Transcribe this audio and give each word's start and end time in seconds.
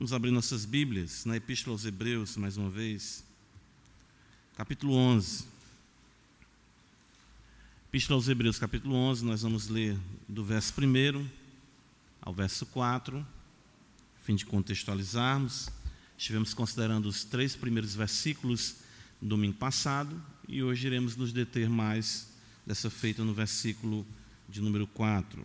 Vamos 0.00 0.14
abrir 0.14 0.30
nossas 0.30 0.64
Bíblias 0.64 1.26
na 1.26 1.36
Epístola 1.36 1.74
aos 1.74 1.84
Hebreus, 1.84 2.34
mais 2.38 2.56
uma 2.56 2.70
vez, 2.70 3.22
capítulo 4.56 4.94
11. 4.94 5.44
Epístola 7.86 8.16
aos 8.16 8.26
Hebreus, 8.26 8.58
capítulo 8.58 8.94
11, 8.94 9.26
nós 9.26 9.42
vamos 9.42 9.68
ler 9.68 9.98
do 10.26 10.42
verso 10.42 10.72
1 10.80 11.28
ao 12.22 12.32
verso 12.32 12.64
4, 12.64 13.18
a 13.18 14.24
fim 14.24 14.34
de 14.34 14.46
contextualizarmos. 14.46 15.68
Estivemos 16.16 16.54
considerando 16.54 17.06
os 17.06 17.22
três 17.22 17.54
primeiros 17.54 17.94
versículos 17.94 18.76
no 19.20 19.28
domingo 19.28 19.58
passado 19.58 20.18
e 20.48 20.62
hoje 20.62 20.86
iremos 20.86 21.14
nos 21.14 21.30
deter 21.30 21.68
mais 21.68 22.26
dessa 22.66 22.88
feita 22.88 23.22
no 23.22 23.34
versículo 23.34 24.06
de 24.48 24.62
número 24.62 24.86
4. 24.86 25.44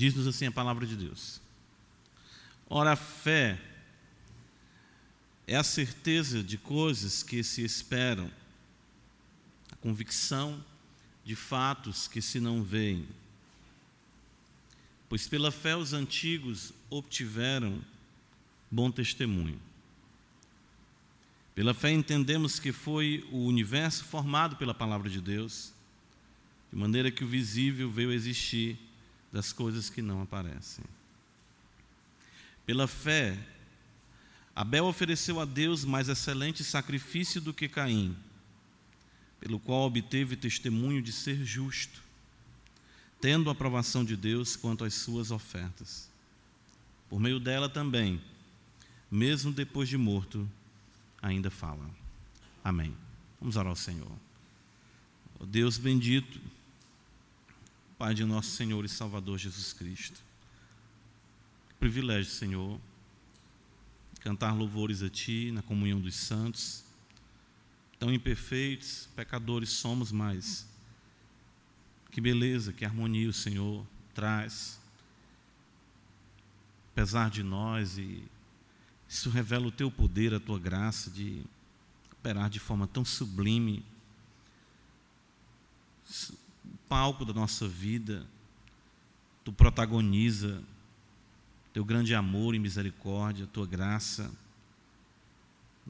Diz-nos 0.00 0.26
assim 0.26 0.46
a 0.46 0.50
palavra 0.50 0.86
de 0.86 0.96
Deus. 0.96 1.42
Ora, 2.70 2.92
a 2.92 2.96
fé 2.96 3.60
é 5.46 5.56
a 5.56 5.62
certeza 5.62 6.42
de 6.42 6.56
coisas 6.56 7.22
que 7.22 7.44
se 7.44 7.62
esperam, 7.62 8.30
a 9.70 9.76
convicção 9.76 10.64
de 11.22 11.36
fatos 11.36 12.08
que 12.08 12.22
se 12.22 12.40
não 12.40 12.62
veem. 12.62 13.06
Pois 15.06 15.28
pela 15.28 15.50
fé 15.50 15.76
os 15.76 15.92
antigos 15.92 16.72
obtiveram 16.88 17.78
bom 18.70 18.90
testemunho. 18.90 19.60
Pela 21.54 21.74
fé 21.74 21.90
entendemos 21.90 22.58
que 22.58 22.72
foi 22.72 23.28
o 23.30 23.44
universo 23.44 24.02
formado 24.04 24.56
pela 24.56 24.72
palavra 24.72 25.10
de 25.10 25.20
Deus, 25.20 25.74
de 26.72 26.78
maneira 26.78 27.10
que 27.10 27.22
o 27.22 27.28
visível 27.28 27.90
veio 27.90 28.08
a 28.08 28.14
existir 28.14 28.78
das 29.32 29.52
coisas 29.52 29.88
que 29.88 30.02
não 30.02 30.22
aparecem. 30.22 30.84
Pela 32.66 32.86
fé, 32.86 33.38
Abel 34.54 34.84
ofereceu 34.84 35.40
a 35.40 35.44
Deus 35.44 35.84
mais 35.84 36.08
excelente 36.08 36.62
sacrifício 36.62 37.40
do 37.40 37.54
que 37.54 37.68
Caim, 37.68 38.16
pelo 39.40 39.58
qual 39.58 39.86
obteve 39.86 40.36
testemunho 40.36 41.00
de 41.00 41.12
ser 41.12 41.44
justo, 41.44 42.02
tendo 43.20 43.48
a 43.48 43.52
aprovação 43.52 44.04
de 44.04 44.16
Deus 44.16 44.56
quanto 44.56 44.84
às 44.84 44.94
suas 44.94 45.30
ofertas. 45.30 46.08
Por 47.08 47.18
meio 47.18 47.40
dela 47.40 47.68
também, 47.68 48.20
mesmo 49.10 49.52
depois 49.52 49.88
de 49.88 49.96
morto, 49.96 50.48
ainda 51.20 51.50
fala. 51.50 51.88
Amém. 52.62 52.94
Vamos 53.40 53.56
orar 53.56 53.70
ao 53.70 53.76
Senhor. 53.76 54.12
Oh 55.38 55.46
Deus 55.46 55.78
bendito, 55.78 56.40
Pai 58.00 58.14
de 58.14 58.24
nosso 58.24 58.52
Senhor 58.52 58.82
e 58.82 58.88
Salvador 58.88 59.36
Jesus 59.36 59.74
Cristo. 59.74 60.22
Privilégio, 61.78 62.32
Senhor, 62.32 62.80
cantar 64.20 64.54
louvores 64.54 65.02
a 65.02 65.10
Ti 65.10 65.52
na 65.52 65.60
comunhão 65.60 66.00
dos 66.00 66.16
santos. 66.16 66.82
Tão 67.98 68.10
imperfeitos, 68.10 69.06
pecadores 69.14 69.68
somos, 69.68 70.10
mas 70.10 70.66
que 72.10 72.22
beleza, 72.22 72.72
que 72.72 72.86
harmonia 72.86 73.28
o 73.28 73.34
Senhor 73.34 73.86
traz, 74.14 74.80
apesar 76.92 77.28
de 77.28 77.42
nós, 77.42 77.98
e 77.98 78.24
isso 79.06 79.28
revela 79.28 79.66
o 79.66 79.70
Teu 79.70 79.90
poder, 79.90 80.32
a 80.32 80.40
Tua 80.40 80.58
graça 80.58 81.10
de 81.10 81.44
operar 82.12 82.48
de 82.48 82.58
forma 82.58 82.86
tão 82.86 83.04
sublime 83.04 83.84
palco 86.90 87.24
da 87.24 87.32
nossa 87.32 87.68
vida, 87.68 88.26
tu 89.44 89.52
protagoniza 89.52 90.60
teu 91.72 91.84
grande 91.84 92.16
amor 92.16 92.52
e 92.52 92.58
misericórdia, 92.58 93.46
tua 93.46 93.64
graça. 93.64 94.28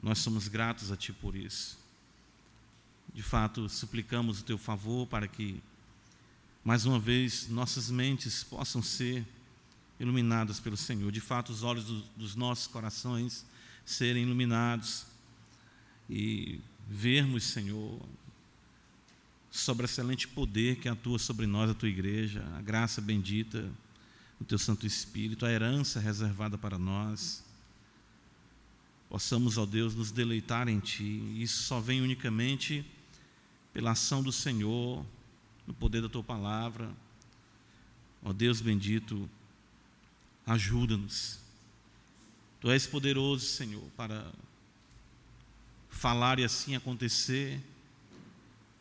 Nós 0.01 0.19
somos 0.19 0.47
gratos 0.47 0.91
a 0.91 0.95
ti 0.95 1.11
por 1.11 1.35
isso. 1.35 1.79
De 3.11 3.23
fato, 3.23 3.67
suplicamos 3.67 4.41
o 4.41 4.43
teu 4.43 4.59
favor 4.59 5.07
para 5.07 5.27
que, 5.27 5.59
mais 6.63 6.85
uma 6.85 6.99
vez, 6.99 7.49
nossas 7.49 7.89
mentes 7.89 8.43
possam 8.43 8.83
ser 8.83 9.25
iluminadas 9.99 10.59
pelo 10.59 10.77
Senhor. 10.77 11.11
De 11.11 11.19
fato, 11.19 11.51
os 11.51 11.63
olhos 11.63 11.85
do, 11.85 12.01
dos 12.15 12.35
nossos 12.35 12.67
corações 12.67 13.43
serem 13.83 14.21
iluminados 14.21 15.07
e 16.07 16.61
vermos, 16.87 17.43
Senhor, 17.45 17.99
sobre 19.51 19.83
o 19.83 19.85
excelente 19.85 20.29
poder 20.29 20.77
que 20.77 20.87
atua 20.87 21.19
sobre 21.19 21.45
nós, 21.45 21.69
a 21.69 21.73
tua 21.73 21.89
igreja, 21.89 22.41
a 22.55 22.61
graça 22.61 23.01
bendita 23.01 23.69
do 24.39 24.45
teu 24.45 24.57
Santo 24.57 24.87
Espírito, 24.87 25.45
a 25.45 25.51
herança 25.51 25.99
reservada 25.99 26.57
para 26.57 26.79
nós. 26.79 27.43
Possamos, 29.09 29.57
ó 29.57 29.65
Deus, 29.65 29.93
nos 29.93 30.09
deleitar 30.09 30.69
em 30.69 30.79
Ti. 30.79 31.03
Isso 31.35 31.63
só 31.63 31.81
vem 31.81 32.01
unicamente 32.01 32.85
pela 33.73 33.91
ação 33.91 34.23
do 34.23 34.31
Senhor, 34.31 35.05
no 35.67 35.73
poder 35.73 36.01
da 36.01 36.07
Tua 36.07 36.23
palavra. 36.23 36.89
Ó 38.23 38.31
Deus 38.31 38.61
bendito, 38.61 39.29
ajuda-nos. 40.45 41.39
Tu 42.61 42.71
és 42.71 42.87
poderoso, 42.87 43.45
Senhor, 43.45 43.83
para 43.97 44.31
falar 45.89 46.39
e 46.39 46.45
assim 46.45 46.75
acontecer 46.75 47.61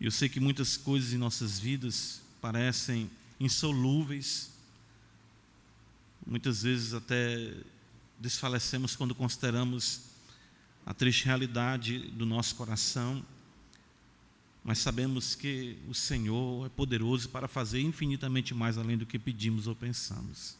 e 0.00 0.06
eu 0.06 0.10
sei 0.10 0.30
que 0.30 0.40
muitas 0.40 0.78
coisas 0.78 1.12
em 1.12 1.18
nossas 1.18 1.58
vidas 1.58 2.22
parecem 2.40 3.10
insolúveis, 3.38 4.50
muitas 6.26 6.62
vezes 6.62 6.94
até 6.94 7.54
desfalecemos 8.18 8.96
quando 8.96 9.14
consideramos 9.14 10.00
a 10.86 10.94
triste 10.94 11.26
realidade 11.26 11.98
do 11.98 12.24
nosso 12.24 12.54
coração, 12.54 13.22
mas 14.64 14.78
sabemos 14.78 15.34
que 15.34 15.76
o 15.86 15.94
Senhor 15.94 16.66
é 16.66 16.68
poderoso 16.70 17.28
para 17.28 17.46
fazer 17.46 17.80
infinitamente 17.82 18.54
mais 18.54 18.78
além 18.78 18.96
do 18.96 19.04
que 19.04 19.18
pedimos 19.18 19.66
ou 19.66 19.74
pensamos. 19.74 20.56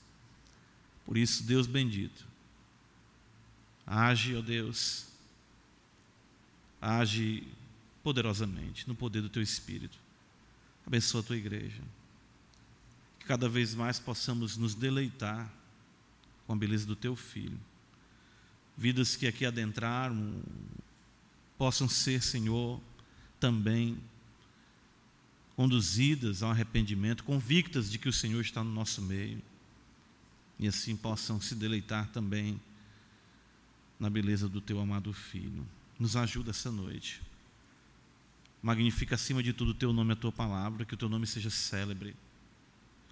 Por 1.07 1.17
isso, 1.17 1.43
Deus 1.45 1.67
bendito, 1.67 2.27
age, 3.87 4.37
ó 4.37 4.43
Deus, 4.43 5.07
age 6.81 7.47
poderosamente 8.03 8.89
no 8.89 8.95
poder 8.95 9.23
do 9.23 9.29
teu 9.29 9.43
Espírito. 9.43 9.99
Abençoa 10.87 11.21
a 11.21 11.25
tua 11.25 11.37
igreja. 11.37 11.83
Que 13.19 13.27
cada 13.27 13.49
vez 13.49 13.75
mais 13.75 13.99
possamos 13.99 14.57
nos 14.57 14.75
deleitar 14.75 15.51
com 16.47 16.53
a 16.53 16.57
beleza 16.57 16.87
do 16.87 16.97
teu 16.97 17.15
filho. 17.15 17.59
Vidas 18.77 19.17
que 19.17 19.27
aqui 19.27 19.45
adentraram 19.45 20.43
possam 21.59 21.89
ser, 21.89 22.23
Senhor, 22.23 22.81
também 23.39 23.99
conduzidas 25.55 26.43
ao 26.43 26.51
arrependimento, 26.51 27.23
convictas 27.23 27.91
de 27.91 27.99
que 27.99 28.09
o 28.09 28.13
Senhor 28.13 28.41
está 28.41 28.65
no 28.65 28.71
nosso 28.73 29.03
meio. 29.03 29.43
E 30.59 30.67
assim 30.67 30.97
possam 30.97 31.41
se 31.41 31.55
deleitar 31.55 32.09
também 32.09 32.61
na 33.99 34.09
beleza 34.09 34.49
do 34.49 34.61
teu 34.61 34.81
amado 34.81 35.13
filho. 35.13 35.67
Nos 35.99 36.17
ajuda 36.17 36.51
essa 36.51 36.71
noite 36.71 37.21
Magnifica 38.63 39.15
acima 39.15 39.43
de 39.43 39.53
tudo 39.53 39.71
o 39.71 39.75
teu 39.75 39.93
nome, 39.93 40.13
a 40.13 40.17
tua 40.17 40.31
palavra, 40.31 40.85
que 40.85 40.95
o 40.95 40.97
teu 40.97 41.09
nome 41.09 41.27
seja 41.27 41.51
célebre. 41.51 42.15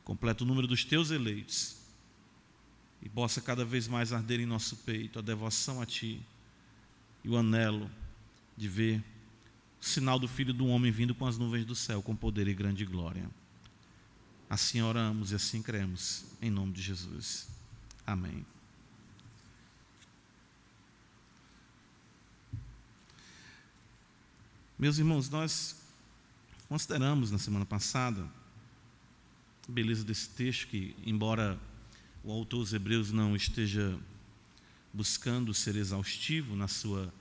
Completa 0.05 0.45
o 0.45 0.47
número 0.47 0.67
dos 0.67 0.85
teus 0.85 1.11
eleitos 1.11 1.77
e 3.03 3.09
possa 3.09 3.41
cada 3.41 3.65
vez 3.65 3.87
mais 3.87 4.13
arder 4.13 4.41
em 4.41 4.47
nosso 4.47 4.77
peito 4.79 5.19
a 5.19 5.23
devoção 5.23 5.81
a 5.81 5.87
ti 5.87 6.21
e 7.25 7.29
o 7.29 7.37
anelo 7.37 7.91
de 8.57 8.69
ver 8.69 9.05
o 9.81 9.85
sinal 9.85 10.19
do 10.19 10.27
Filho 10.27 10.53
do 10.53 10.67
Homem 10.67 10.91
vindo 10.91 11.15
com 11.15 11.27
as 11.27 11.39
nuvens 11.39 11.65
do 11.65 11.75
céu 11.75 12.03
com 12.03 12.17
poder 12.17 12.49
e 12.49 12.55
grande 12.55 12.85
glória. 12.85 13.29
Assim 14.51 14.81
oramos 14.81 15.31
e 15.31 15.35
assim 15.35 15.63
cremos, 15.63 16.25
em 16.41 16.51
nome 16.51 16.73
de 16.73 16.83
Jesus. 16.83 17.49
Amém. 18.07 18.45
Meus 24.81 24.97
irmãos, 24.97 25.29
nós 25.29 25.75
consideramos 26.69 27.33
na 27.33 27.39
semana 27.39 27.67
passada 27.67 28.23
a 29.69 29.73
beleza 29.73 30.05
desse 30.05 30.29
texto 30.29 30.69
que, 30.69 30.95
embora 31.05 31.59
o 32.23 32.31
autor 32.31 32.61
dos 32.61 32.73
Hebreus 32.73 33.11
não 33.11 33.35
esteja 33.35 33.99
buscando 34.95 35.53
ser 35.53 35.75
exaustivo 35.75 36.55
na 36.55 36.69
sua 36.69 37.13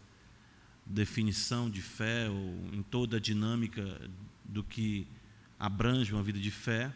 definição 0.85 1.67
de 1.67 1.81
fé 1.81 2.29
ou 2.29 2.75
em 2.75 2.83
toda 2.83 3.17
a 3.17 3.19
dinâmica 3.19 4.07
do 4.45 4.63
que 4.63 5.07
abrange 5.59 6.13
uma 6.13 6.21
vida 6.21 6.37
de 6.37 6.51
fé, 6.51 6.93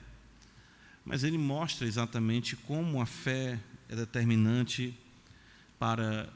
mas 1.04 1.24
ele 1.24 1.40
mostra 1.40 1.88
exatamente 1.88 2.56
como 2.56 3.02
a 3.02 3.08
fé 3.08 3.60
é 3.90 3.96
determinante 3.96 4.96
para 5.80 6.32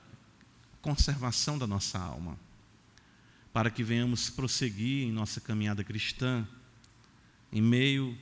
conservação 0.82 1.60
da 1.60 1.68
nossa 1.68 2.00
alma, 2.00 2.40
para 3.56 3.72
que 3.72 3.86
venhamos 3.86 4.30
prosseguir 4.30 5.08
em 5.08 5.14
nossa 5.14 5.40
caminhada 5.40 5.82
cristã, 5.82 6.46
em 7.54 7.62
meio 7.62 8.14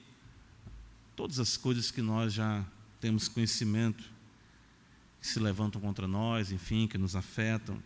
a 1.07 1.15
todas 1.15 1.39
as 1.39 1.57
coisas 1.57 1.89
que 1.89 2.03
nós 2.03 2.33
já 2.33 2.63
temos 3.01 3.27
conhecimento, 3.27 4.03
que 5.19 5.25
se 5.25 5.39
levantam 5.39 5.81
contra 5.81 6.07
nós, 6.07 6.51
enfim, 6.51 6.85
que 6.85 6.99
nos 6.99 7.15
afetam. 7.15 7.77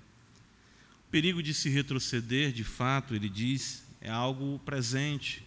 O 1.08 1.10
perigo 1.10 1.42
de 1.42 1.54
se 1.54 1.70
retroceder, 1.70 2.52
de 2.52 2.66
fato, 2.66 3.16
ele 3.16 3.30
diz, 3.30 3.86
é 4.02 4.10
algo 4.10 4.60
presente. 4.66 5.42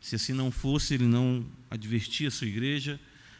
Se 0.00 0.16
assim 0.16 0.32
não 0.32 0.50
fosse, 0.50 0.94
ele 0.94 1.06
não 1.06 1.46
advertia 1.70 2.26
a 2.26 2.32
sua 2.32 2.48
igreja, 2.48 2.98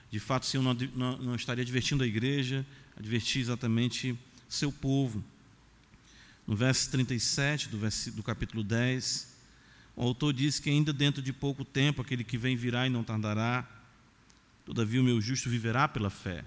de 0.08 0.20
fato, 0.20 0.44
o 0.44 0.46
Senhor 0.46 0.62
não, 0.62 0.72
não, 0.94 1.18
não 1.18 1.34
estaria 1.34 1.62
advertindo 1.62 2.04
a 2.04 2.06
igreja, 2.06 2.64
advertir 2.96 3.42
exatamente 3.42 4.16
seu 4.48 4.70
povo. 4.70 5.24
No 6.46 6.54
verso 6.54 6.90
37 6.90 7.69
do, 7.69 7.78
vers... 7.78 8.08
do 8.14 8.22
capítulo 8.22 8.62
10, 8.62 9.37
o 9.96 10.02
autor 10.02 10.32
diz 10.32 10.60
que 10.60 10.70
ainda 10.70 10.93
dentro 10.93 11.20
de 11.20 11.32
pouco 11.32 11.64
tempo 11.64 12.02
aquele 12.02 12.22
que 12.22 12.38
vem 12.38 12.56
virá 12.56 12.87
e 12.87 12.90
não 12.90 13.02
tardará, 13.02 13.69
todavia 14.64 15.00
o 15.00 15.04
meu 15.04 15.20
justo 15.20 15.50
viverá 15.50 15.88
pela 15.88 16.10
fé. 16.10 16.44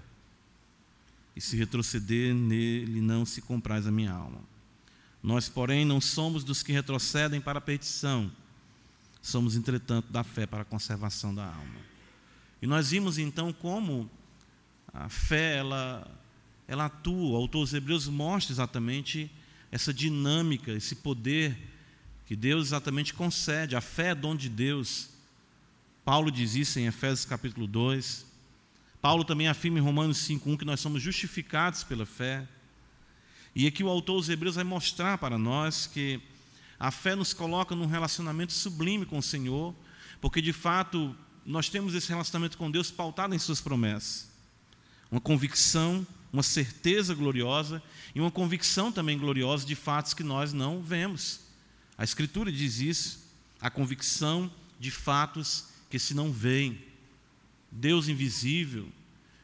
E 1.36 1.40
se 1.40 1.56
retroceder 1.56 2.34
nele 2.34 3.00
não 3.00 3.26
se 3.26 3.42
compraz 3.42 3.86
a 3.86 3.90
minha 3.90 4.12
alma. 4.12 4.40
Nós, 5.22 5.48
porém, 5.48 5.84
não 5.84 6.00
somos 6.00 6.44
dos 6.44 6.62
que 6.62 6.72
retrocedem 6.72 7.40
para 7.40 7.58
a 7.58 7.62
perdição, 7.62 8.32
somos, 9.20 9.54
entretanto, 9.54 10.10
da 10.10 10.24
fé 10.24 10.46
para 10.46 10.62
a 10.62 10.64
conservação 10.64 11.34
da 11.34 11.44
alma. 11.44 11.80
E 12.62 12.66
nós 12.66 12.90
vimos 12.90 13.18
então 13.18 13.52
como 13.52 14.10
a 14.92 15.08
fé 15.08 15.56
ela, 15.56 16.06
ela 16.66 16.86
atua. 16.86 17.32
O 17.32 17.36
autor 17.36 17.60
dos 17.60 17.74
Hebreus 17.74 18.08
mostra 18.08 18.52
exatamente 18.52 19.30
essa 19.70 19.92
dinâmica, 19.94 20.72
esse 20.72 20.96
poder 20.96 21.56
que 22.26 22.36
Deus 22.36 22.68
exatamente 22.68 23.14
concede. 23.14 23.76
A 23.76 23.80
fé 23.80 24.08
é 24.08 24.14
dom 24.14 24.34
de 24.36 24.48
Deus. 24.48 25.10
Paulo 26.04 26.30
diz 26.30 26.54
isso 26.54 26.78
em 26.78 26.86
Efésios 26.86 27.24
capítulo 27.24 27.66
2. 27.66 28.26
Paulo 29.00 29.24
também 29.24 29.48
afirma 29.48 29.78
em 29.78 29.82
Romanos 29.82 30.18
5:1 30.18 30.56
que 30.56 30.64
nós 30.64 30.80
somos 30.80 31.02
justificados 31.02 31.82
pela 31.82 32.04
fé. 32.04 32.46
E 33.54 33.66
aqui 33.66 33.82
o 33.82 33.88
autor 33.88 34.18
dos 34.18 34.28
Hebreus 34.28 34.54
vai 34.54 34.64
mostrar 34.64 35.18
para 35.18 35.36
nós 35.36 35.86
que 35.86 36.20
a 36.78 36.90
fé 36.90 37.14
nos 37.14 37.32
coloca 37.32 37.74
num 37.74 37.86
relacionamento 37.86 38.52
sublime 38.52 39.04
com 39.04 39.18
o 39.18 39.22
Senhor, 39.22 39.74
porque 40.20 40.40
de 40.40 40.52
fato 40.52 41.16
nós 41.44 41.68
temos 41.68 41.94
esse 41.94 42.08
relacionamento 42.08 42.56
com 42.56 42.70
Deus 42.70 42.90
pautado 42.90 43.34
em 43.34 43.38
Suas 43.38 43.60
promessas. 43.60 44.30
Uma 45.10 45.20
convicção, 45.20 46.06
uma 46.32 46.42
certeza 46.42 47.14
gloriosa 47.14 47.82
e 48.14 48.20
uma 48.20 48.30
convicção 48.30 48.92
também 48.92 49.18
gloriosa 49.18 49.66
de 49.66 49.74
fatos 49.74 50.14
que 50.14 50.22
nós 50.22 50.52
não 50.52 50.82
vemos. 50.82 51.40
A 51.98 52.04
Escritura 52.04 52.50
diz 52.50 52.78
isso, 52.78 53.20
a 53.60 53.68
convicção 53.68 54.50
de 54.78 54.90
fatos 54.90 55.66
que 55.90 55.98
se 55.98 56.14
não 56.14 56.32
veem. 56.32 56.78
Deus 57.70 58.08
invisível, 58.08 58.88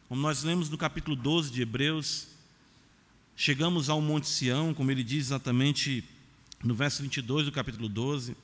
como 0.09 0.21
nós 0.21 0.43
lemos 0.43 0.71
no 0.71 0.79
capítulo 0.79 1.15
12 1.15 1.50
de 1.50 1.62
Hebreus, 1.62 2.29
chegamos 3.37 3.88
ao 3.91 4.00
Monte 4.00 4.29
Sião, 4.29 4.73
como 4.73 4.91
ele 4.91 5.05
diz 5.05 5.27
exatamente 5.27 6.05
no 6.62 6.75
verso 6.75 7.03
22 7.03 7.47
do 7.47 7.53
capítulo 7.53 7.88
12, 7.88 8.37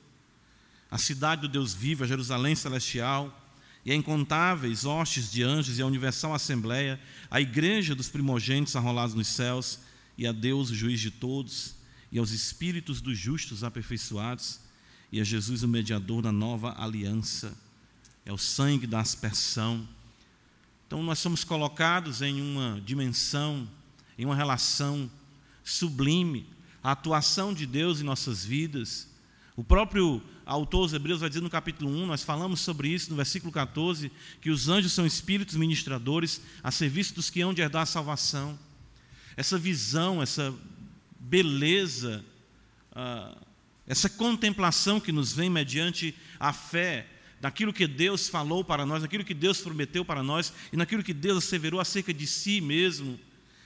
a 0.91 0.97
cidade 0.97 1.41
do 1.41 1.47
Deus 1.47 1.73
vivo, 1.73 2.03
a 2.03 2.07
Jerusalém 2.07 2.55
celestial, 2.55 3.42
e 3.85 3.91
a 3.91 3.95
incontáveis 3.95 4.85
hostes 4.85 5.31
de 5.31 5.43
anjos 5.43 5.77
e 5.77 5.81
a 5.81 5.85
universal 5.85 6.33
assembleia, 6.33 6.99
a 7.29 7.41
igreja 7.41 7.93
dos 7.93 8.09
primogênitos 8.09 8.75
arrolados 8.75 9.13
nos 9.13 9.27
céus, 9.27 9.79
e 10.17 10.25
a 10.25 10.31
Deus, 10.31 10.69
o 10.69 10.75
juiz 10.75 10.99
de 10.99 11.11
todos, 11.11 11.75
e 12.11 12.19
aos 12.19 12.31
espíritos 12.31 13.01
dos 13.01 13.17
justos 13.17 13.63
aperfeiçoados, 13.63 14.59
e 15.11 15.19
a 15.19 15.23
Jesus, 15.23 15.63
o 15.63 15.67
mediador 15.67 16.21
da 16.21 16.31
nova 16.31 16.75
aliança. 16.81 17.55
É 18.25 18.31
o 18.31 18.37
sangue 18.37 18.87
da 18.87 18.99
aspersão. 18.99 19.87
Então, 20.87 21.03
nós 21.03 21.19
somos 21.19 21.43
colocados 21.43 22.21
em 22.21 22.41
uma 22.41 22.81
dimensão, 22.85 23.67
em 24.17 24.25
uma 24.25 24.35
relação 24.35 25.11
sublime, 25.63 26.47
a 26.81 26.91
atuação 26.91 27.53
de 27.53 27.65
Deus 27.65 27.99
em 27.99 28.03
nossas 28.03 28.45
vidas. 28.45 29.07
O 29.55 29.63
próprio 29.63 30.21
autor 30.45 30.83
dos 30.83 30.93
Hebreus 30.93 31.19
vai 31.19 31.29
dizer 31.29 31.41
no 31.41 31.49
capítulo 31.49 31.89
1, 31.89 32.05
nós 32.05 32.23
falamos 32.23 32.61
sobre 32.61 32.89
isso 32.89 33.09
no 33.09 33.15
versículo 33.15 33.51
14, 33.51 34.11
que 34.41 34.49
os 34.49 34.67
anjos 34.67 34.91
são 34.91 35.05
espíritos 35.05 35.55
ministradores 35.55 36.41
a 36.61 36.71
serviço 36.71 37.15
dos 37.15 37.29
que 37.29 37.41
hão 37.41 37.53
de 37.53 37.61
herdar 37.61 37.83
a 37.83 37.85
salvação. 37.85 38.57
Essa 39.37 39.57
visão, 39.57 40.21
essa 40.21 40.53
beleza, 41.19 42.23
uh, 42.91 43.37
essa 43.87 44.09
contemplação 44.09 44.99
que 44.99 45.11
nos 45.11 45.33
vem 45.33 45.49
mediante 45.49 46.15
a 46.39 46.51
fé, 46.51 47.07
daquilo 47.43 47.73
que 47.73 47.85
Deus 47.85 48.29
falou 48.29 48.63
para 48.63 48.85
nós, 48.85 49.01
daquilo 49.01 49.25
que 49.25 49.33
Deus 49.33 49.59
prometeu 49.59 50.05
para 50.05 50.23
nós 50.23 50.53
e 50.71 50.77
naquilo 50.77 51.03
que 51.03 51.13
Deus 51.13 51.39
asseverou 51.39 51.79
acerca 51.79 52.13
de 52.13 52.25
si 52.25 52.61
mesmo 52.61 53.19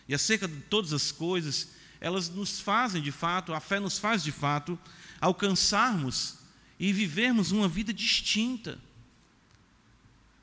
e 0.08 0.16
acerca 0.16 0.48
de 0.48 0.62
todas 0.62 0.94
as 0.94 1.12
coisas, 1.12 1.70
elas 2.02 2.28
nos 2.28 2.60
fazem 2.60 3.02
de 3.04 3.12
fato, 3.12 3.54
a 3.54 3.60
fé 3.60 3.80
nos 3.80 4.00
faz 4.00 4.24
de 4.24 4.32
fato 4.32 4.80
alcançarmos 5.22 6.38
e 6.80 6.94
vivermos 6.94 7.52
uma 7.52 7.68
vida 7.68 7.94
distinta. 7.94 8.78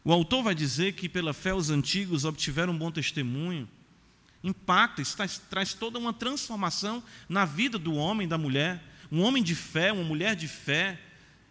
O 0.04 0.12
autor 0.12 0.42
vai 0.42 0.54
dizer 0.54 0.92
que 0.92 1.08
pela 1.08 1.32
fé 1.32 1.54
os 1.54 1.70
antigos 1.70 2.24
obtiveram 2.24 2.72
um 2.72 2.78
bom 2.78 2.90
testemunho, 2.90 3.68
impacta, 4.42 5.02
traz, 5.16 5.38
traz 5.48 5.74
toda 5.74 5.98
uma 5.98 6.12
transformação 6.12 7.02
na 7.28 7.44
vida 7.44 7.78
do 7.78 7.94
homem 7.94 8.26
e 8.26 8.28
da 8.28 8.36
mulher. 8.36 8.82
Um 9.10 9.22
homem 9.22 9.42
de 9.42 9.54
fé, 9.54 9.92
uma 9.92 10.04
mulher 10.04 10.36
de 10.36 10.46
fé, 10.46 11.00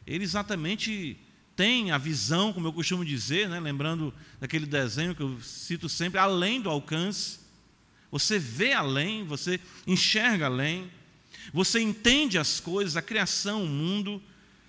ele 0.06 0.24
exatamente 0.24 1.18
tem 1.56 1.92
a 1.92 1.98
visão, 1.98 2.52
como 2.52 2.68
eu 2.68 2.74
costumo 2.74 3.06
dizer, 3.06 3.50
né, 3.50 3.60
lembrando 3.60 4.14
daquele 4.40 4.66
desenho 4.66 5.16
que 5.16 5.22
eu 5.22 5.40
cito 5.42 5.88
sempre, 5.88 6.20
além 6.20 6.62
do 6.62 6.70
alcance. 6.70 7.40
Você 8.12 8.38
vê 8.38 8.74
além, 8.74 9.24
você 9.24 9.60
enxerga 9.88 10.46
além, 10.46 10.92
você 11.52 11.80
entende 11.80 12.38
as 12.38 12.60
coisas, 12.60 12.96
a 12.96 13.02
criação, 13.02 13.64
o 13.64 13.68
mundo, 13.68 14.22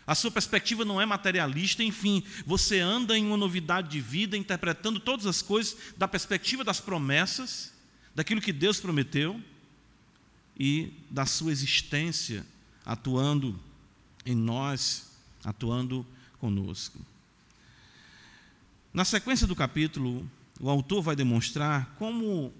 a 0.06 0.14
sua 0.14 0.30
perspectiva 0.30 0.84
não 0.84 1.00
é 1.00 1.06
materialista, 1.06 1.82
enfim, 1.82 2.22
você 2.44 2.80
anda 2.80 3.16
em 3.16 3.24
uma 3.24 3.36
novidade 3.36 3.88
de 3.88 4.00
vida, 4.00 4.36
interpretando 4.36 5.00
todas 5.00 5.26
as 5.26 5.40
coisas 5.40 5.76
da 5.96 6.06
perspectiva 6.06 6.62
das 6.62 6.80
promessas, 6.80 7.72
daquilo 8.14 8.40
que 8.40 8.52
Deus 8.52 8.78
prometeu 8.80 9.40
e 10.58 10.92
da 11.10 11.24
sua 11.24 11.50
existência 11.50 12.46
atuando 12.84 13.58
em 14.26 14.34
nós, 14.34 15.10
atuando 15.42 16.06
conosco. 16.38 16.98
Na 18.92 19.04
sequência 19.04 19.46
do 19.46 19.56
capítulo, 19.56 20.28
o 20.60 20.68
autor 20.68 21.02
vai 21.02 21.16
demonstrar 21.16 21.94
como 21.98 22.52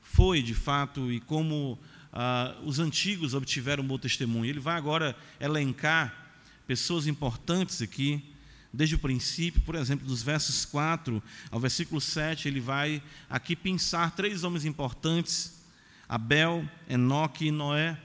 foi 0.00 0.40
de 0.40 0.54
fato 0.54 1.12
e 1.12 1.20
como 1.20 1.78
ah, 2.12 2.56
os 2.64 2.78
antigos 2.78 3.34
obtiveram 3.34 3.82
um 3.82 3.86
bom 3.86 3.98
testemunho. 3.98 4.46
Ele 4.46 4.60
vai 4.60 4.76
agora 4.76 5.16
elencar 5.38 6.27
pessoas 6.68 7.06
importantes 7.06 7.80
aqui, 7.80 8.22
desde 8.70 8.94
o 8.94 8.98
princípio, 8.98 9.62
por 9.62 9.74
exemplo, 9.74 10.06
dos 10.06 10.22
versos 10.22 10.66
4 10.66 11.22
ao 11.50 11.58
versículo 11.58 11.98
7, 11.98 12.46
ele 12.46 12.60
vai 12.60 13.02
aqui 13.28 13.56
pensar 13.56 14.14
três 14.14 14.44
homens 14.44 14.66
importantes: 14.66 15.62
Abel, 16.06 16.68
Enoque 16.86 17.46
e 17.46 17.50
Noé. 17.50 17.98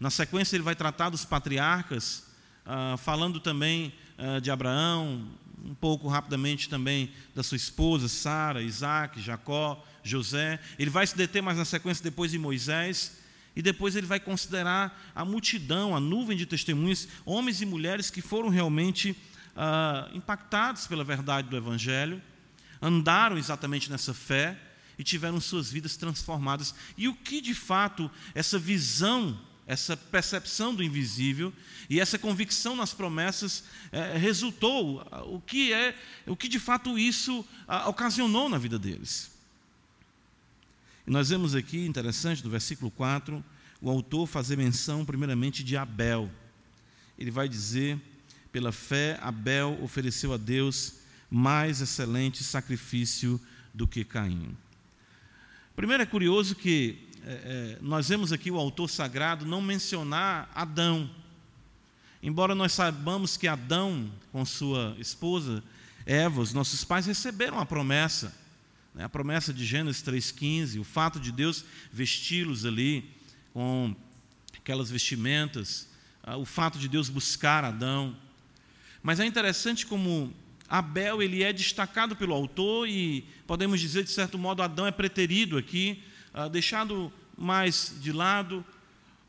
Na 0.00 0.10
sequência, 0.10 0.56
ele 0.56 0.64
vai 0.64 0.74
tratar 0.74 1.10
dos 1.10 1.24
patriarcas, 1.24 2.24
ah, 2.66 2.96
falando 2.98 3.38
também 3.38 3.94
ah, 4.18 4.40
de 4.40 4.50
Abraão, 4.50 5.28
um 5.64 5.74
pouco 5.74 6.08
rapidamente 6.08 6.68
também 6.68 7.12
da 7.32 7.44
sua 7.44 7.56
esposa, 7.56 8.08
Sara, 8.08 8.60
Isaac, 8.60 9.22
Jacó, 9.22 9.86
José. 10.02 10.58
Ele 10.80 10.90
vai 10.90 11.06
se 11.06 11.16
deter 11.16 11.42
mais 11.42 11.56
na 11.56 11.64
sequência 11.64 12.02
depois 12.02 12.32
de 12.32 12.38
Moisés 12.38 13.19
e 13.54 13.62
depois 13.62 13.96
ele 13.96 14.06
vai 14.06 14.20
considerar 14.20 15.10
a 15.14 15.24
multidão, 15.24 15.94
a 15.94 16.00
nuvem 16.00 16.36
de 16.36 16.46
testemunhas, 16.46 17.08
homens 17.24 17.60
e 17.60 17.66
mulheres 17.66 18.10
que 18.10 18.20
foram 18.20 18.48
realmente 18.48 19.16
ah, 19.56 20.08
impactados 20.14 20.86
pela 20.86 21.04
verdade 21.04 21.48
do 21.48 21.56
Evangelho, 21.56 22.22
andaram 22.80 23.36
exatamente 23.36 23.90
nessa 23.90 24.14
fé 24.14 24.58
e 24.98 25.04
tiveram 25.04 25.40
suas 25.40 25.70
vidas 25.70 25.96
transformadas. 25.96 26.74
E 26.96 27.08
o 27.08 27.14
que 27.14 27.40
de 27.40 27.54
fato 27.54 28.10
essa 28.34 28.58
visão, 28.58 29.38
essa 29.66 29.96
percepção 29.96 30.74
do 30.74 30.82
invisível 30.82 31.52
e 31.88 32.00
essa 32.00 32.18
convicção 32.18 32.76
nas 32.76 32.92
promessas 32.92 33.64
eh, 33.92 34.16
resultou, 34.16 35.06
o 35.26 35.40
que 35.40 35.72
é, 35.72 35.96
o 36.26 36.36
que 36.36 36.48
de 36.48 36.58
fato 36.58 36.98
isso 36.98 37.44
ah, 37.66 37.88
ocasionou 37.88 38.48
na 38.48 38.58
vida 38.58 38.78
deles. 38.78 39.29
E 41.10 41.12
nós 41.12 41.28
vemos 41.28 41.56
aqui, 41.56 41.84
interessante, 41.84 42.44
no 42.44 42.48
versículo 42.48 42.88
4, 42.88 43.44
o 43.82 43.90
autor 43.90 44.28
fazer 44.28 44.56
menção 44.56 45.04
primeiramente 45.04 45.64
de 45.64 45.76
Abel. 45.76 46.30
Ele 47.18 47.32
vai 47.32 47.48
dizer: 47.48 48.00
pela 48.52 48.70
fé, 48.70 49.18
Abel 49.20 49.76
ofereceu 49.82 50.32
a 50.32 50.36
Deus 50.36 51.00
mais 51.28 51.80
excelente 51.80 52.44
sacrifício 52.44 53.40
do 53.74 53.88
que 53.88 54.04
Caim. 54.04 54.56
Primeiro 55.74 56.00
é 56.00 56.06
curioso 56.06 56.54
que 56.54 57.08
é, 57.24 57.32
é, 57.32 57.78
nós 57.82 58.08
vemos 58.08 58.32
aqui 58.32 58.48
o 58.48 58.56
autor 58.56 58.88
sagrado 58.88 59.44
não 59.44 59.60
mencionar 59.60 60.48
Adão. 60.54 61.10
Embora 62.22 62.54
nós 62.54 62.70
saibamos 62.70 63.36
que 63.36 63.48
Adão, 63.48 64.08
com 64.30 64.44
sua 64.44 64.94
esposa 64.96 65.60
Eva, 66.06 66.40
os 66.40 66.52
nossos 66.52 66.84
pais 66.84 67.06
receberam 67.06 67.58
a 67.58 67.66
promessa, 67.66 68.32
a 68.98 69.08
promessa 69.08 69.52
de 69.52 69.64
Gênesis 69.64 70.02
3,15, 70.02 70.80
o 70.80 70.84
fato 70.84 71.20
de 71.20 71.30
Deus 71.30 71.64
vesti-los 71.92 72.66
ali 72.66 73.08
com 73.52 73.94
aquelas 74.56 74.90
vestimentas, 74.90 75.88
ah, 76.22 76.36
o 76.36 76.44
fato 76.44 76.78
de 76.78 76.88
Deus 76.88 77.08
buscar 77.08 77.64
Adão. 77.64 78.16
Mas 79.02 79.20
é 79.20 79.24
interessante 79.24 79.86
como 79.86 80.32
Abel 80.68 81.22
ele 81.22 81.42
é 81.42 81.52
destacado 81.52 82.14
pelo 82.14 82.34
autor 82.34 82.88
e 82.88 83.24
podemos 83.46 83.80
dizer 83.80 84.04
de 84.04 84.10
certo 84.10 84.38
modo 84.38 84.62
Adão 84.62 84.86
é 84.86 84.90
preterido 84.90 85.56
aqui, 85.56 86.02
ah, 86.34 86.48
deixado 86.48 87.12
mais 87.36 87.96
de 88.00 88.12
lado. 88.12 88.64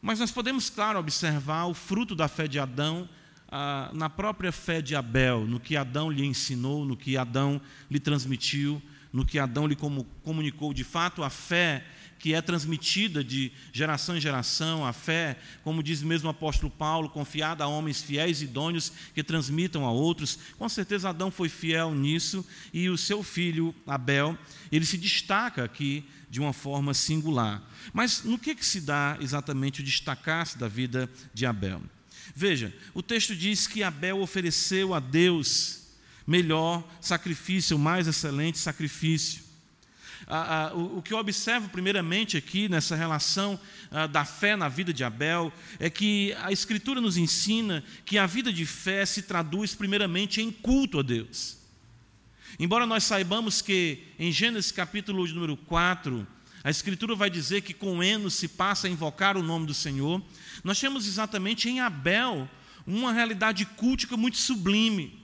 Mas 0.01 0.19
nós 0.19 0.31
podemos, 0.31 0.69
claro, 0.69 0.99
observar 0.99 1.65
o 1.65 1.73
fruto 1.73 2.15
da 2.15 2.27
fé 2.27 2.47
de 2.47 2.59
Adão 2.59 3.07
ah, 3.47 3.89
na 3.93 4.09
própria 4.09 4.51
fé 4.51 4.81
de 4.81 4.95
Abel, 4.95 5.45
no 5.45 5.59
que 5.59 5.77
Adão 5.77 6.09
lhe 6.09 6.25
ensinou, 6.25 6.83
no 6.83 6.97
que 6.97 7.15
Adão 7.15 7.61
lhe 7.89 7.99
transmitiu, 7.99 8.81
no 9.11 9.25
que 9.25 9.39
Adão 9.39 9.67
lhe 9.67 9.77
comunicou. 10.23 10.73
De 10.73 10.83
fato, 10.83 11.23
a 11.23 11.29
fé 11.29 11.83
que 12.21 12.35
é 12.35 12.41
transmitida 12.41 13.23
de 13.23 13.51
geração 13.73 14.15
em 14.15 14.21
geração, 14.21 14.85
a 14.85 14.93
fé, 14.93 15.39
como 15.63 15.81
diz 15.81 16.03
mesmo 16.03 16.27
o 16.27 16.31
apóstolo 16.31 16.71
Paulo, 16.71 17.09
confiada 17.09 17.63
a 17.63 17.67
homens 17.67 18.03
fiéis 18.03 18.41
e 18.41 18.43
idôneos 18.43 18.93
que 19.15 19.23
transmitam 19.23 19.85
a 19.85 19.91
outros. 19.91 20.37
Com 20.57 20.69
certeza 20.69 21.09
Adão 21.09 21.31
foi 21.31 21.49
fiel 21.49 21.95
nisso 21.95 22.45
e 22.71 22.89
o 22.89 22.97
seu 22.97 23.23
filho 23.23 23.73
Abel, 23.87 24.37
ele 24.71 24.85
se 24.85 24.99
destaca 24.99 25.63
aqui 25.63 26.05
de 26.29 26.39
uma 26.39 26.53
forma 26.53 26.93
singular. 26.93 27.61
Mas 27.91 28.23
no 28.23 28.37
que, 28.37 28.53
que 28.53 28.65
se 28.65 28.81
dá 28.81 29.17
exatamente 29.19 29.81
o 29.81 29.83
destacar-se 29.83 30.59
da 30.59 30.67
vida 30.67 31.09
de 31.33 31.47
Abel? 31.47 31.81
Veja, 32.35 32.71
o 32.93 33.01
texto 33.01 33.35
diz 33.35 33.65
que 33.65 33.81
Abel 33.81 34.21
ofereceu 34.21 34.93
a 34.93 34.99
Deus 34.99 35.80
melhor 36.31 36.83
sacrifício, 36.99 37.75
o 37.75 37.79
mais 37.79 38.07
excelente 38.07 38.57
sacrifício 38.57 39.51
o, 40.73 40.99
o, 40.99 41.01
que 41.01 41.13
eu 41.13 41.17
observo 41.17 41.69
primeiramente 41.69 42.37
aqui 42.37 42.69
nessa 42.69 42.95
relação 42.95 43.59
da 44.11 44.23
fé 44.23 44.55
na 44.55 44.69
vida 44.69 44.93
de 44.93 45.03
Abel 45.03 45.51
é 45.79 45.89
que 45.89 46.33
a 46.41 46.51
Escritura 46.51 47.01
nos 47.01 47.17
ensina 47.17 47.83
que 48.05 48.17
a 48.17 48.25
vida 48.25 48.51
de 48.51 48.65
fé 48.65 49.05
se 49.05 49.23
traduz 49.23 49.75
primeiramente 49.75 50.41
em 50.41 50.51
culto 50.51 50.99
a 50.99 51.01
Deus. 51.01 51.57
Embora 52.59 52.85
nós 52.85 53.03
saibamos 53.03 53.61
que 53.61 54.03
em 54.17 54.31
Gênesis 54.31 54.71
capítulo 54.71 55.27
de 55.27 55.33
número 55.33 55.57
4, 55.57 56.25
a 56.63 56.69
Escritura 56.69 57.15
vai 57.15 57.29
dizer 57.29 57.61
que 57.61 57.73
com 57.73 58.01
Enos 58.01 58.35
se 58.35 58.47
passa 58.47 58.87
a 58.87 58.89
invocar 58.89 59.35
o 59.35 59.43
nome 59.43 59.65
do 59.65 59.73
Senhor, 59.73 60.21
nós 60.63 60.79
temos 60.79 61.07
exatamente 61.07 61.67
em 61.67 61.79
Abel 61.79 62.49
uma 62.85 63.11
realidade 63.11 63.65
cultica 63.65 64.15
muito 64.15 64.37
sublime. 64.37 65.20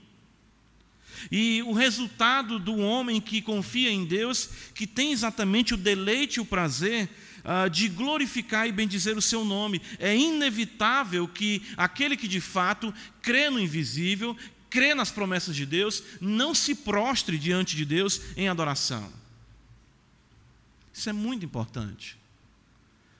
E 1.30 1.62
o 1.62 1.72
resultado 1.72 2.58
do 2.58 2.76
homem 2.76 3.20
que 3.20 3.42
confia 3.42 3.90
em 3.90 4.04
Deus, 4.04 4.48
que 4.74 4.86
tem 4.86 5.12
exatamente 5.12 5.74
o 5.74 5.76
deleite 5.76 6.38
e 6.38 6.40
o 6.40 6.46
prazer 6.46 7.08
uh, 7.44 7.68
de 7.70 7.88
glorificar 7.88 8.66
e 8.66 8.72
bendizer 8.72 9.16
o 9.16 9.22
seu 9.22 9.44
nome, 9.44 9.80
é 9.98 10.16
inevitável 10.16 11.26
que 11.26 11.62
aquele 11.76 12.16
que 12.16 12.28
de 12.28 12.40
fato 12.40 12.92
crê 13.22 13.50
no 13.50 13.60
invisível, 13.60 14.36
crê 14.70 14.94
nas 14.94 15.10
promessas 15.10 15.56
de 15.56 15.64
Deus, 15.64 16.02
não 16.20 16.54
se 16.54 16.74
prostre 16.74 17.38
diante 17.38 17.76
de 17.76 17.84
Deus 17.84 18.20
em 18.36 18.48
adoração. 18.48 19.10
Isso 20.92 21.08
é 21.08 21.12
muito 21.12 21.44
importante. 21.44 22.18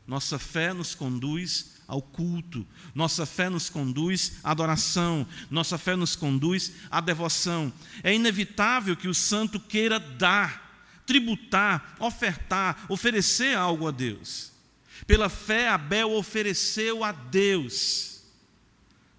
Nossa 0.08 0.38
fé 0.38 0.72
nos 0.72 0.94
conduz 0.94 1.76
ao 1.86 2.02
culto, 2.02 2.66
nossa 2.94 3.26
fé 3.26 3.50
nos 3.50 3.68
conduz 3.68 4.38
à 4.42 4.50
adoração, 4.50 5.26
nossa 5.50 5.76
fé 5.76 5.94
nos 5.94 6.16
conduz 6.16 6.72
à 6.90 7.00
devoção. 7.00 7.70
É 8.02 8.14
inevitável 8.14 8.96
que 8.96 9.06
o 9.06 9.14
santo 9.14 9.60
queira 9.60 10.00
dar, 10.00 11.02
tributar, 11.06 11.94
ofertar, 12.00 12.86
oferecer 12.88 13.54
algo 13.54 13.86
a 13.86 13.90
Deus. 13.90 14.50
Pela 15.06 15.28
fé, 15.28 15.68
Abel 15.68 16.10
ofereceu 16.12 17.04
a 17.04 17.12
Deus 17.12 18.17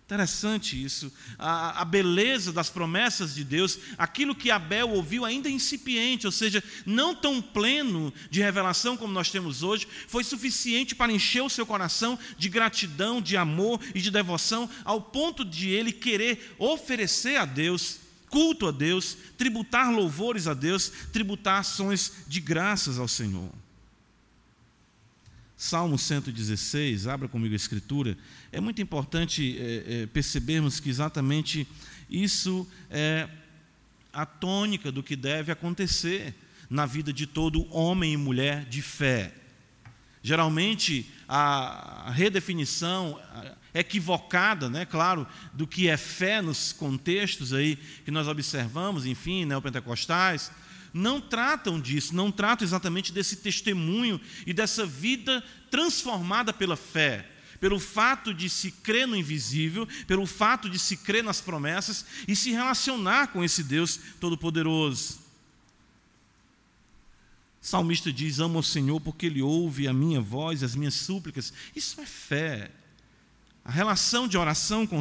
Interessante 0.09 0.83
isso, 0.83 1.13
a, 1.37 1.81
a, 1.81 1.85
beleza 1.85 2.51
das 2.51 2.67
promessas 2.67 3.35
de 3.35 3.43
Deus, 3.43 3.77
aquilo 3.95 4.33
que 4.33 4.49
Abel 4.49 4.89
ouviu 4.89 5.23
ainda 5.23 5.47
incipiente, 5.47 6.25
ou 6.25 6.31
seja, 6.31 6.63
não 6.83 7.13
tão 7.13 7.39
pleno 7.39 8.11
de 8.27 8.41
revelação 8.41 8.97
como 8.97 9.13
nós 9.13 9.29
temos 9.29 9.61
hoje, 9.61 9.87
foi 10.07 10.23
suficiente 10.23 10.95
para 10.95 11.13
encher 11.13 11.43
o 11.43 11.49
seu 11.49 11.63
coração 11.63 12.17
de 12.39 12.49
gratidão, 12.49 13.21
de 13.21 13.37
amor 13.37 13.79
e 13.93 14.01
de 14.01 14.09
devoção, 14.09 14.67
ao 14.83 14.99
ponto 14.99 15.45
de 15.45 15.69
ele 15.69 15.91
querer 15.91 16.55
oferecer 16.57 17.35
a 17.35 17.45
Deus, 17.45 17.99
culto 18.31 18.65
a 18.67 18.71
Deus, 18.71 19.15
tributar 19.37 19.93
louvores 19.93 20.47
a 20.47 20.55
Deus, 20.55 20.91
tributar 21.13 21.59
ações 21.59 22.13
de 22.27 22.41
graças 22.41 22.97
ao 22.97 23.07
Senhor. 23.07 23.51
Salmo 25.61 25.97
116, 25.97 27.05
abra 27.05 27.27
comigo 27.27 27.51
a 27.53 27.55
escritura, 27.57 28.17
é 28.49 28.61
muito 28.61 28.81
importante 28.81 29.57
é, 29.59 30.03
é, 30.03 30.05
percebermos 30.05 30.79
que 30.79 30.89
exatamente 30.89 31.67
isso 32.09 32.65
é 32.89 33.27
a 34.13 34.25
tônica 34.25 34.89
do 34.89 35.03
que 35.03 35.17
deve 35.17 35.51
acontecer 35.51 36.33
na 36.69 36.85
vida 36.85 37.11
de 37.11 37.27
todo 37.27 37.67
homem 37.75 38.13
e 38.13 38.17
mulher 38.17 38.63
de 38.69 38.81
fé. 38.81 39.33
Geralmente, 40.23 41.11
a 41.27 42.09
redefinição 42.09 43.19
equivocada, 43.73 44.69
né, 44.69 44.85
claro, 44.85 45.27
do 45.53 45.67
que 45.67 45.89
é 45.89 45.97
fé 45.97 46.41
nos 46.41 46.71
contextos 46.71 47.51
aí 47.51 47.75
que 48.05 48.11
nós 48.11 48.29
observamos, 48.29 49.05
enfim, 49.05 49.43
neopentecostais, 49.43 50.53
não 50.93 51.22
tratam 51.22 51.79
disso, 51.79 52.15
não 52.15 52.31
tratam 52.31 52.65
exatamente 52.65 53.12
desse 53.12 53.38
testemunho 53.38 54.19
e 54.46 54.53
dessa 54.53 54.86
vida 54.86 55.43
transformada 55.69 56.51
pela 56.51 56.75
fé, 56.75 57.29
pelo 57.60 57.79
fato 57.79 58.34
de 58.34 58.50
se 58.50 58.72
crer 58.72 59.08
no 59.08 59.15
invisível, 59.15 59.88
pelo 60.08 60.25
fato 60.25 60.69
de 60.69 60.79
se 60.79 60.98
crer 60.98 61.24
nas 61.24 61.41
promessas 61.41 62.05
e 62.27 62.36
se 62.36 62.51
relacionar 62.51 63.27
com 63.27 63.43
esse 63.43 63.63
Deus 63.63 64.00
Todo-Poderoso. 64.19 65.19
Salmista 67.62 68.12
diz: 68.12 68.39
Amo 68.39 68.60
ao 68.60 68.63
Senhor 68.63 69.00
porque 69.01 69.25
Ele 69.25 69.41
ouve 69.41 69.88
a 69.88 69.93
minha 69.93 70.22
voz, 70.22 70.63
as 70.63 70.75
minhas 70.75 70.96
súplicas. 70.96 71.53
Isso 71.75 72.00
é 72.01 72.05
fé. 72.05 72.72
A 73.63 73.72
relação 73.72 74.27
de 74.27 74.38
oração 74.38 74.88
com, 74.88 75.00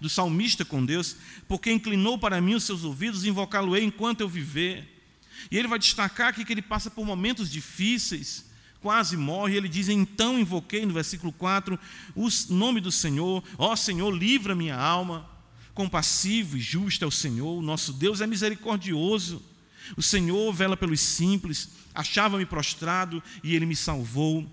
do 0.00 0.08
salmista 0.08 0.64
com 0.64 0.84
Deus, 0.84 1.16
porque 1.48 1.72
inclinou 1.72 2.18
para 2.18 2.40
mim 2.40 2.54
os 2.54 2.64
seus 2.64 2.84
ouvidos, 2.84 3.24
invocá-lo-ei 3.24 3.84
enquanto 3.84 4.20
eu 4.20 4.28
viver. 4.28 4.99
E 5.50 5.56
ele 5.56 5.68
vai 5.68 5.78
destacar 5.78 6.28
aqui 6.28 6.44
que 6.44 6.52
ele 6.52 6.62
passa 6.62 6.90
por 6.90 7.06
momentos 7.06 7.50
difíceis, 7.50 8.46
quase 8.80 9.16
morre. 9.16 9.56
Ele 9.56 9.68
diz: 9.68 9.88
Então 9.88 10.38
invoquei, 10.38 10.84
no 10.84 10.94
versículo 10.94 11.32
4, 11.32 11.78
o 12.16 12.28
nome 12.48 12.80
do 12.80 12.90
Senhor, 12.90 13.44
ó 13.56 13.76
Senhor, 13.76 14.10
livra 14.10 14.54
minha 14.54 14.76
alma. 14.76 15.28
Compassivo 15.72 16.56
e 16.56 16.60
justo 16.60 17.04
é 17.04 17.08
o 17.08 17.12
Senhor, 17.12 17.58
o 17.58 17.62
nosso 17.62 17.92
Deus 17.92 18.20
é 18.20 18.26
misericordioso. 18.26 19.42
O 19.96 20.02
Senhor 20.02 20.52
vela 20.52 20.76
pelos 20.76 21.00
simples, 21.00 21.70
achava-me 21.94 22.44
prostrado 22.44 23.22
e 23.42 23.54
ele 23.54 23.66
me 23.66 23.76
salvou. 23.76 24.46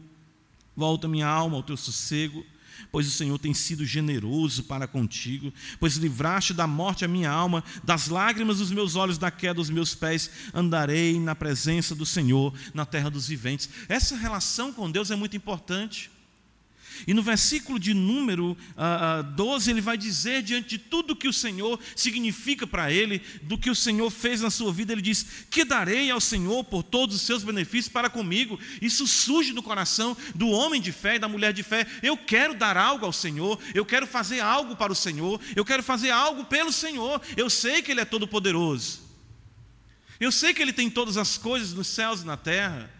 Volta 0.76 1.08
minha 1.08 1.28
alma 1.28 1.58
ao 1.58 1.64
teu 1.64 1.76
sossego 1.76 2.46
pois 2.92 3.08
o 3.08 3.12
Senhor 3.12 3.38
tem 3.38 3.54
sido 3.54 3.86
generoso 3.86 4.64
para 4.64 4.88
contigo, 4.88 5.54
pois 5.80 5.96
livraste 5.96 6.54
da 6.54 6.68
morte 6.68 7.06
a 7.06 7.08
minha 7.08 7.30
alma, 7.30 7.64
das 7.84 8.08
lágrimas 8.08 8.60
dos 8.60 8.72
meus 8.72 8.96
olhos, 8.96 9.18
da 9.18 9.32
queda 9.32 9.56
dos 9.56 9.70
meus 9.70 9.96
pés, 9.96 10.30
andarei 10.54 11.20
na 11.20 11.36
presença 11.36 11.96
do 11.96 12.06
Senhor, 12.06 12.54
na 12.74 12.86
terra 12.86 13.10
dos 13.10 13.28
viventes. 13.28 13.70
Essa 13.90 14.16
relação 14.16 14.72
com 14.72 14.90
Deus 14.90 15.12
é 15.12 15.16
muito 15.16 15.36
importante. 15.36 16.12
E 17.06 17.14
no 17.14 17.22
versículo 17.22 17.80
de 17.80 17.94
número 17.94 18.52
uh, 18.52 19.20
uh, 19.20 19.24
12, 19.36 19.70
ele 19.70 19.82
vai 19.82 19.98
dizer, 19.98 20.42
diante 20.42 20.70
de 20.70 20.78
tudo 20.78 21.16
que 21.16 21.28
o 21.28 21.34
Senhor 21.34 21.80
significa 21.96 22.66
para 22.66 22.92
ele, 22.92 23.22
do 23.44 23.58
que 23.58 23.70
o 23.70 23.76
Senhor 23.76 24.10
fez 24.10 24.42
na 24.42 24.50
sua 24.50 24.72
vida, 24.72 24.94
ele 24.94 25.02
diz: 25.02 25.26
Que 25.50 25.64
darei 25.64 26.10
ao 26.10 26.22
Senhor 26.22 26.64
por 26.64 26.84
todos 26.84 27.16
os 27.16 27.22
seus 27.22 27.44
benefícios 27.44 27.92
para 27.92 28.10
comigo. 28.10 28.60
Isso 28.82 29.06
surge 29.06 29.54
no 29.54 29.64
coração 29.64 30.16
do 30.34 30.50
homem 30.50 30.82
de 30.82 30.92
fé 30.92 31.16
e 31.16 31.20
da 31.20 31.28
mulher 31.28 31.54
de 31.54 31.64
fé. 31.64 31.86
Eu 32.02 32.18
quero 32.18 32.54
dar 32.54 32.78
algo 32.78 33.06
ao 33.06 33.14
Senhor, 33.14 33.60
eu 33.74 33.86
quero 33.86 34.08
fazer 34.08 34.40
algo 34.40 34.76
para 34.76 34.92
o 34.92 34.96
Senhor, 34.96 35.40
eu 35.56 35.66
quero 35.66 35.84
fazer 35.84 36.12
algo 36.12 36.46
pelo 36.46 36.72
Senhor. 36.72 37.22
Eu 37.36 37.50
sei 37.50 37.82
que 37.82 37.92
Ele 37.92 38.02
é 38.02 38.06
todo-poderoso, 38.06 39.02
eu 40.20 40.32
sei 40.32 40.54
que 40.54 40.62
Ele 40.62 40.74
tem 40.74 40.90
todas 40.90 41.18
as 41.18 41.38
coisas 41.38 41.74
nos 41.74 41.88
céus 41.88 42.22
e 42.22 42.26
na 42.26 42.38
terra. 42.38 42.97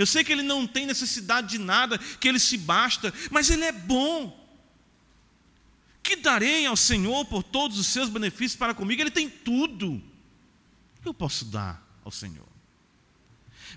Eu 0.00 0.06
sei 0.06 0.24
que 0.24 0.32
ele 0.32 0.42
não 0.42 0.66
tem 0.66 0.86
necessidade 0.86 1.46
de 1.50 1.58
nada, 1.58 1.98
que 1.98 2.26
ele 2.26 2.38
se 2.38 2.56
basta, 2.56 3.12
mas 3.30 3.50
ele 3.50 3.64
é 3.64 3.70
bom. 3.70 4.34
Que 6.02 6.16
darei 6.16 6.64
ao 6.64 6.74
Senhor 6.74 7.26
por 7.26 7.42
todos 7.42 7.78
os 7.78 7.88
seus 7.88 8.08
benefícios 8.08 8.56
para 8.56 8.72
comigo? 8.72 9.02
Ele 9.02 9.10
tem 9.10 9.28
tudo. 9.28 9.96
O 9.96 11.02
que 11.02 11.08
eu 11.08 11.12
posso 11.12 11.44
dar 11.44 11.86
ao 12.02 12.10
Senhor? 12.10 12.48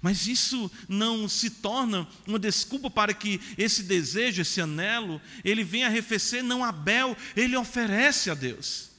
Mas 0.02 0.26
isso 0.26 0.72
não 0.88 1.28
se 1.28 1.50
torna 1.50 2.08
uma 2.26 2.40
desculpa 2.40 2.90
para 2.90 3.14
que 3.14 3.42
esse 3.58 3.84
desejo, 3.84 4.44
esse 4.44 4.62
anelo, 4.62 5.22
ele 5.44 5.62
venha 5.62 5.88
arrefecer, 5.88 6.42
não 6.42 6.64
Abel, 6.64 7.18
ele 7.36 7.58
oferece 7.58 8.30
a 8.30 8.34
Deus. 8.34 8.92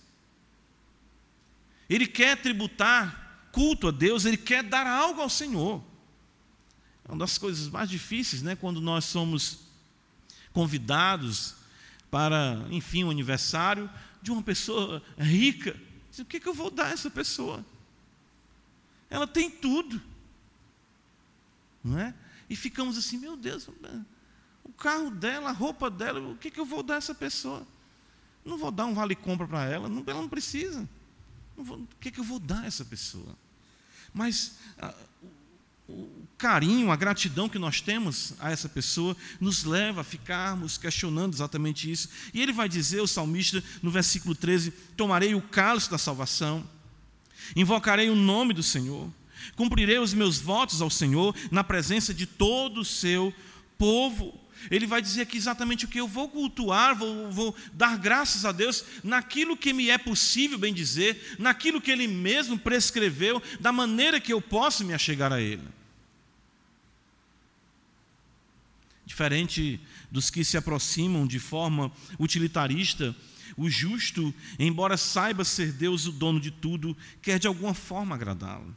Ele 1.88 2.07
quer 2.07 2.37
tributar 2.37 3.49
culto 3.50 3.88
a 3.88 3.90
Deus, 3.90 4.26
ele 4.26 4.37
quer 4.37 4.62
dar 4.62 4.87
algo 4.87 5.23
ao 5.23 5.31
Senhor. 5.31 5.94
É 7.06 7.12
uma 7.12 7.18
das 7.18 7.38
coisas 7.38 7.68
mais 7.68 7.88
difíceis, 7.88 8.42
né, 8.42 8.56
quando 8.56 8.80
nós 8.80 9.04
somos 9.04 9.61
convidados 10.52 11.54
para, 12.11 12.64
enfim, 12.70 13.04
o 13.04 13.08
um 13.08 13.11
aniversário 13.11 13.90
de 14.23 14.30
uma 14.30 14.42
pessoa 14.42 15.02
rica. 15.18 15.76
O 16.18 16.25
que, 16.25 16.40
que 16.40 16.49
eu 16.49 16.54
vou 16.54 16.70
dar 16.70 16.87
a 16.87 16.90
essa 16.90 17.11
pessoa? 17.11 17.64
Ela 19.11 19.26
tem 19.26 19.50
tudo 19.50 20.00
não 21.84 21.99
é? 21.99 22.14
E 22.49 22.56
ficamos 22.56 22.96
assim, 22.96 23.18
meu 23.18 23.37
Deus, 23.37 23.68
o 24.64 24.73
carro 24.73 25.11
dela, 25.11 25.50
a 25.50 25.52
roupa 25.52 25.90
dela, 25.90 26.18
o 26.20 26.37
que, 26.37 26.50
que 26.50 26.58
eu 26.58 26.64
vou 26.64 26.82
dar 26.82 26.94
a 26.94 26.96
essa 26.96 27.14
pessoa? 27.14 27.66
Não 28.42 28.56
vou 28.56 28.70
dar 28.70 28.87
um 28.87 28.94
vale-compra 28.94 29.46
para 29.46 29.64
ela, 29.66 29.88
não, 29.88 30.02
ela 30.06 30.23
não 30.23 30.28
precisa. 30.28 30.88
Não 31.56 31.64
vou, 31.64 31.78
o 31.78 31.88
que, 32.00 32.11
que 32.11 32.18
eu 32.18 32.25
vou 32.25 32.38
dar 32.38 32.62
a 32.62 32.66
essa 32.66 32.84
pessoa? 32.84 33.37
Mas 34.12 34.58
a, 34.78 34.94
o 35.88 36.26
carinho, 36.38 36.91
a 36.91 36.97
gratidão 36.97 37.49
que 37.49 37.59
nós 37.59 37.81
temos 37.81 38.35
a 38.38 38.50
essa 38.50 38.69
pessoa 38.69 39.17
nos 39.41 39.64
leva 39.64 40.00
a 40.00 40.05
ficarmos 40.05 40.79
questionando 40.79 41.35
exatamente 41.35 41.91
isso. 41.91 42.09
E 42.33 42.43
ele 42.43 42.53
vai 42.53 42.69
dizer, 42.69 43.00
o 43.00 43.07
salmista, 43.07 43.62
no 43.83 43.91
versículo 43.91 44.35
13: 44.35 44.71
Tomarei 44.97 45.35
o 45.35 45.43
cálice 45.43 45.91
da 45.91 45.99
salvação, 45.99 46.69
invocarei 47.55 48.09
o 48.11 48.17
nome 48.17 48.55
do 48.55 48.62
Senhor 48.62 49.11
Cumprirei 49.57 49.99
os 49.99 50.14
meus 50.14 50.38
votos 50.38 50.81
ao 50.81 50.91
Senhor 50.91 51.35
na 51.50 51.62
presença 51.62 52.14
de 52.14 52.26
todo 52.26 52.81
o 52.81 52.85
seu 52.85 53.33
povo. 53.76 54.38
Ele 54.70 54.87
vai 54.87 55.00
dizer 55.02 55.23
aqui 55.23 55.37
exatamente 55.37 55.84
o 55.84 55.88
que 55.88 56.00
eu 56.00 56.08
vou 56.08 56.28
cultuar, 56.28 56.96
vou, 56.96 57.30
vou, 57.30 57.56
dar 57.73 57.99
graças 57.99 58.44
a 58.44 58.52
Deus 58.52 58.84
naquilo 59.02 59.56
que 59.56 59.73
me 59.73 59.90
é 59.90 59.99
possível 59.99 60.58
bem 60.58 60.73
dizer, 60.73 61.37
naquilo 61.38 61.80
que 61.80 61.90
Ele 61.90 62.06
mesmo 62.06 62.58
prescreveu, 62.58 63.42
da 63.61 63.73
maneira 63.73 64.20
que 64.20 64.32
eu 64.32 64.40
posso 64.40 64.84
me 64.84 64.94
achegar 64.94 65.32
a 65.32 65.40
Ele. 65.40 65.66
Diferente 69.06 69.80
dos 70.11 70.30
que 70.30 70.44
se 70.44 70.56
aproximam 70.56 71.26
de 71.26 71.38
forma 71.38 71.92
utilitarista, 72.18 73.14
o 73.56 73.68
justo, 73.68 74.34
embora 74.58 74.96
saiba 74.96 75.44
ser 75.44 75.73
Deus 75.73 76.06
o 76.06 76.12
dono 76.12 76.40
de 76.40 76.50
tudo, 76.50 76.96
quer 77.23 77.38
de 77.38 77.46
alguma 77.46 77.75
forma 77.75 78.14
agradá-lo 78.14 78.75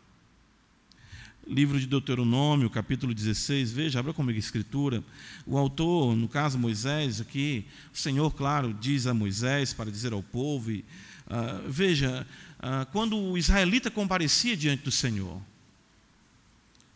livro 1.49 1.79
de 1.79 1.87
Deuteronômio, 1.87 2.69
capítulo 2.69 3.13
16, 3.13 3.71
veja, 3.71 3.99
abra 3.99 4.13
comigo 4.13 4.37
a 4.37 4.39
escritura. 4.39 5.03
O 5.45 5.57
autor, 5.57 6.15
no 6.15 6.27
caso 6.27 6.57
Moisés, 6.57 7.21
aqui, 7.21 7.65
o 7.93 7.97
Senhor, 7.97 8.31
claro, 8.31 8.73
diz 8.73 9.07
a 9.07 9.13
Moisés 9.13 9.73
para 9.73 9.89
dizer 9.89 10.13
ao 10.13 10.21
povo, 10.21 10.71
e, 10.71 10.83
uh, 11.27 11.69
veja, 11.69 12.27
uh, 12.59 12.85
quando 12.91 13.17
o 13.17 13.37
israelita 13.37 13.89
comparecia 13.89 14.57
diante 14.57 14.83
do 14.83 14.91
Senhor, 14.91 15.41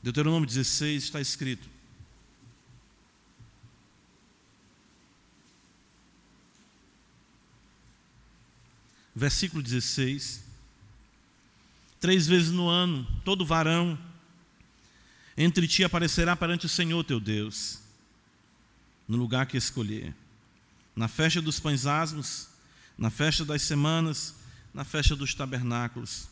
Deuteronômio 0.03 0.47
16 0.47 1.03
está 1.03 1.21
escrito: 1.21 1.69
versículo 9.15 9.61
16. 9.61 10.51
Três 11.99 12.25
vezes 12.25 12.49
no 12.49 12.67
ano, 12.67 13.05
todo 13.23 13.45
varão 13.45 13.95
entre 15.43 15.67
ti 15.67 15.83
aparecerá 15.83 16.35
perante 16.35 16.65
o 16.65 16.69
Senhor 16.69 17.03
teu 17.03 17.19
Deus, 17.19 17.79
no 19.07 19.17
lugar 19.17 19.45
que 19.45 19.57
escolher, 19.57 20.13
na 20.95 21.07
festa 21.07 21.41
dos 21.41 21.59
pães 21.59 21.85
asmos, 21.85 22.49
na 22.97 23.09
festa 23.09 23.43
das 23.43 23.61
semanas, 23.63 24.35
na 24.73 24.83
festa 24.83 25.15
dos 25.15 25.33
tabernáculos. 25.33 26.27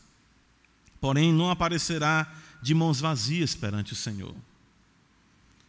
Porém, 1.00 1.32
não 1.32 1.50
aparecerá 1.50 2.32
de 2.62 2.74
mãos 2.74 3.00
vazias 3.00 3.54
perante 3.54 3.92
o 3.92 3.96
Senhor. 3.96 4.34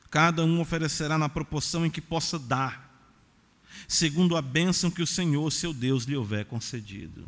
Cada 0.10 0.44
um 0.44 0.60
oferecerá 0.60 1.18
na 1.18 1.30
proporção 1.30 1.86
em 1.86 1.90
que 1.90 2.02
possa 2.02 2.38
dar, 2.38 2.90
segundo 3.88 4.36
a 4.36 4.42
bênção 4.42 4.92
que 4.92 5.02
o 5.02 5.08
Senhor, 5.08 5.50
seu 5.52 5.74
Deus, 5.74 6.04
lhe 6.04 6.16
houver 6.16 6.46
concedido. 6.46 7.26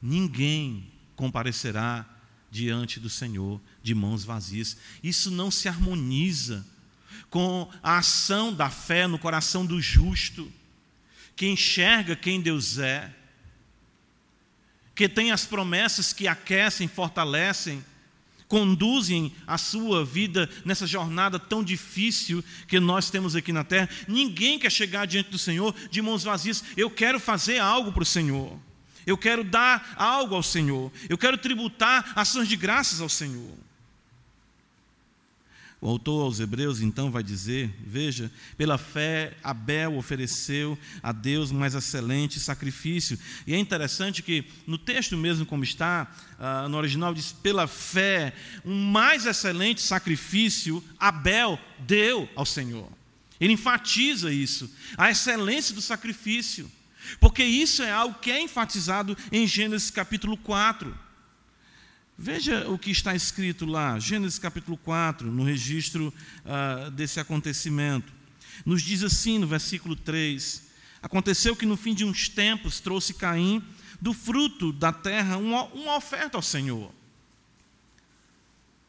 Ninguém 0.00 0.90
comparecerá 1.14 2.06
diante 2.52 3.00
do 3.00 3.08
Senhor 3.08 3.58
de 3.82 3.94
mãos 3.94 4.24
vazias. 4.24 4.76
Isso 5.02 5.30
não 5.30 5.50
se 5.50 5.68
harmoniza 5.68 6.64
com 7.30 7.66
a 7.82 7.96
ação 7.96 8.52
da 8.52 8.68
fé 8.68 9.06
no 9.06 9.18
coração 9.18 9.64
do 9.64 9.80
justo, 9.80 10.52
que 11.34 11.46
enxerga 11.46 12.14
quem 12.14 12.42
Deus 12.42 12.78
é, 12.78 13.10
que 14.94 15.08
tem 15.08 15.32
as 15.32 15.46
promessas 15.46 16.12
que 16.12 16.28
aquecem, 16.28 16.86
fortalecem, 16.86 17.82
conduzem 18.46 19.32
a 19.46 19.56
sua 19.56 20.04
vida 20.04 20.46
nessa 20.62 20.86
jornada 20.86 21.38
tão 21.38 21.64
difícil 21.64 22.44
que 22.68 22.78
nós 22.78 23.08
temos 23.08 23.34
aqui 23.34 23.50
na 23.50 23.64
terra. 23.64 23.88
Ninguém 24.06 24.58
quer 24.58 24.70
chegar 24.70 25.06
diante 25.06 25.30
do 25.30 25.38
Senhor 25.38 25.74
de 25.90 26.02
mãos 26.02 26.22
vazias. 26.22 26.62
Eu 26.76 26.90
quero 26.90 27.18
fazer 27.18 27.58
algo 27.58 27.92
para 27.92 28.02
o 28.02 28.06
Senhor. 28.06 28.60
Eu 29.06 29.16
quero 29.18 29.44
dar 29.44 29.94
algo 29.96 30.34
ao 30.34 30.42
Senhor. 30.42 30.92
Eu 31.08 31.18
quero 31.18 31.36
tributar 31.38 32.12
ações 32.14 32.48
de 32.48 32.56
graças 32.56 33.00
ao 33.00 33.08
Senhor. 33.08 33.56
O 35.82 35.88
autor 35.88 36.22
aos 36.22 36.38
Hebreus 36.38 36.80
então 36.80 37.10
vai 37.10 37.24
dizer: 37.24 37.68
Veja, 37.84 38.30
pela 38.56 38.78
fé 38.78 39.36
Abel 39.42 39.96
ofereceu 39.96 40.78
a 41.02 41.10
Deus 41.10 41.50
mais 41.50 41.74
excelente 41.74 42.38
sacrifício. 42.38 43.18
E 43.48 43.52
é 43.52 43.58
interessante 43.58 44.22
que 44.22 44.44
no 44.64 44.78
texto 44.78 45.16
mesmo, 45.16 45.44
como 45.44 45.64
está, 45.64 46.08
uh, 46.38 46.68
no 46.68 46.78
original, 46.78 47.12
diz: 47.12 47.32
Pela 47.32 47.66
fé, 47.66 48.32
um 48.64 48.92
mais 48.92 49.26
excelente 49.26 49.82
sacrifício 49.82 50.82
Abel 51.00 51.58
deu 51.80 52.28
ao 52.36 52.46
Senhor. 52.46 52.88
Ele 53.40 53.54
enfatiza 53.54 54.32
isso, 54.32 54.72
a 54.96 55.10
excelência 55.10 55.74
do 55.74 55.82
sacrifício. 55.82 56.70
Porque 57.20 57.44
isso 57.44 57.82
é 57.82 57.90
algo 57.90 58.18
que 58.18 58.30
é 58.30 58.40
enfatizado 58.40 59.16
em 59.30 59.46
Gênesis 59.46 59.90
capítulo 59.90 60.36
4. 60.36 60.96
Veja 62.16 62.68
o 62.68 62.78
que 62.78 62.90
está 62.90 63.14
escrito 63.14 63.66
lá, 63.66 63.98
Gênesis 63.98 64.38
capítulo 64.38 64.76
4, 64.76 65.30
no 65.30 65.44
registro 65.44 66.12
uh, 66.44 66.90
desse 66.90 67.18
acontecimento. 67.18 68.12
Nos 68.64 68.82
diz 68.82 69.02
assim 69.02 69.38
no 69.38 69.46
versículo 69.46 69.96
3: 69.96 70.62
Aconteceu 71.02 71.56
que 71.56 71.66
no 71.66 71.76
fim 71.76 71.94
de 71.94 72.04
uns 72.04 72.28
tempos 72.28 72.80
trouxe 72.80 73.14
Caim 73.14 73.62
do 74.00 74.12
fruto 74.12 74.72
da 74.72 74.92
terra 74.92 75.36
uma, 75.36 75.64
uma 75.64 75.96
oferta 75.96 76.36
ao 76.36 76.42
Senhor. 76.42 76.92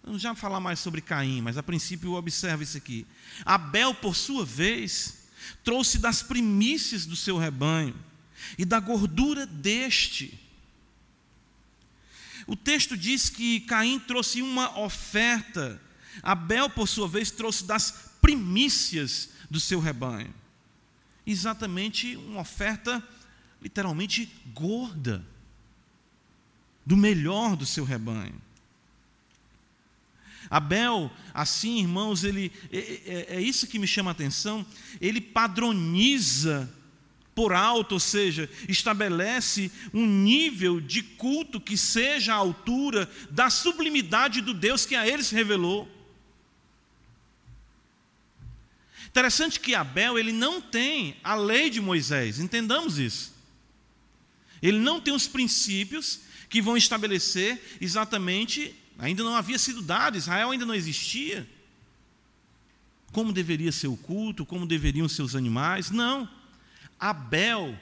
Vamos 0.03 0.21
já 0.21 0.35
falar 0.35 0.59
mais 0.59 0.79
sobre 0.79 1.01
Caim, 1.01 1.41
mas 1.41 1.57
a 1.57 1.63
princípio 1.63 2.13
observe 2.13 2.65
isso 2.65 2.77
aqui. 2.77 3.07
Abel, 3.45 3.95
por 3.95 4.15
sua 4.15 4.43
vez, 4.43 5.22
trouxe 5.63 5.97
das 5.97 6.21
primícias 6.21 7.05
do 7.05 7.15
seu 7.15 7.37
rebanho 7.37 7.95
e 8.57 8.65
da 8.65 8.79
gordura 8.79 9.45
deste. 9.45 10.39
O 12.45 12.55
texto 12.55 12.97
diz 12.97 13.29
que 13.29 13.61
Caim 13.61 13.99
trouxe 13.99 14.41
uma 14.41 14.79
oferta, 14.79 15.81
Abel, 16.21 16.69
por 16.69 16.87
sua 16.87 17.07
vez, 17.07 17.31
trouxe 17.31 17.63
das 17.63 18.11
primícias 18.21 19.29
do 19.49 19.59
seu 19.59 19.79
rebanho. 19.79 20.33
Exatamente 21.25 22.15
uma 22.17 22.41
oferta 22.41 23.01
literalmente 23.61 24.29
gorda, 24.53 25.25
do 26.85 26.97
melhor 26.97 27.55
do 27.55 27.65
seu 27.65 27.85
rebanho. 27.85 28.39
Abel, 30.49 31.11
assim, 31.33 31.79
irmãos, 31.79 32.23
ele 32.23 32.51
é, 32.71 32.77
é, 32.77 33.25
é 33.37 33.41
isso 33.41 33.67
que 33.67 33.79
me 33.79 33.87
chama 33.87 34.11
a 34.11 34.13
atenção, 34.13 34.65
ele 34.99 35.21
padroniza 35.21 36.71
por 37.35 37.53
alto, 37.53 37.93
ou 37.93 37.99
seja, 37.99 38.49
estabelece 38.67 39.71
um 39.93 40.05
nível 40.05 40.79
de 40.79 41.01
culto 41.01 41.59
que 41.59 41.77
seja 41.77 42.33
à 42.33 42.37
altura 42.37 43.09
da 43.31 43.49
sublimidade 43.49 44.41
do 44.41 44.53
Deus 44.53 44.85
que 44.85 44.95
a 44.95 45.07
eles 45.07 45.31
revelou. 45.31 45.89
Interessante 49.07 49.59
que 49.59 49.75
Abel, 49.75 50.17
ele 50.17 50.31
não 50.31 50.59
tem 50.59 51.15
a 51.23 51.35
lei 51.35 51.69
de 51.69 51.79
Moisés, 51.79 52.39
entendamos 52.39 52.97
isso. 52.97 53.33
Ele 54.61 54.79
não 54.79 54.99
tem 54.99 55.13
os 55.13 55.27
princípios 55.27 56.21
que 56.49 56.61
vão 56.61 56.77
estabelecer 56.77 57.61
exatamente, 57.81 58.75
ainda 58.97 59.23
não 59.23 59.35
havia 59.35 59.57
sido 59.57 59.81
dado, 59.81 60.17
Israel 60.17 60.51
ainda 60.51 60.65
não 60.65 60.75
existia. 60.75 61.47
Como 63.11 63.31
deveria 63.31 63.71
ser 63.71 63.87
o 63.87 63.97
culto, 63.97 64.45
como 64.45 64.65
deveriam 64.65 65.07
ser 65.07 65.21
os 65.21 65.35
animais, 65.35 65.91
não. 65.91 66.27
Abel 66.99 67.77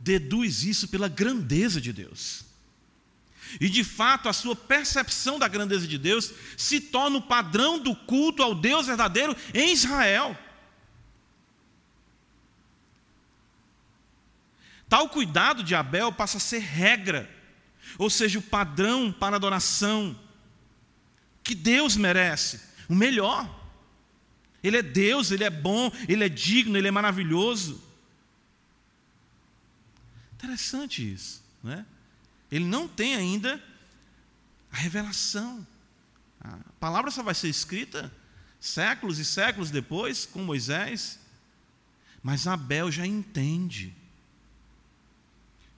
deduz 0.00 0.64
isso 0.64 0.88
pela 0.88 1.08
grandeza 1.08 1.80
de 1.80 1.92
Deus. 1.92 2.44
E 3.60 3.68
de 3.68 3.82
fato, 3.82 4.28
a 4.28 4.32
sua 4.32 4.54
percepção 4.54 5.38
da 5.38 5.48
grandeza 5.48 5.86
de 5.86 5.96
Deus 5.96 6.32
se 6.56 6.80
torna 6.80 7.16
o 7.16 7.22
padrão 7.22 7.78
do 7.78 7.94
culto 7.94 8.42
ao 8.42 8.54
Deus 8.54 8.86
verdadeiro 8.86 9.34
em 9.54 9.72
Israel. 9.72 10.36
Tal 14.88 15.08
cuidado 15.08 15.62
de 15.62 15.74
Abel 15.74 16.12
passa 16.12 16.38
a 16.38 16.40
ser 16.40 16.60
regra, 16.60 17.30
ou 17.98 18.08
seja, 18.08 18.38
o 18.38 18.42
padrão 18.42 19.12
para 19.12 19.36
adoração 19.36 20.18
que 21.48 21.54
Deus 21.54 21.96
merece, 21.96 22.60
o 22.90 22.94
melhor. 22.94 23.48
Ele 24.62 24.76
é 24.76 24.82
Deus, 24.82 25.30
ele 25.30 25.44
é 25.44 25.48
bom, 25.48 25.90
ele 26.06 26.22
é 26.22 26.28
digno, 26.28 26.76
ele 26.76 26.88
é 26.88 26.90
maravilhoso. 26.90 27.82
Interessante 30.34 31.10
isso, 31.10 31.42
né? 31.64 31.86
Ele 32.52 32.66
não 32.66 32.86
tem 32.86 33.14
ainda 33.14 33.62
a 34.70 34.76
revelação. 34.76 35.66
A 36.38 36.58
palavra 36.78 37.10
só 37.10 37.22
vai 37.22 37.34
ser 37.34 37.48
escrita 37.48 38.12
séculos 38.60 39.18
e 39.18 39.24
séculos 39.24 39.70
depois, 39.70 40.26
com 40.26 40.44
Moisés. 40.44 41.18
Mas 42.22 42.46
Abel 42.46 42.92
já 42.92 43.06
entende. 43.06 43.94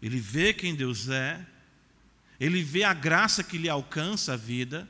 Ele 0.02 0.18
vê 0.18 0.52
quem 0.52 0.74
Deus 0.74 1.08
é, 1.08 1.46
ele 2.40 2.60
vê 2.60 2.82
a 2.82 2.92
graça 2.92 3.44
que 3.44 3.56
lhe 3.56 3.68
alcança 3.68 4.32
a 4.32 4.36
vida, 4.36 4.88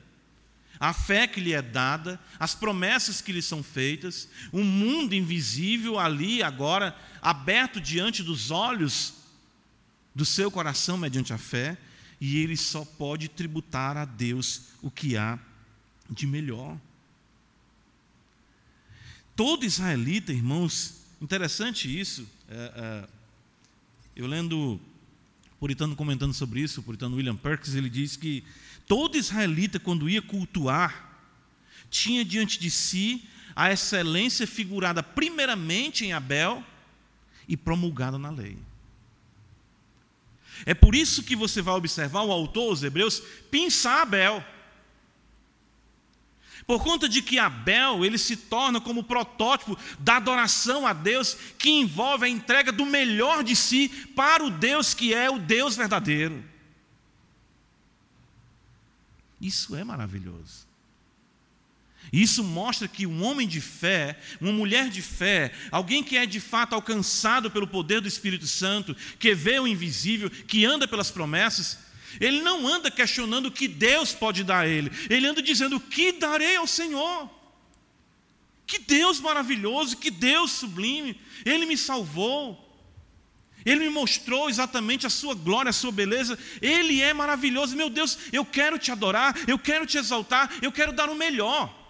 a 0.80 0.94
fé 0.94 1.26
que 1.26 1.40
lhe 1.40 1.52
é 1.52 1.60
dada, 1.60 2.18
as 2.38 2.54
promessas 2.54 3.20
que 3.20 3.32
lhe 3.32 3.42
são 3.42 3.62
feitas, 3.62 4.30
um 4.50 4.64
mundo 4.64 5.14
invisível 5.14 5.98
ali, 5.98 6.42
agora, 6.42 6.96
aberto 7.20 7.78
diante 7.78 8.22
dos 8.22 8.50
olhos 8.50 9.12
do 10.14 10.24
seu 10.24 10.50
coração 10.50 10.96
mediante 10.96 11.34
a 11.34 11.38
fé, 11.38 11.76
e 12.18 12.38
ele 12.38 12.56
só 12.56 12.82
pode 12.82 13.28
tributar 13.28 13.98
a 13.98 14.06
Deus 14.06 14.62
o 14.80 14.90
que 14.90 15.18
há 15.18 15.38
de 16.08 16.26
melhor. 16.26 16.78
Todo 19.36 19.66
israelita, 19.66 20.32
irmãos, 20.32 21.02
interessante 21.20 21.88
isso. 22.00 22.26
É, 22.48 22.54
é, 22.54 23.08
eu 24.16 24.26
lendo 24.26 24.80
Puritano 25.58 25.94
comentando 25.94 26.32
sobre 26.32 26.60
isso, 26.60 26.80
o 26.80 26.82
Puritano 26.82 27.16
William 27.16 27.36
Perkins, 27.36 27.74
ele 27.74 27.90
diz 27.90 28.16
que 28.16 28.42
todo 28.90 29.16
israelita, 29.16 29.78
quando 29.78 30.10
ia 30.10 30.20
cultuar, 30.20 31.16
tinha 31.88 32.24
diante 32.24 32.58
de 32.58 32.68
si 32.72 33.22
a 33.54 33.70
excelência 33.70 34.48
figurada 34.48 35.00
primeiramente 35.00 36.04
em 36.04 36.12
Abel 36.12 36.64
e 37.46 37.56
promulgada 37.56 38.18
na 38.18 38.30
lei. 38.30 38.58
É 40.66 40.74
por 40.74 40.96
isso 40.96 41.22
que 41.22 41.36
você 41.36 41.62
vai 41.62 41.74
observar 41.76 42.22
o 42.22 42.32
autor, 42.32 42.72
os 42.72 42.82
hebreus, 42.82 43.22
pensar 43.48 44.02
Abel. 44.02 44.44
Por 46.66 46.82
conta 46.82 47.08
de 47.08 47.22
que 47.22 47.38
Abel, 47.38 48.04
ele 48.04 48.18
se 48.18 48.36
torna 48.36 48.80
como 48.80 49.04
protótipo 49.04 49.78
da 50.00 50.16
adoração 50.16 50.84
a 50.84 50.92
Deus, 50.92 51.36
que 51.56 51.70
envolve 51.70 52.24
a 52.24 52.28
entrega 52.28 52.72
do 52.72 52.84
melhor 52.84 53.44
de 53.44 53.54
si 53.54 53.88
para 54.16 54.44
o 54.44 54.50
Deus 54.50 54.94
que 54.94 55.14
é 55.14 55.30
o 55.30 55.38
Deus 55.38 55.76
verdadeiro. 55.76 56.50
Isso 59.40 59.74
é 59.74 59.82
maravilhoso. 59.82 60.68
Isso 62.12 62.42
mostra 62.42 62.88
que 62.88 63.06
um 63.06 63.22
homem 63.22 63.46
de 63.46 63.60
fé, 63.60 64.18
uma 64.40 64.52
mulher 64.52 64.88
de 64.88 65.02
fé, 65.02 65.52
alguém 65.70 66.02
que 66.02 66.16
é 66.16 66.26
de 66.26 66.40
fato 66.40 66.74
alcançado 66.74 67.50
pelo 67.50 67.68
poder 67.68 68.00
do 68.00 68.08
Espírito 68.08 68.46
Santo, 68.46 68.96
que 69.18 69.34
vê 69.34 69.60
o 69.60 69.66
invisível, 69.66 70.28
que 70.30 70.64
anda 70.64 70.88
pelas 70.88 71.10
promessas, 71.10 71.78
ele 72.18 72.40
não 72.42 72.66
anda 72.66 72.90
questionando 72.90 73.46
o 73.46 73.52
que 73.52 73.68
Deus 73.68 74.12
pode 74.12 74.42
dar 74.42 74.64
a 74.64 74.68
ele, 74.68 74.90
ele 75.08 75.26
anda 75.26 75.40
dizendo: 75.40 75.76
O 75.76 75.80
que 75.80 76.12
darei 76.12 76.56
ao 76.56 76.66
Senhor? 76.66 77.30
Que 78.66 78.78
Deus 78.78 79.18
maravilhoso, 79.18 79.96
que 79.96 80.12
Deus 80.12 80.52
sublime, 80.52 81.20
Ele 81.44 81.66
me 81.66 81.76
salvou. 81.76 82.69
Ele 83.64 83.84
me 83.84 83.90
mostrou 83.90 84.48
exatamente 84.48 85.06
a 85.06 85.10
sua 85.10 85.34
glória, 85.34 85.70
a 85.70 85.72
sua 85.72 85.92
beleza. 85.92 86.38
Ele 86.62 87.00
é 87.00 87.12
maravilhoso. 87.12 87.76
Meu 87.76 87.90
Deus, 87.90 88.18
eu 88.32 88.44
quero 88.44 88.78
te 88.78 88.90
adorar, 88.90 89.36
eu 89.46 89.58
quero 89.58 89.86
te 89.86 89.98
exaltar, 89.98 90.50
eu 90.62 90.72
quero 90.72 90.92
dar 90.92 91.08
o 91.08 91.14
melhor. 91.14 91.80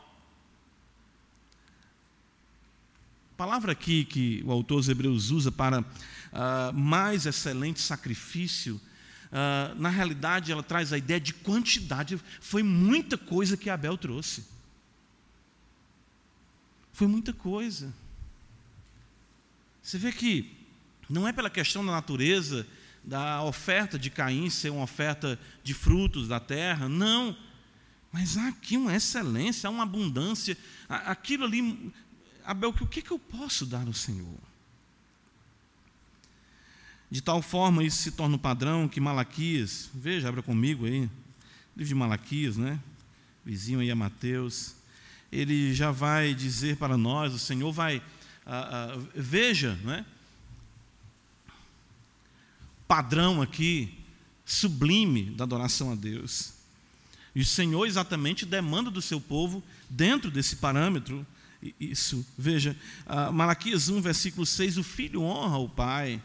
palavra 3.41 3.73
aqui 3.73 4.05
que 4.05 4.43
o 4.45 4.53
autor 4.53 4.77
dos 4.77 4.91
Hebreus 4.91 5.31
usa 5.31 5.51
para 5.51 5.81
uh, 5.81 6.75
mais 6.75 7.25
excelente 7.25 7.81
sacrifício, 7.81 8.79
uh, 9.33 9.75
na 9.81 9.89
realidade 9.89 10.53
ela 10.53 10.63
traz 10.63 10.93
a 10.93 10.99
ideia 10.99 11.19
de 11.19 11.33
quantidade. 11.33 12.21
Foi 12.39 12.63
muita 12.63 13.17
coisa 13.17 13.57
que 13.57 13.71
Abel 13.71 13.97
trouxe. 13.97 14.45
Foi 16.93 17.07
muita 17.07 17.33
coisa. 17.33 17.91
Você 19.83 19.97
vê 19.97 20.13
que 20.13 20.55
não 21.11 21.29
é 21.29 21.33
pela 21.33 21.51
questão 21.51 21.85
da 21.85 21.93
natureza 21.93 22.67
da 23.03 23.43
oferta 23.43 23.99
de 23.99 24.11
Caim 24.11 24.49
ser 24.49 24.71
uma 24.71 24.85
oferta 24.85 25.39
de 25.63 25.75
frutos 25.75 26.29
da 26.29 26.39
terra, 26.39 26.89
não. 26.89 27.37
Mas 28.13 28.37
há 28.37 28.49
aqui 28.49 28.77
uma 28.77 28.95
excelência, 28.95 29.69
há 29.69 29.71
uma 29.71 29.83
abundância. 29.83 30.57
Aquilo 30.89 31.45
ali 31.45 31.93
Abel, 32.45 32.71
o 32.71 32.87
que, 32.87 33.03
que 33.03 33.11
eu 33.11 33.19
posso 33.19 33.67
dar 33.67 33.87
ao 33.87 33.93
Senhor? 33.93 34.39
De 37.11 37.21
tal 37.21 37.43
forma, 37.43 37.83
isso 37.83 37.99
se 37.99 38.13
torna 38.13 38.37
um 38.37 38.39
padrão 38.39 38.89
que 38.89 39.01
Malaquias, 39.01 39.91
veja, 39.93 40.29
abra 40.29 40.43
comigo 40.43 40.87
aí, 40.87 41.11
livro 41.77 41.89
de 41.89 41.95
Malaquias, 41.95 42.57
né? 42.57 42.79
Vizinho 43.45 43.81
aí 43.81 43.91
a 43.91 43.97
Mateus, 43.97 44.77
ele 45.33 45.75
já 45.75 45.91
vai 45.91 46.35
dizer 46.35 46.77
para 46.77 46.97
nós, 46.97 47.35
o 47.35 47.39
Senhor 47.39 47.73
vai, 47.73 48.03
ah, 48.47 48.95
ah, 48.95 48.99
veja, 49.15 49.75
né? 49.83 50.05
Padrão 52.91 53.41
aqui, 53.41 53.95
sublime 54.45 55.27
da 55.27 55.45
adoração 55.45 55.93
a 55.93 55.95
Deus. 55.95 56.55
E 57.33 57.41
o 57.41 57.47
Senhor 57.47 57.87
exatamente 57.87 58.45
demanda 58.45 58.91
do 58.91 59.01
seu 59.01 59.21
povo, 59.21 59.63
dentro 59.89 60.29
desse 60.29 60.57
parâmetro, 60.57 61.25
isso. 61.79 62.27
Veja, 62.37 62.77
uh, 63.07 63.33
Malaquias 63.33 63.89
1, 63.89 64.01
versículo 64.01 64.45
6: 64.45 64.77
O 64.77 64.83
filho 64.83 65.23
honra 65.23 65.59
o 65.59 65.69
pai 65.69 66.21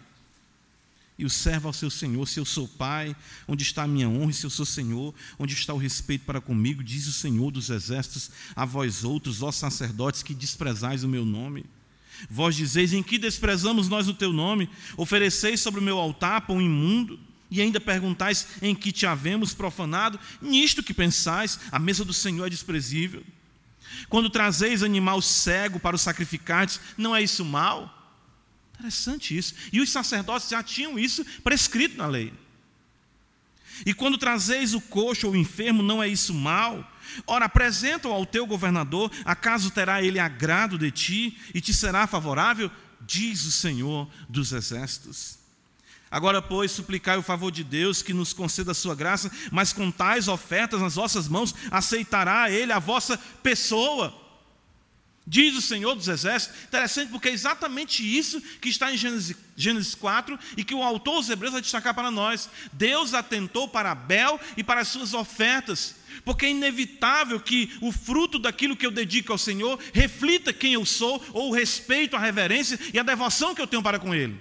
e 1.19 1.23
o 1.23 1.29
servo 1.29 1.67
ao 1.67 1.73
seu 1.73 1.91
senhor. 1.91 2.27
Se 2.27 2.39
eu 2.39 2.45
sou 2.45 2.67
pai, 2.67 3.15
onde 3.47 3.61
está 3.61 3.83
a 3.83 3.87
minha 3.87 4.09
honra? 4.09 4.31
E 4.31 4.33
se 4.33 4.43
eu 4.43 4.49
sou 4.49 4.65
senhor, 4.65 5.13
onde 5.37 5.53
está 5.53 5.71
o 5.71 5.77
respeito 5.77 6.25
para 6.25 6.41
comigo? 6.41 6.83
Diz 6.83 7.05
o 7.05 7.13
Senhor 7.13 7.51
dos 7.51 7.69
exércitos 7.69 8.31
a 8.55 8.65
vós 8.65 9.03
outros, 9.03 9.43
ó 9.43 9.51
sacerdotes, 9.51 10.23
que 10.23 10.33
desprezais 10.33 11.03
o 11.03 11.07
meu 11.07 11.25
nome. 11.25 11.63
Vós 12.29 12.55
dizeis: 12.55 12.93
Em 12.93 13.03
que 13.03 13.17
desprezamos 13.17 13.87
nós 13.89 14.07
o 14.07 14.13
teu 14.13 14.31
nome? 14.31 14.69
Ofereceis 14.97 15.59
sobre 15.59 15.79
o 15.79 15.83
meu 15.83 15.97
altar 15.97 16.41
pão 16.41 16.61
imundo? 16.61 17.19
E 17.49 17.61
ainda 17.61 17.79
perguntais 17.79 18.47
em 18.61 18.73
que 18.73 18.91
te 18.91 19.05
havemos 19.05 19.53
profanado? 19.53 20.19
Nisto 20.41 20.83
que 20.83 20.93
pensais, 20.93 21.59
a 21.71 21.79
mesa 21.79 22.03
do 22.03 22.13
Senhor 22.13 22.45
é 22.45 22.49
desprezível. 22.49 23.23
Quando 24.09 24.29
trazeis 24.29 24.83
animal 24.83 25.21
cego 25.21 25.79
para 25.79 25.95
o 25.95 25.99
sacrificardes, 25.99 26.79
não 26.97 27.15
é 27.15 27.21
isso 27.21 27.45
mal? 27.45 27.91
Interessante 28.77 29.37
isso. 29.37 29.53
E 29.71 29.79
os 29.79 29.89
sacerdotes 29.89 30.49
já 30.49 30.61
tinham 30.61 30.99
isso 30.99 31.25
prescrito 31.43 31.97
na 31.97 32.07
lei. 32.07 32.33
E 33.85 33.93
quando 33.93 34.17
trazeis 34.17 34.73
o 34.73 34.81
coxo 34.81 35.27
ou 35.27 35.33
o 35.33 35.37
enfermo, 35.37 35.81
não 35.81 36.01
é 36.01 36.07
isso 36.07 36.33
mal? 36.33 36.89
Ora, 37.25 37.45
apresenta-o 37.45 38.11
ao 38.11 38.25
teu 38.25 38.45
governador, 38.45 39.11
acaso 39.23 39.71
terá 39.71 40.01
ele 40.01 40.19
agrado 40.19 40.77
de 40.77 40.91
ti 40.91 41.37
e 41.53 41.61
te 41.61 41.73
será 41.73 42.07
favorável? 42.07 42.69
Diz 43.01 43.45
o 43.45 43.51
Senhor 43.51 44.09
dos 44.27 44.51
exércitos. 44.51 45.37
Agora, 46.09 46.41
pois, 46.41 46.71
suplicai 46.71 47.17
o 47.17 47.23
favor 47.23 47.51
de 47.51 47.63
Deus 47.63 48.01
que 48.01 48.13
nos 48.13 48.31
conceda 48.31 48.71
a 48.71 48.75
sua 48.75 48.95
graça, 48.95 49.29
mas 49.51 49.73
com 49.73 49.91
tais 49.91 50.27
ofertas 50.27 50.79
nas 50.79 50.95
vossas 50.95 51.27
mãos, 51.27 51.53
aceitará 51.69 52.49
Ele 52.49 52.71
a 52.71 52.79
vossa 52.79 53.17
pessoa. 53.43 54.24
Diz 55.27 55.55
o 55.55 55.61
Senhor 55.61 55.95
dos 55.95 56.07
Exércitos. 56.07 56.63
Interessante, 56.65 57.09
porque 57.09 57.29
é 57.29 57.31
exatamente 57.31 58.03
isso 58.03 58.39
que 58.61 58.69
está 58.69 58.93
em 58.93 58.97
Gênesis, 58.97 59.35
Gênesis 59.57 59.95
4 59.95 60.37
e 60.55 60.63
que 60.63 60.75
o 60.75 60.83
autor 60.83 61.15
dos 61.15 61.29
Hebreus 61.29 61.53
vai 61.53 61.61
destacar 61.61 61.95
para 61.95 62.11
nós. 62.11 62.47
Deus 62.71 63.13
atentou 63.15 63.67
para 63.67 63.91
Abel 63.91 64.39
e 64.55 64.63
para 64.63 64.81
as 64.81 64.87
suas 64.87 65.15
ofertas, 65.15 65.95
porque 66.23 66.45
é 66.45 66.51
inevitável 66.51 67.39
que 67.39 67.75
o 67.81 67.91
fruto 67.91 68.37
daquilo 68.37 68.77
que 68.77 68.85
eu 68.85 68.91
dedico 68.91 69.31
ao 69.31 69.37
Senhor 69.37 69.79
reflita 69.93 70.53
quem 70.53 70.73
eu 70.73 70.85
sou, 70.85 71.23
ou 71.33 71.49
o 71.49 71.53
respeito, 71.53 72.15
a 72.15 72.19
reverência 72.19 72.79
e 72.93 72.99
a 72.99 73.03
devoção 73.03 73.55
que 73.55 73.61
eu 73.61 73.67
tenho 73.67 73.81
para 73.81 73.97
com 73.97 74.13
Ele. 74.13 74.39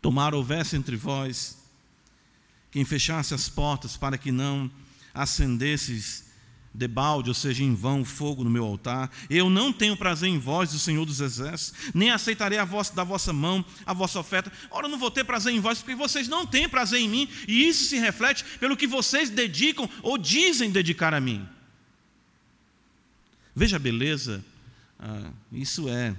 Tomara 0.00 0.34
houvesse 0.34 0.74
entre 0.74 0.96
vós 0.96 1.58
quem 2.70 2.82
fechasse 2.86 3.34
as 3.34 3.46
portas 3.46 3.98
para 3.98 4.16
que 4.16 4.32
não 4.32 4.70
acendesses 5.12 6.29
debalde, 6.72 7.28
ou 7.28 7.34
seja, 7.34 7.64
em 7.64 7.74
vão, 7.74 8.04
fogo 8.04 8.44
no 8.44 8.50
meu 8.50 8.64
altar. 8.64 9.10
Eu 9.28 9.50
não 9.50 9.72
tenho 9.72 9.96
prazer 9.96 10.28
em 10.28 10.38
vós, 10.38 10.70
do 10.70 10.78
Senhor 10.78 11.04
dos 11.04 11.20
Exércitos, 11.20 11.92
nem 11.92 12.10
aceitarei 12.10 12.58
a 12.58 12.64
vossa, 12.64 12.94
da 12.94 13.04
vossa 13.04 13.32
mão 13.32 13.64
a 13.84 13.92
vossa 13.92 14.18
oferta. 14.18 14.52
Ora, 14.70 14.86
eu 14.86 14.90
não 14.90 14.98
vou 14.98 15.10
ter 15.10 15.24
prazer 15.24 15.52
em 15.52 15.60
vós, 15.60 15.78
porque 15.78 15.94
vocês 15.94 16.28
não 16.28 16.46
têm 16.46 16.68
prazer 16.68 17.00
em 17.00 17.08
mim, 17.08 17.28
e 17.46 17.68
isso 17.68 17.84
se 17.84 17.98
reflete 17.98 18.44
pelo 18.58 18.76
que 18.76 18.86
vocês 18.86 19.30
dedicam 19.30 19.88
ou 20.02 20.16
dizem 20.16 20.70
dedicar 20.70 21.12
a 21.12 21.20
mim. 21.20 21.46
Veja 23.54 23.76
a 23.76 23.80
beleza, 23.80 24.44
ah, 24.98 25.30
isso 25.52 25.88
é 25.88 26.14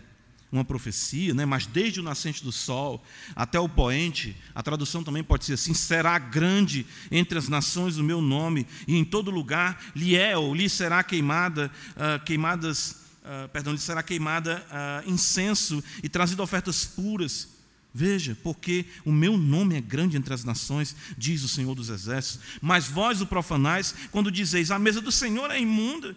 uma 0.51 0.65
profecia, 0.65 1.33
né? 1.33 1.45
mas 1.45 1.65
desde 1.65 1.99
o 1.99 2.03
nascente 2.03 2.43
do 2.43 2.51
sol 2.51 3.03
até 3.35 3.59
o 3.59 3.69
poente, 3.69 4.35
a 4.53 4.61
tradução 4.61 5.03
também 5.03 5.23
pode 5.23 5.45
ser 5.45 5.53
assim: 5.53 5.73
será 5.73 6.19
grande 6.19 6.85
entre 7.09 7.37
as 7.37 7.47
nações 7.47 7.97
o 7.97 8.03
meu 8.03 8.21
nome, 8.21 8.67
e 8.87 8.97
em 8.97 9.05
todo 9.05 9.31
lugar 9.31 9.81
lhe 9.95 10.15
é 10.15 10.37
ou 10.37 10.53
lhe 10.53 10.67
será 10.67 11.03
queimada, 11.03 11.71
uh, 11.95 12.23
queimadas, 12.25 12.97
uh, 13.23 13.47
perdão, 13.49 13.71
lhe 13.71 13.79
será 13.79 14.03
queimada 14.03 14.65
uh, 14.67 15.09
incenso 15.09 15.81
e 16.03 16.09
trazido 16.09 16.43
ofertas 16.43 16.85
puras. 16.85 17.49
Veja, 17.93 18.37
porque 18.41 18.85
o 19.03 19.11
meu 19.11 19.37
nome 19.37 19.75
é 19.75 19.81
grande 19.81 20.15
entre 20.15 20.33
as 20.33 20.45
nações, 20.45 20.95
diz 21.17 21.43
o 21.43 21.49
Senhor 21.49 21.75
dos 21.75 21.89
Exércitos. 21.89 22.39
Mas 22.61 22.87
vós 22.87 23.19
o 23.19 23.27
profanais, 23.27 23.93
quando 24.11 24.31
dizeis: 24.31 24.71
a 24.71 24.79
mesa 24.79 25.01
do 25.01 25.11
Senhor 25.11 25.51
é 25.51 25.59
imunda 25.59 26.15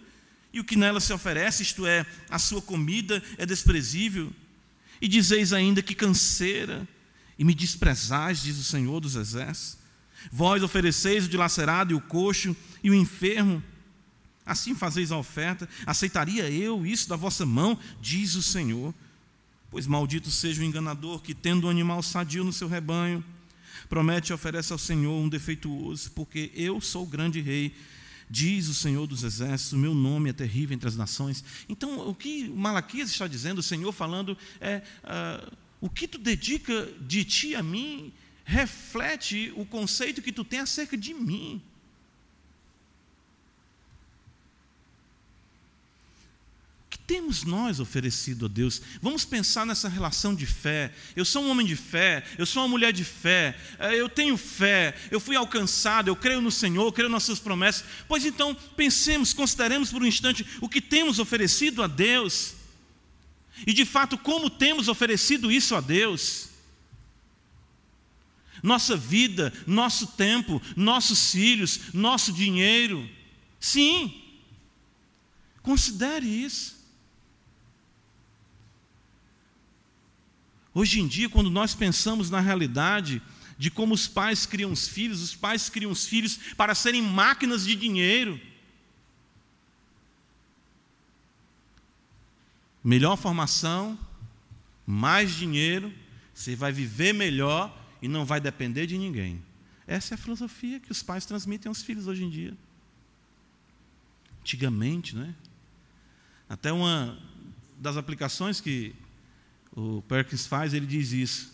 e 0.54 0.60
o 0.60 0.64
que 0.64 0.76
nela 0.76 1.00
se 1.00 1.12
oferece, 1.12 1.64
isto 1.64 1.84
é, 1.84 2.06
a 2.30 2.38
sua 2.38 2.62
comida, 2.62 3.20
é 3.36 3.44
desprezível. 3.44 4.32
E 5.02 5.08
dizeis 5.08 5.52
ainda 5.52 5.82
que 5.82 5.96
canseira, 5.96 6.86
e 7.36 7.44
me 7.44 7.52
desprezais, 7.52 8.40
diz 8.40 8.56
o 8.56 8.62
Senhor 8.62 9.00
dos 9.00 9.16
Exércitos. 9.16 9.76
Vós 10.30 10.62
ofereceis 10.62 11.26
o 11.26 11.28
dilacerado 11.28 11.92
e 11.92 11.96
o 11.96 12.00
coxo 12.00 12.56
e 12.84 12.88
o 12.88 12.94
enfermo. 12.94 13.60
Assim 14.46 14.76
fazeis 14.76 15.10
a 15.10 15.18
oferta. 15.18 15.68
Aceitaria 15.84 16.48
eu 16.48 16.86
isso 16.86 17.08
da 17.08 17.16
vossa 17.16 17.44
mão, 17.44 17.76
diz 18.00 18.36
o 18.36 18.42
Senhor. 18.42 18.94
Pois 19.72 19.88
maldito 19.88 20.30
seja 20.30 20.62
o 20.62 20.64
enganador 20.64 21.20
que, 21.20 21.34
tendo 21.34 21.66
um 21.66 21.70
animal 21.70 22.00
sadio 22.00 22.44
no 22.44 22.52
seu 22.52 22.68
rebanho, 22.68 23.24
promete 23.88 24.30
e 24.30 24.32
oferece 24.32 24.72
ao 24.72 24.78
Senhor 24.78 25.20
um 25.20 25.28
defeituoso, 25.28 26.12
porque 26.12 26.52
eu 26.54 26.80
sou 26.80 27.02
o 27.02 27.08
grande 27.08 27.40
rei 27.40 27.74
Diz 28.28 28.68
o 28.68 28.74
Senhor 28.74 29.06
dos 29.06 29.22
Exércitos: 29.22 29.78
meu 29.78 29.94
nome 29.94 30.30
é 30.30 30.32
terrível 30.32 30.74
entre 30.74 30.88
as 30.88 30.96
nações. 30.96 31.44
Então, 31.68 32.08
o 32.08 32.14
que 32.14 32.48
Malaquias 32.48 33.10
está 33.10 33.26
dizendo, 33.26 33.58
o 33.58 33.62
Senhor 33.62 33.92
falando, 33.92 34.36
é: 34.60 34.82
uh, 35.04 35.56
o 35.80 35.90
que 35.90 36.08
tu 36.08 36.18
dedica 36.18 36.90
de 37.00 37.24
ti 37.24 37.54
a 37.54 37.62
mim 37.62 38.12
reflete 38.44 39.52
o 39.56 39.64
conceito 39.64 40.22
que 40.22 40.32
tu 40.32 40.44
tem 40.44 40.60
acerca 40.60 40.96
de 40.96 41.14
mim. 41.14 41.62
Temos 47.06 47.44
nós 47.44 47.80
oferecido 47.80 48.46
a 48.46 48.48
Deus? 48.48 48.80
Vamos 49.00 49.24
pensar 49.24 49.66
nessa 49.66 49.88
relação 49.88 50.34
de 50.34 50.46
fé. 50.46 50.92
Eu 51.14 51.24
sou 51.24 51.44
um 51.44 51.50
homem 51.50 51.66
de 51.66 51.76
fé, 51.76 52.24
eu 52.38 52.46
sou 52.46 52.62
uma 52.62 52.68
mulher 52.68 52.92
de 52.92 53.04
fé, 53.04 53.56
eh, 53.78 54.00
eu 54.00 54.08
tenho 54.08 54.36
fé, 54.38 54.94
eu 55.10 55.20
fui 55.20 55.36
alcançado, 55.36 56.08
eu 56.08 56.16
creio 56.16 56.40
no 56.40 56.50
Senhor, 56.50 56.84
eu 56.86 56.92
creio 56.92 57.10
nas 57.10 57.24
suas 57.24 57.38
promessas. 57.38 57.84
Pois 58.08 58.24
então, 58.24 58.54
pensemos, 58.76 59.34
consideremos 59.34 59.90
por 59.90 60.02
um 60.02 60.06
instante 60.06 60.46
o 60.60 60.68
que 60.68 60.80
temos 60.80 61.18
oferecido 61.18 61.82
a 61.82 61.86
Deus. 61.86 62.54
E 63.66 63.72
de 63.72 63.84
fato, 63.84 64.16
como 64.16 64.48
temos 64.48 64.88
oferecido 64.88 65.52
isso 65.52 65.74
a 65.74 65.80
Deus? 65.80 66.48
Nossa 68.62 68.96
vida, 68.96 69.52
nosso 69.66 70.06
tempo, 70.06 70.60
nossos 70.74 71.32
filhos, 71.32 71.92
nosso 71.92 72.32
dinheiro. 72.32 73.06
Sim, 73.60 74.22
considere 75.62 76.26
isso. 76.26 76.83
Hoje 80.74 81.00
em 81.00 81.06
dia, 81.06 81.28
quando 81.28 81.48
nós 81.48 81.72
pensamos 81.74 82.30
na 82.30 82.40
realidade 82.40 83.22
de 83.56 83.70
como 83.70 83.94
os 83.94 84.08
pais 84.08 84.44
criam 84.44 84.72
os 84.72 84.88
filhos, 84.88 85.22
os 85.22 85.36
pais 85.36 85.70
criam 85.70 85.92
os 85.92 86.06
filhos 86.06 86.36
para 86.56 86.74
serem 86.74 87.00
máquinas 87.00 87.64
de 87.64 87.76
dinheiro. 87.76 88.40
Melhor 92.82 93.16
formação, 93.16 93.96
mais 94.84 95.32
dinheiro, 95.32 95.94
você 96.34 96.56
vai 96.56 96.72
viver 96.72 97.14
melhor 97.14 97.72
e 98.02 98.08
não 98.08 98.26
vai 98.26 98.40
depender 98.40 98.86
de 98.86 98.98
ninguém. 98.98 99.40
Essa 99.86 100.14
é 100.14 100.16
a 100.16 100.18
filosofia 100.18 100.80
que 100.80 100.90
os 100.90 101.02
pais 101.02 101.24
transmitem 101.24 101.68
aos 101.68 101.82
filhos 101.82 102.08
hoje 102.08 102.24
em 102.24 102.30
dia. 102.30 102.56
Antigamente, 104.40 105.14
né? 105.14 105.34
Até 106.48 106.72
uma 106.72 107.18
das 107.78 107.96
aplicações 107.96 108.60
que 108.60 108.94
o 109.74 110.02
Perkins 110.02 110.46
faz, 110.46 110.72
ele 110.72 110.86
diz 110.86 111.12
isso. 111.12 111.52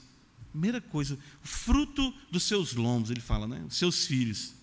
Primeira 0.50 0.80
coisa, 0.80 1.14
o 1.14 1.46
fruto 1.46 2.12
dos 2.30 2.42
seus 2.42 2.74
lombos, 2.74 3.10
ele 3.10 3.20
fala, 3.20 3.46
né? 3.46 3.64
Os 3.68 3.76
seus 3.76 4.06
filhos. 4.06 4.54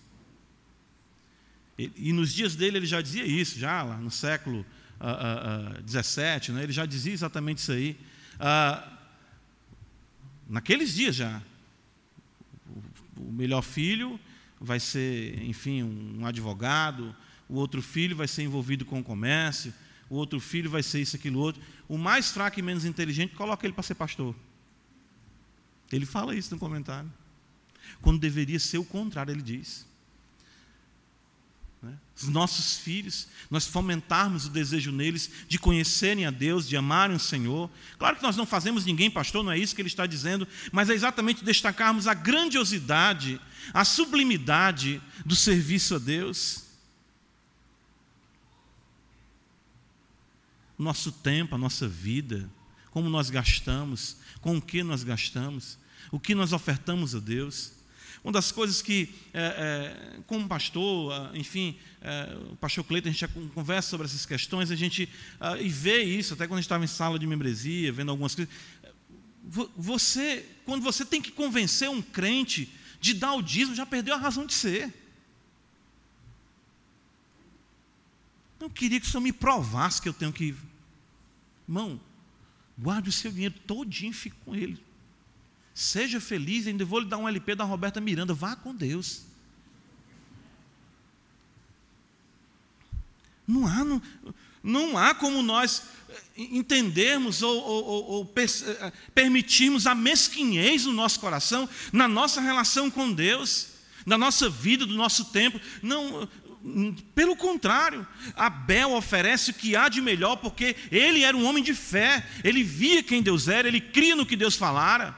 E, 1.78 2.12
nos 2.12 2.34
dias 2.34 2.56
dele 2.56 2.78
ele 2.78 2.86
já 2.86 3.00
dizia 3.00 3.24
isso, 3.24 3.56
já 3.58 3.82
lá 3.84 3.96
no 3.98 4.10
século 4.10 4.66
uh, 5.00 5.76
uh, 5.76 5.78
uh, 5.78 5.82
17, 5.82 6.50
né? 6.50 6.64
ele 6.64 6.72
já 6.72 6.84
dizia 6.84 7.12
exatamente 7.12 7.58
isso 7.58 7.70
aí. 7.70 7.96
Ah, 8.38 8.98
naqueles 10.48 10.92
dias 10.92 11.14
já. 11.14 11.40
O 13.16 13.32
melhor 13.32 13.62
filho 13.62 14.18
vai 14.60 14.80
ser, 14.80 15.40
enfim, 15.42 15.82
um 15.82 16.26
advogado, 16.26 17.14
o 17.48 17.54
outro 17.54 17.80
filho 17.80 18.16
vai 18.16 18.28
ser 18.28 18.42
envolvido 18.42 18.84
com 18.84 19.00
o 19.00 19.04
comércio, 19.04 19.72
o 20.10 20.16
outro 20.16 20.40
filho 20.40 20.70
vai 20.70 20.82
ser 20.82 21.00
isso, 21.00 21.16
aquilo, 21.16 21.38
outro. 21.38 21.60
O 21.88 21.98
mais 21.98 22.30
fraco 22.30 22.58
e 22.58 22.62
menos 22.62 22.84
inteligente, 22.84 23.34
coloca 23.34 23.66
ele 23.66 23.74
para 23.74 23.82
ser 23.82 23.94
pastor. 23.94 24.34
Ele 25.92 26.06
fala 26.06 26.34
isso 26.34 26.52
no 26.52 26.58
comentário. 26.58 27.10
Quando 28.00 28.18
deveria 28.18 28.58
ser 28.58 28.78
o 28.78 28.84
contrário, 28.84 29.32
ele 29.32 29.42
diz. 29.42 29.86
Né? 31.82 31.96
Os 32.16 32.28
nossos 32.28 32.78
filhos, 32.78 33.28
nós 33.50 33.66
fomentarmos 33.66 34.46
o 34.46 34.50
desejo 34.50 34.92
neles 34.92 35.30
de 35.46 35.58
conhecerem 35.58 36.26
a 36.26 36.30
Deus, 36.30 36.68
de 36.68 36.76
amarem 36.76 37.16
o 37.16 37.20
Senhor. 37.20 37.70
Claro 37.98 38.16
que 38.16 38.22
nós 38.22 38.36
não 38.36 38.46
fazemos 38.46 38.84
ninguém 38.84 39.10
pastor, 39.10 39.44
não 39.44 39.52
é 39.52 39.58
isso 39.58 39.74
que 39.74 39.80
ele 39.80 39.88
está 39.88 40.06
dizendo, 40.06 40.46
mas 40.72 40.90
é 40.90 40.94
exatamente 40.94 41.44
destacarmos 41.44 42.06
a 42.06 42.14
grandiosidade, 42.14 43.40
a 43.72 43.84
sublimidade 43.84 45.00
do 45.24 45.36
serviço 45.36 45.94
a 45.94 45.98
Deus. 45.98 46.67
Nosso 50.78 51.10
tempo, 51.10 51.54
a 51.54 51.58
nossa 51.58 51.88
vida, 51.88 52.48
como 52.90 53.08
nós 53.10 53.30
gastamos, 53.30 54.16
com 54.40 54.56
o 54.56 54.62
que 54.62 54.82
nós 54.82 55.02
gastamos, 55.02 55.78
o 56.10 56.20
que 56.20 56.34
nós 56.34 56.52
ofertamos 56.52 57.14
a 57.14 57.18
Deus. 57.18 57.72
Uma 58.22 58.32
das 58.32 58.50
coisas 58.50 58.82
que, 58.82 59.14
é, 59.32 59.42
é, 59.42 60.20
como 60.26 60.48
pastor, 60.48 61.30
enfim, 61.34 61.78
é, 62.00 62.36
o 62.50 62.56
pastor 62.56 62.84
Cleiton, 62.84 63.08
a 63.08 63.12
gente 63.12 63.28
conversa 63.54 63.90
sobre 63.90 64.06
essas 64.06 64.26
questões, 64.26 64.70
a 64.70 64.76
gente 64.76 65.08
ah, 65.40 65.56
e 65.58 65.68
vê 65.68 66.02
isso, 66.02 66.34
até 66.34 66.46
quando 66.46 66.58
a 66.58 66.60
gente 66.60 66.66
estava 66.66 66.84
em 66.84 66.88
sala 66.88 67.18
de 67.18 67.26
membresia, 67.26 67.92
vendo 67.92 68.10
algumas 68.10 68.34
coisas. 68.34 68.52
Você, 69.76 70.44
quando 70.64 70.82
você 70.82 71.04
tem 71.04 71.22
que 71.22 71.30
convencer 71.30 71.88
um 71.88 72.02
crente 72.02 72.70
de 73.00 73.14
dar 73.14 73.34
o 73.34 73.42
dízimo, 73.42 73.76
já 73.76 73.86
perdeu 73.86 74.14
a 74.14 74.18
razão 74.18 74.44
de 74.44 74.52
ser. 74.52 74.92
Não 78.60 78.68
queria 78.68 79.00
que 79.00 79.06
o 79.06 79.10
Senhor 79.10 79.22
me 79.22 79.32
provasse 79.32 80.02
que 80.02 80.08
eu 80.08 80.12
tenho 80.12 80.32
que 80.32 80.54
Irmão, 81.68 82.00
guarde 82.78 83.10
o 83.10 83.12
seu 83.12 83.30
dinheiro 83.30 83.54
todinho 83.66 84.10
e 84.10 84.14
fique 84.14 84.36
com 84.44 84.56
ele. 84.56 84.82
Seja 85.74 86.20
feliz, 86.20 86.66
ainda 86.66 86.84
vou 86.84 87.00
lhe 87.00 87.06
dar 87.06 87.18
um 87.18 87.28
LP 87.28 87.54
da 87.54 87.64
Roberta 87.64 88.00
Miranda, 88.00 88.32
vá 88.32 88.56
com 88.56 88.74
Deus. 88.74 89.22
Não 93.46 93.66
há, 93.66 93.84
não, 93.84 94.02
não 94.62 94.98
há 94.98 95.14
como 95.14 95.42
nós 95.42 95.84
eh, 96.08 96.22
entendermos 96.36 97.42
ou, 97.42 97.56
ou, 97.56 97.84
ou, 97.84 98.04
ou 98.10 98.34
eh, 98.36 98.92
permitirmos 99.14 99.86
a 99.86 99.94
mesquinhez 99.94 100.84
no 100.84 100.92
nosso 100.92 101.20
coração, 101.20 101.68
na 101.92 102.08
nossa 102.08 102.40
relação 102.40 102.90
com 102.90 103.12
Deus, 103.12 103.68
na 104.04 104.18
nossa 104.18 104.50
vida, 104.50 104.84
do 104.84 104.94
nosso 104.94 105.26
tempo. 105.26 105.60
Não, 105.82 106.28
pelo 107.14 107.36
contrário, 107.36 108.06
Abel 108.34 108.92
oferece 108.92 109.50
o 109.50 109.54
que 109.54 109.76
há 109.76 109.88
de 109.88 110.00
melhor, 110.00 110.36
porque 110.36 110.76
ele 110.90 111.22
era 111.22 111.36
um 111.36 111.44
homem 111.46 111.62
de 111.62 111.74
fé, 111.74 112.26
ele 112.42 112.62
via 112.62 113.02
quem 113.02 113.22
Deus 113.22 113.48
era, 113.48 113.68
ele 113.68 113.80
cria 113.80 114.16
no 114.16 114.26
que 114.26 114.36
Deus 114.36 114.56
falara. 114.56 115.16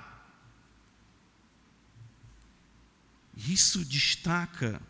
Isso 3.37 3.85
destaca 3.85 4.81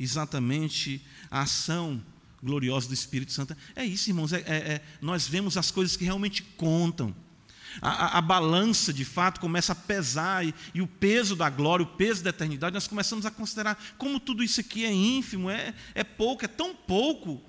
exatamente 0.00 1.04
a 1.30 1.42
ação 1.42 2.02
gloriosa 2.42 2.88
do 2.88 2.94
Espírito 2.94 3.32
Santo. 3.32 3.56
É 3.74 3.84
isso, 3.84 4.08
irmãos, 4.08 4.32
é, 4.32 4.38
é, 4.40 4.56
é, 4.56 4.84
nós 5.00 5.26
vemos 5.26 5.56
as 5.56 5.70
coisas 5.70 5.96
que 5.96 6.04
realmente 6.04 6.42
contam. 6.42 7.14
A, 7.80 7.90
a, 7.90 8.18
a 8.18 8.20
balança, 8.20 8.92
de 8.92 9.04
fato, 9.04 9.40
começa 9.40 9.72
a 9.72 9.76
pesar, 9.76 10.44
e, 10.44 10.54
e, 10.74 10.82
o 10.82 10.86
peso 10.86 11.36
da 11.36 11.48
glória, 11.48 11.84
o 11.84 11.86
peso 11.86 12.22
da 12.22 12.30
eternidade, 12.30 12.74
nós 12.74 12.86
começamos 12.86 13.26
a 13.26 13.30
considerar 13.30 13.78
como 13.96 14.18
tudo 14.18 14.42
isso 14.42 14.60
aqui 14.60 14.84
é 14.84 14.92
ínfimo, 14.92 15.50
é, 15.50 15.74
é 15.94 16.02
pouco, 16.02 16.44
é 16.44 16.48
tão 16.48 16.74
pouco. 16.74 17.42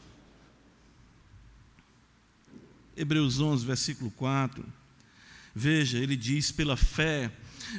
Hebreus 2.96 3.40
11, 3.40 3.66
versículo 3.66 4.12
4. 4.12 4.66
Veja, 5.56 5.98
ele 5.98 6.16
diz: 6.16 6.52
pela 6.52 6.78
fé, 6.78 7.32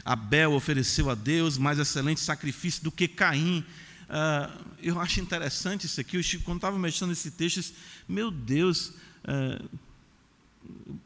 Abel 0.05 0.53
ofereceu 0.53 1.11
a 1.11 1.15
Deus 1.15 1.59
mais 1.59 1.79
excelente 1.79 2.21
sacrifício 2.21 2.83
do 2.83 2.91
que 2.91 3.07
Caim. 3.07 3.65
Uh, 4.09 4.65
eu 4.83 4.99
acho 4.99 5.21
interessante 5.21 5.87
isso 5.87 6.01
aqui. 6.01 6.17
Eu, 6.17 6.41
quando 6.43 6.57
estava 6.57 6.79
mexendo 6.79 7.11
nesse 7.11 7.31
texto, 7.31 7.75
meu 8.09 8.31
Deus. 8.31 8.93
Uh, 9.25 9.90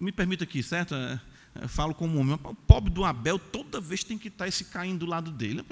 me 0.00 0.12
permita 0.12 0.44
aqui, 0.44 0.62
certo? 0.62 0.94
Eu 1.60 1.68
falo 1.68 1.94
como 1.94 2.18
homem, 2.18 2.38
o 2.42 2.54
pobre 2.54 2.90
do 2.90 3.04
Abel 3.04 3.38
toda 3.38 3.80
vez 3.80 4.02
tem 4.02 4.18
que 4.18 4.28
estar 4.28 4.48
esse 4.48 4.64
Caim 4.64 4.96
do 4.96 5.06
lado 5.06 5.30
dele. 5.30 5.64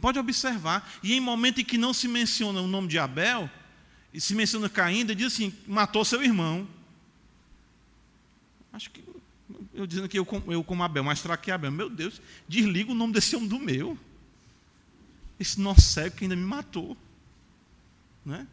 Pode 0.00 0.18
observar. 0.18 0.90
E 1.02 1.14
em 1.14 1.20
momento 1.20 1.60
em 1.60 1.64
que 1.64 1.78
não 1.78 1.92
se 1.92 2.08
menciona 2.08 2.60
o 2.60 2.66
nome 2.66 2.88
de 2.88 2.98
Abel, 2.98 3.50
e 4.12 4.20
se 4.20 4.34
menciona 4.34 4.68
Caim, 4.68 5.00
ele 5.00 5.14
diz 5.14 5.32
assim: 5.32 5.52
matou 5.66 6.04
seu 6.04 6.22
irmão. 6.22 6.66
Acho 8.72 8.90
que 8.90 9.04
eu 9.74 9.86
dizendo 9.86 10.08
que 10.08 10.18
eu, 10.18 10.26
eu 10.46 10.64
como 10.64 10.82
Abel, 10.82 11.04
mas 11.04 11.18
será 11.18 11.36
que 11.36 11.50
é 11.50 11.54
Abel? 11.54 11.70
Meu 11.70 11.90
Deus, 11.90 12.20
desliga 12.48 12.92
o 12.92 12.94
nome 12.94 13.12
desse 13.12 13.34
homem 13.36 13.48
do 13.48 13.58
meu. 13.58 13.98
Esse 15.38 15.60
nosso 15.60 15.82
cego 15.82 16.16
que 16.16 16.24
ainda 16.24 16.36
me 16.36 16.44
matou. 16.44 16.96
Né? 18.24 18.46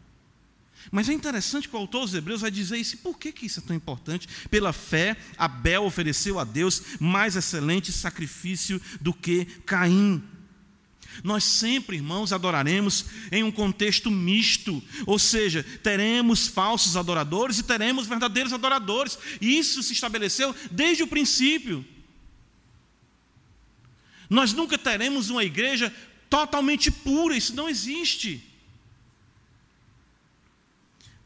Mas 0.90 1.08
é 1.08 1.12
interessante 1.12 1.68
que 1.68 1.76
o 1.76 1.78
autor 1.78 2.02
dos 2.02 2.14
Hebreus 2.14 2.40
vai 2.40 2.50
dizer 2.50 2.76
isso. 2.76 2.98
Por 2.98 3.18
que, 3.18 3.32
que 3.32 3.46
isso 3.46 3.60
é 3.60 3.62
tão 3.62 3.76
importante? 3.76 4.28
Pela 4.50 4.72
fé, 4.72 5.16
Abel 5.38 5.84
ofereceu 5.84 6.38
a 6.38 6.44
Deus 6.44 6.82
mais 6.98 7.36
excelente 7.36 7.92
sacrifício 7.92 8.80
do 9.00 9.12
que 9.12 9.44
Caim. 9.66 10.22
Nós 11.22 11.44
sempre, 11.44 11.96
irmãos, 11.96 12.32
adoraremos 12.32 13.04
em 13.30 13.42
um 13.42 13.52
contexto 13.52 14.10
misto, 14.10 14.82
ou 15.06 15.18
seja, 15.18 15.62
teremos 15.82 16.46
falsos 16.46 16.96
adoradores 16.96 17.58
e 17.58 17.62
teremos 17.62 18.06
verdadeiros 18.06 18.52
adoradores. 18.52 19.18
Isso 19.40 19.82
se 19.82 19.92
estabeleceu 19.92 20.54
desde 20.70 21.02
o 21.02 21.06
princípio. 21.06 21.84
Nós 24.30 24.54
nunca 24.54 24.78
teremos 24.78 25.28
uma 25.28 25.44
igreja 25.44 25.94
totalmente 26.30 26.90
pura, 26.90 27.36
isso 27.36 27.54
não 27.54 27.68
existe. 27.68 28.51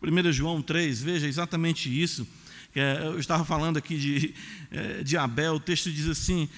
1 0.02 0.32
João 0.32 0.62
3, 0.62 1.02
veja 1.02 1.26
exatamente 1.26 1.88
isso. 1.90 2.26
É, 2.74 3.06
eu 3.06 3.18
estava 3.18 3.44
falando 3.44 3.78
aqui 3.78 3.98
de, 3.98 4.34
é, 4.70 5.02
de 5.02 5.16
Abel, 5.16 5.54
o 5.54 5.60
texto 5.60 5.90
diz 5.90 6.06
assim, 6.06 6.48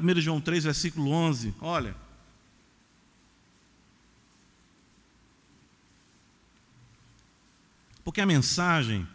1 0.00 0.10
é, 0.10 0.20
João 0.20 0.40
3, 0.40 0.64
versículo 0.64 1.10
11: 1.10 1.54
olha. 1.60 1.96
Porque 8.04 8.20
a 8.20 8.26
mensagem 8.26 9.06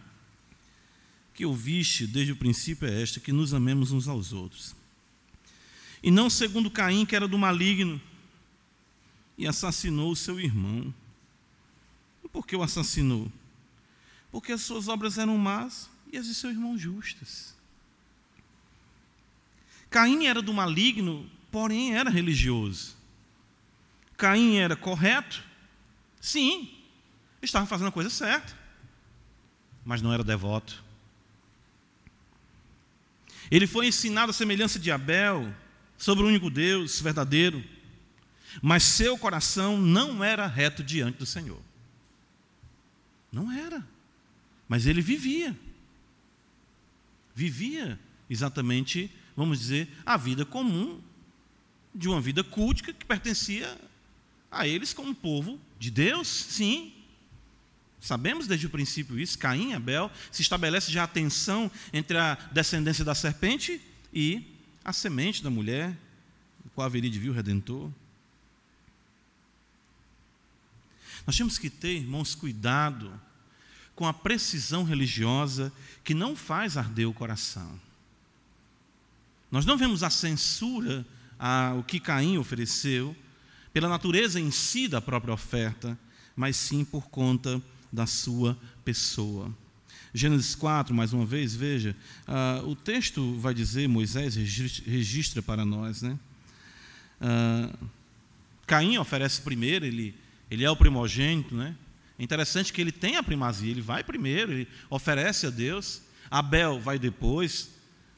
que 1.34 1.46
ouviste 1.46 2.06
desde 2.06 2.34
o 2.34 2.36
princípio 2.36 2.86
é 2.86 3.02
esta: 3.02 3.22
que 3.22 3.32
nos 3.32 3.54
amemos 3.54 3.94
uns 3.94 4.10
aos 4.10 4.34
outros. 4.34 4.76
E 6.04 6.12
não 6.12 6.30
segundo 6.30 6.70
Caim, 6.70 7.06
que 7.06 7.16
era 7.16 7.28
do 7.28 7.38
maligno, 7.38 8.02
e 9.38 9.48
assassinou 9.48 10.12
o 10.12 10.16
seu 10.16 10.40
irmão. 10.40 10.94
E 12.24 12.28
por 12.28 12.46
que 12.46 12.56
o 12.56 12.62
assassinou? 12.62 13.32
Porque 14.32 14.52
as 14.52 14.62
suas 14.62 14.88
obras 14.88 15.18
eram 15.18 15.38
más 15.38 15.90
e 16.12 16.18
as 16.18 16.26
de 16.26 16.34
seu 16.34 16.50
irmão 16.50 16.78
justas. 16.78 17.56
Caim 19.90 20.26
era 20.26 20.42
do 20.42 20.54
maligno, 20.54 21.30
porém 21.52 21.96
era 21.96 22.10
religioso. 22.10 22.96
Caim 24.18 24.58
era 24.58 24.76
correto? 24.76 25.44
Sim, 26.20 26.74
estava 27.42 27.66
fazendo 27.66 27.88
a 27.88 27.92
coisa 27.92 28.10
certa, 28.10 28.58
mas 29.84 30.02
não 30.02 30.14
era 30.14 30.24
devoto. 30.24 30.84
Ele 33.50 33.68
foi 33.68 33.88
ensinado 33.88 34.30
a 34.30 34.34
semelhança 34.34 34.80
de 34.80 34.92
Abel, 34.92 35.54
sobre 36.02 36.24
o 36.24 36.28
único 36.28 36.50
Deus 36.50 37.00
verdadeiro, 37.00 37.64
mas 38.60 38.82
seu 38.82 39.18
coração 39.20 39.80
não 39.80 40.24
era 40.24 40.48
reto 40.48 40.84
diante 40.84 41.20
do 41.20 41.28
Senhor. 41.28 41.62
Não 43.32 43.52
era. 43.52 43.86
Mas 44.72 44.86
ele 44.86 45.02
vivia. 45.02 45.54
Vivia 47.36 48.00
exatamente, 48.30 49.12
vamos 49.36 49.60
dizer, 49.60 49.90
a 50.06 50.16
vida 50.16 50.46
comum 50.46 51.02
de 51.94 52.08
uma 52.08 52.22
vida 52.22 52.42
cultica 52.42 52.94
que 52.94 53.04
pertencia 53.04 53.78
a 54.50 54.66
eles 54.66 54.94
como 54.94 55.14
povo 55.14 55.60
de 55.78 55.92
Deus, 55.92 56.26
sim. 56.30 56.94
Sabemos 58.00 58.48
desde 58.48 58.68
o 58.68 58.70
princípio 58.70 59.20
isso, 59.20 59.38
Caim 59.38 59.72
e 59.72 59.74
Abel, 59.74 60.10
se 60.32 60.42
estabelece 60.42 60.90
já 60.90 61.04
a 61.04 61.08
tensão 61.08 61.70
entre 61.92 62.18
a 62.18 62.36
descendência 62.54 63.04
da 63.04 63.14
serpente 63.14 63.82
e 64.14 64.56
a 64.86 64.94
semente 64.94 65.44
da 65.44 65.50
mulher, 65.50 65.98
o 66.64 66.70
qual 66.70 66.86
haveria 66.86 67.12
de 67.12 67.20
vir 67.20 67.28
o 67.28 67.34
Redentor. 67.34 67.92
Nós 71.28 71.36
temos 71.36 71.58
que 71.58 71.70
ter, 71.70 71.98
irmãos, 71.98 72.34
cuidado 72.34 73.20
com 73.96 74.06
a 74.06 74.14
precisão 74.14 74.84
religiosa 74.84 75.72
que 76.04 76.14
não 76.14 76.36
faz 76.36 76.78
arder 76.78 77.08
o 77.08 77.14
coração. 77.14 77.80
Nós 79.52 79.66
não 79.66 79.78
vemos 79.78 80.02
a 80.02 80.10
censura 80.10 81.06
ao 81.38 81.84
que 81.84 82.00
Caim 82.00 82.38
ofereceu 82.38 83.16
pela 83.74 83.90
natureza 83.90 84.40
em 84.40 84.52
si 84.52 84.88
da 84.88 85.02
própria 85.02 85.34
oferta, 85.34 85.98
mas 86.36 86.56
sim 86.56 86.86
por 86.86 87.10
conta 87.10 87.62
da 87.92 88.06
sua 88.06 88.58
pessoa. 88.86 89.54
Gênesis 90.14 90.56
4, 90.56 90.94
mais 90.94 91.14
uma 91.14 91.26
vez, 91.26 91.56
veja, 91.56 91.96
uh, 92.28 92.68
o 92.68 92.76
texto 92.76 93.38
vai 93.40 93.54
dizer, 93.54 93.88
Moisés 93.88 94.36
registra 94.36 95.42
para 95.42 95.66
nós, 95.66 96.02
né? 96.02 96.20
Uh, 97.22 97.88
Caim 98.68 98.98
oferece 98.98 99.42
primeiro, 99.42 99.86
ele, 99.86 100.14
ele 100.50 100.64
é 100.64 100.70
o 100.70 100.76
primogênito, 100.76 101.56
né? 101.56 101.76
É 102.22 102.24
interessante 102.24 102.72
que 102.72 102.80
ele 102.80 102.92
tem 102.92 103.18
a 103.18 103.24
primazia, 103.24 103.72
ele 103.72 103.82
vai 103.82 104.04
primeiro, 104.04 104.52
ele 104.52 104.68
oferece 104.92 105.48
a 105.48 105.50
Deus. 105.50 106.04
Abel 106.30 106.80
vai 106.80 107.00
depois. 107.00 107.72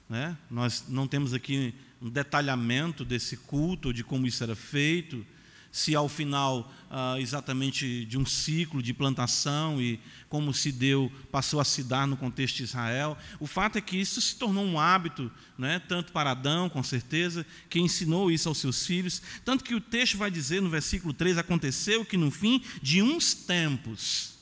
Né? 0.09 0.37
Nós 0.51 0.83
não 0.89 1.07
temos 1.07 1.33
aqui 1.33 1.73
um 2.01 2.09
detalhamento 2.09 3.05
desse 3.05 3.37
culto, 3.37 3.93
de 3.93 4.03
como 4.03 4.27
isso 4.27 4.43
era 4.43 4.57
feito 4.57 5.25
se 5.73 5.95
ao 5.95 6.07
final 6.07 6.71
ah, 6.87 7.15
exatamente 7.19 8.05
de 8.05 8.15
um 8.15 8.25
ciclo 8.27 8.81
de 8.81 8.93
plantação 8.93 9.81
e 9.81 9.99
como 10.29 10.53
se 10.53 10.71
deu, 10.71 11.11
passou 11.31 11.59
a 11.59 11.65
se 11.65 11.83
dar 11.83 12.05
no 12.05 12.15
contexto 12.15 12.57
de 12.57 12.63
Israel. 12.63 13.17
O 13.39 13.47
fato 13.47 13.79
é 13.79 13.81
que 13.81 13.97
isso 13.97 14.21
se 14.21 14.35
tornou 14.35 14.63
um 14.63 14.79
hábito, 14.79 15.31
né, 15.57 15.79
tanto 15.79 16.11
para 16.11 16.29
Adão, 16.29 16.69
com 16.69 16.83
certeza, 16.83 17.43
que 17.71 17.79
ensinou 17.79 18.31
isso 18.31 18.47
aos 18.47 18.59
seus 18.59 18.85
filhos, 18.85 19.19
tanto 19.43 19.63
que 19.63 19.73
o 19.73 19.81
texto 19.81 20.15
vai 20.15 20.29
dizer 20.29 20.61
no 20.61 20.69
versículo 20.69 21.11
3: 21.11 21.39
aconteceu 21.39 22.05
que 22.05 22.17
no 22.17 22.29
fim 22.29 22.63
de 22.79 23.01
uns 23.01 23.33
tempos. 23.33 24.35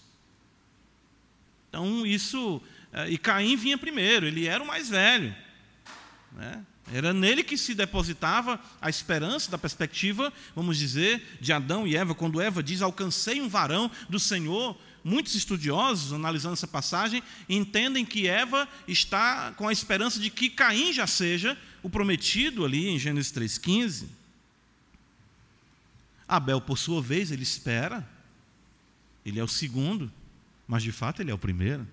Então, 1.70 2.06
isso. 2.06 2.62
Eh, 2.92 3.12
e 3.12 3.18
Caim 3.18 3.56
vinha 3.56 3.78
primeiro, 3.78 4.28
ele 4.28 4.46
era 4.46 4.62
o 4.62 4.68
mais 4.68 4.90
velho. 4.90 5.34
Né? 6.34 6.66
Era 6.94 7.14
nele 7.14 7.44
que 7.44 7.58
se 7.58 7.74
depositava 7.74 8.60
a 8.82 8.90
esperança 8.90 9.52
da 9.52 9.58
perspectiva, 9.58 10.32
vamos 10.56 10.78
dizer, 10.78 11.38
de 11.40 11.54
Adão 11.54 11.88
e 11.88 11.96
Eva. 11.96 12.16
Quando 12.16 12.42
Eva 12.42 12.64
diz: 12.64 12.82
Alcancei 12.82 13.42
um 13.42 13.50
varão 13.50 13.90
do 14.10 14.20
Senhor. 14.20 14.78
Muitos 15.04 15.34
estudiosos, 15.34 16.14
analisando 16.14 16.54
essa 16.54 16.68
passagem, 16.68 17.24
entendem 17.50 18.06
que 18.06 18.28
Eva 18.28 18.68
está 18.88 19.52
com 19.54 19.68
a 19.68 19.72
esperança 19.72 20.20
de 20.20 20.30
que 20.30 20.48
Caim 20.48 20.94
já 20.94 21.08
seja 21.08 21.58
o 21.82 21.90
prometido 21.90 22.64
ali 22.64 22.88
em 22.88 23.00
Gênesis 23.00 23.32
3,15. 23.32 24.06
Abel, 26.28 26.62
por 26.62 26.78
sua 26.78 27.02
vez, 27.02 27.32
ele 27.32 27.42
espera, 27.42 28.08
ele 29.26 29.40
é 29.40 29.44
o 29.44 29.48
segundo, 29.48 30.12
mas 30.68 30.84
de 30.84 30.92
fato 30.92 31.22
ele 31.22 31.32
é 31.32 31.34
o 31.34 31.38
primeiro. 31.38 31.88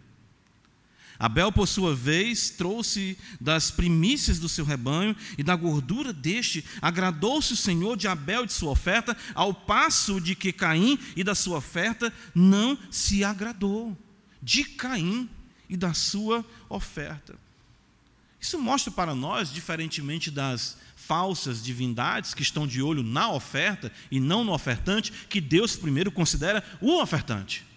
Abel, 1.18 1.50
por 1.50 1.66
sua 1.66 1.94
vez, 1.94 2.48
trouxe 2.50 3.18
das 3.40 3.70
primícias 3.70 4.38
do 4.38 4.48
seu 4.48 4.64
rebanho 4.64 5.16
e 5.36 5.42
da 5.42 5.56
gordura 5.56 6.12
deste, 6.12 6.64
agradou-se 6.80 7.52
o 7.52 7.56
Senhor 7.56 7.96
de 7.96 8.06
Abel 8.06 8.44
e 8.44 8.46
de 8.46 8.52
sua 8.52 8.70
oferta, 8.70 9.16
ao 9.34 9.52
passo 9.52 10.20
de 10.20 10.36
que 10.36 10.52
Caim 10.52 10.98
e 11.16 11.24
da 11.24 11.34
sua 11.34 11.58
oferta 11.58 12.12
não 12.34 12.78
se 12.90 13.24
agradou. 13.24 13.96
De 14.40 14.62
Caim 14.62 15.28
e 15.68 15.76
da 15.76 15.92
sua 15.92 16.44
oferta. 16.68 17.34
Isso 18.40 18.56
mostra 18.56 18.92
para 18.92 19.14
nós, 19.14 19.52
diferentemente 19.52 20.30
das 20.30 20.76
falsas 20.94 21.62
divindades 21.62 22.32
que 22.32 22.42
estão 22.42 22.66
de 22.66 22.80
olho 22.80 23.02
na 23.02 23.32
oferta 23.32 23.90
e 24.10 24.20
não 24.20 24.44
no 24.44 24.52
ofertante, 24.52 25.12
que 25.28 25.40
Deus 25.40 25.74
primeiro 25.74 26.12
considera 26.12 26.62
o 26.80 27.00
ofertante. 27.02 27.67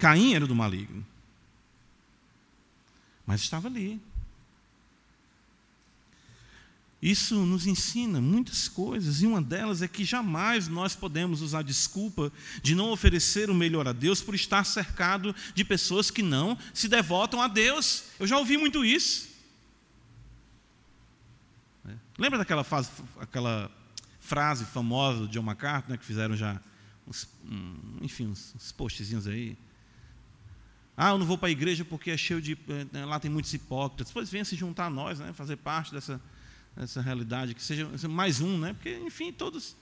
Caim 0.00 0.34
era 0.34 0.46
do 0.46 0.56
maligno. 0.56 1.06
Mas 3.26 3.42
estava 3.42 3.68
ali. 3.68 4.00
Isso 7.02 7.46
nos 7.46 7.66
ensina 7.66 8.20
muitas 8.20 8.68
coisas, 8.68 9.22
e 9.22 9.26
uma 9.26 9.40
delas 9.40 9.80
é 9.80 9.88
que 9.88 10.04
jamais 10.04 10.68
nós 10.68 10.94
podemos 10.94 11.40
usar 11.40 11.62
desculpa 11.62 12.30
de 12.62 12.74
não 12.74 12.90
oferecer 12.90 13.48
o 13.48 13.54
melhor 13.54 13.88
a 13.88 13.92
Deus 13.92 14.20
por 14.20 14.34
estar 14.34 14.64
cercado 14.64 15.34
de 15.54 15.64
pessoas 15.64 16.10
que 16.10 16.22
não 16.22 16.58
se 16.74 16.88
devotam 16.88 17.40
a 17.40 17.48
Deus. 17.48 18.04
Eu 18.18 18.26
já 18.26 18.36
ouvi 18.36 18.58
muito 18.58 18.84
isso. 18.84 19.30
É. 21.86 21.94
Lembra 22.18 22.38
daquela 22.38 22.64
fase, 22.64 22.90
aquela 23.18 23.70
frase 24.18 24.66
famosa 24.66 25.20
do 25.20 25.28
John 25.28 25.42
MacArthur, 25.42 25.92
né, 25.92 25.96
que 25.96 26.04
fizeram 26.04 26.36
já, 26.36 26.60
uns, 27.06 27.26
enfim, 28.02 28.26
uns, 28.26 28.54
uns 28.54 28.72
postzinhos 28.72 29.26
aí? 29.26 29.56
Ah, 31.02 31.12
eu 31.12 31.18
não 31.18 31.24
vou 31.24 31.38
para 31.38 31.48
a 31.48 31.50
igreja 31.50 31.82
porque 31.82 32.10
é 32.10 32.16
cheio 32.18 32.42
de. 32.42 32.52
Eh, 32.92 33.04
lá 33.06 33.18
tem 33.18 33.30
muitos 33.30 33.54
hipócritas. 33.54 34.08
Depois 34.08 34.28
venha 34.28 34.44
se 34.44 34.54
juntar 34.54 34.84
a 34.84 34.90
nós, 34.90 35.18
né, 35.18 35.32
fazer 35.32 35.56
parte 35.56 35.94
dessa 35.94 36.20
essa 36.76 37.00
realidade, 37.00 37.54
que 37.54 37.62
seja 37.62 37.88
mais 38.06 38.42
um, 38.42 38.58
né? 38.58 38.74
Porque, 38.74 38.98
enfim, 38.98 39.32
todos. 39.32 39.74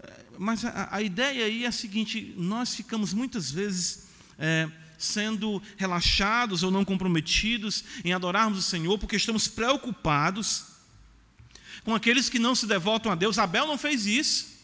É, 0.00 0.12
mas 0.38 0.66
a, 0.66 0.88
a 0.92 1.00
ideia 1.00 1.46
aí 1.46 1.64
é 1.64 1.68
a 1.68 1.72
seguinte: 1.72 2.34
nós 2.36 2.74
ficamos 2.74 3.14
muitas 3.14 3.50
vezes 3.50 4.06
é, 4.38 4.70
sendo 4.98 5.62
relaxados 5.78 6.62
ou 6.62 6.70
não 6.70 6.84
comprometidos 6.84 7.82
em 8.04 8.12
adorarmos 8.12 8.58
o 8.58 8.62
Senhor, 8.62 8.98
porque 8.98 9.16
estamos 9.16 9.48
preocupados 9.48 10.66
com 11.86 11.94
aqueles 11.94 12.28
que 12.28 12.38
não 12.38 12.54
se 12.54 12.66
devotam 12.66 13.10
a 13.10 13.14
Deus. 13.14 13.38
Abel 13.38 13.66
não 13.66 13.78
fez 13.78 14.04
isso. 14.04 14.58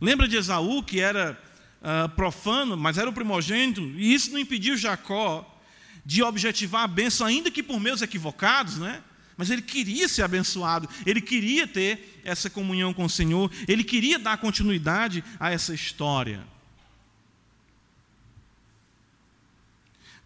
Lembra 0.00 0.28
de 0.28 0.36
Esaú, 0.36 0.80
que 0.84 1.00
era 1.00 1.36
uh, 1.82 2.08
profano, 2.10 2.76
mas 2.76 2.96
era 2.96 3.10
o 3.10 3.12
primogênito, 3.12 3.82
e 3.96 4.14
isso 4.14 4.30
não 4.30 4.38
impediu 4.38 4.76
Jacó 4.76 5.48
de 6.04 6.22
objetivar 6.22 6.82
a 6.82 6.88
bênção, 6.88 7.26
ainda 7.26 7.50
que 7.50 7.62
por 7.62 7.78
meios 7.78 8.02
equivocados, 8.02 8.78
né? 8.78 9.02
Mas 9.36 9.50
ele 9.50 9.62
queria 9.62 10.08
ser 10.08 10.22
abençoado, 10.22 10.88
ele 11.06 11.20
queria 11.20 11.66
ter 11.66 12.20
essa 12.24 12.50
comunhão 12.50 12.92
com 12.92 13.04
o 13.04 13.10
Senhor, 13.10 13.50
ele 13.66 13.82
queria 13.82 14.18
dar 14.18 14.36
continuidade 14.38 15.24
a 15.38 15.50
essa 15.50 15.74
história. 15.74 16.44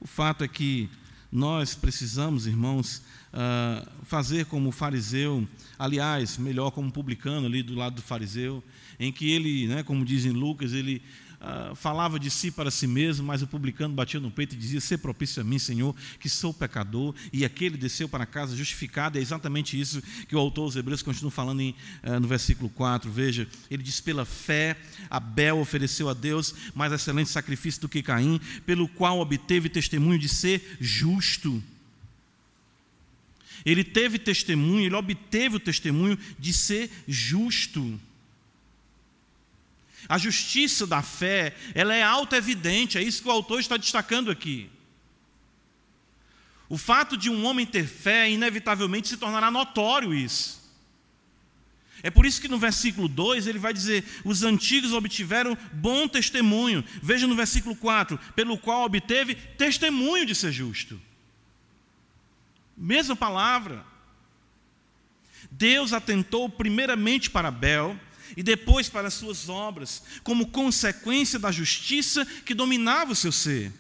O 0.01 0.07
fato 0.07 0.45
é 0.45 0.49
que 0.49 0.89
nós 1.31 1.75
precisamos, 1.75 2.47
irmãos, 2.47 3.03
uh, 3.33 3.89
fazer 4.05 4.47
como 4.47 4.69
o 4.69 4.73
fariseu, 4.73 5.47
aliás, 5.79 6.39
melhor 6.39 6.71
como 6.71 6.91
publicano 6.91 7.47
ali 7.47 7.63
do 7.63 7.75
lado 7.75 7.97
do 7.97 8.03
fariseu, 8.03 8.63
em 8.99 9.13
que 9.13 9.31
ele, 9.31 9.67
né, 9.67 9.83
como 9.83 10.05
dizem 10.05 10.33
Lucas, 10.33 10.73
ele 10.73 11.03
ah, 11.49 11.77
falava 11.77 12.19
de 12.19 12.29
si 12.29 12.51
para 12.51 12.73
si 12.73 12.89
mesmo, 12.89 13.25
mas 13.25 13.41
o 13.41 13.47
publicano 13.47 13.95
batia 13.95 14.19
no 14.19 14.33
peito 14.33 14.57
e 14.57 14.59
dizia: 14.59 14.81
Ser 14.81 14.99
propício 14.99 15.41
a 15.41 15.45
mim, 15.45 15.61
Senhor, 15.61 15.95
que 16.19 16.29
sou 16.29 16.53
pecador. 16.53 17.15
E 17.33 17.45
aquele 17.45 17.77
desceu 17.77 18.09
para 18.09 18.27
casa 18.27 18.57
justificado. 18.57 19.17
É 19.17 19.21
exatamente 19.21 19.81
isso 19.81 20.03
que 20.27 20.35
o 20.35 20.41
autor 20.41 20.67
dos 20.67 20.75
Hebreus 20.75 21.03
continua 21.05 21.31
falando 21.31 21.61
em, 21.61 21.71
uh, 22.03 22.19
no 22.19 22.27
versículo 22.27 22.69
4. 22.71 23.09
Veja, 23.13 23.47
ele 23.71 23.85
diz: 23.85 24.01
Pela 24.01 24.25
fé, 24.25 24.77
Abel 25.09 25.61
ofereceu 25.61 26.09
a 26.09 26.15
Deus 26.15 26.53
mais 26.75 26.93
excelente 26.93 27.31
sacrifício 27.31 27.81
do 27.81 27.89
que 27.89 28.03
Caim, 28.03 28.41
pelo 28.67 28.89
qual 28.89 29.21
obteve 29.21 29.69
testemunho 29.69 30.19
de 30.19 30.29
ser 30.29 30.77
justo. 30.81 31.63
Ele 33.65 33.85
teve 33.85 34.19
testemunho, 34.19 34.87
ele 34.87 34.97
obteve 34.97 35.57
o 35.57 35.61
testemunho 35.61 36.19
de 36.41 36.53
ser 36.53 36.91
justo. 37.07 38.01
A 40.09 40.19
justiça 40.19 40.87
da 40.87 41.03
fé, 41.03 41.55
ela 41.75 41.95
é 41.95 42.03
auto-evidente, 42.03 42.99
é 42.99 43.03
isso 43.03 43.23
que 43.23 43.29
o 43.29 43.33
autor 43.33 43.61
está 43.61 43.77
destacando 43.77 44.31
aqui. 44.31 44.71
O 46.69 46.77
fato 46.77 47.17
de 47.17 47.31
um 47.31 47.45
homem 47.45 47.65
ter 47.65 47.87
fé, 47.87 48.31
inevitavelmente 48.31 49.09
se 49.09 49.17
tornará 49.17 49.51
notório 49.51 50.13
isso. 50.13 50.67
É 52.03 52.11
por 52.11 52.27
isso 52.27 52.41
que 52.41 52.49
no 52.49 52.59
versículo 52.59 53.09
2 53.09 53.47
ele 53.47 53.59
vai 53.59 53.73
dizer: 53.73 54.05
Os 54.25 54.43
antigos 54.43 54.93
obtiveram 54.93 55.57
bom 55.73 56.07
testemunho. 56.07 56.85
Veja 57.03 57.27
no 57.27 57.35
versículo 57.35 57.75
4: 57.75 58.19
Pelo 58.35 58.59
qual 58.59 58.85
obteve 58.85 59.35
testemunho 59.35 60.27
de 60.27 60.35
ser 60.35 60.53
justo. 60.53 61.01
Mesma 62.77 63.17
palavra. 63.17 63.85
Deus 65.51 65.93
atentou 65.93 66.49
primeiramente 66.49 67.31
para 67.31 67.49
Abel 67.49 67.99
e 68.37 68.43
depois 68.43 68.89
para 68.89 69.09
as 69.09 69.15
suas 69.15 69.49
obras, 69.49 70.03
como 70.23 70.49
consequência 70.49 71.39
da 71.39 71.51
justiça 71.51 72.27
que 72.45 72.55
dominava 72.55 73.13
o 73.13 73.17
seu 73.17 73.33
ser. 73.33 73.73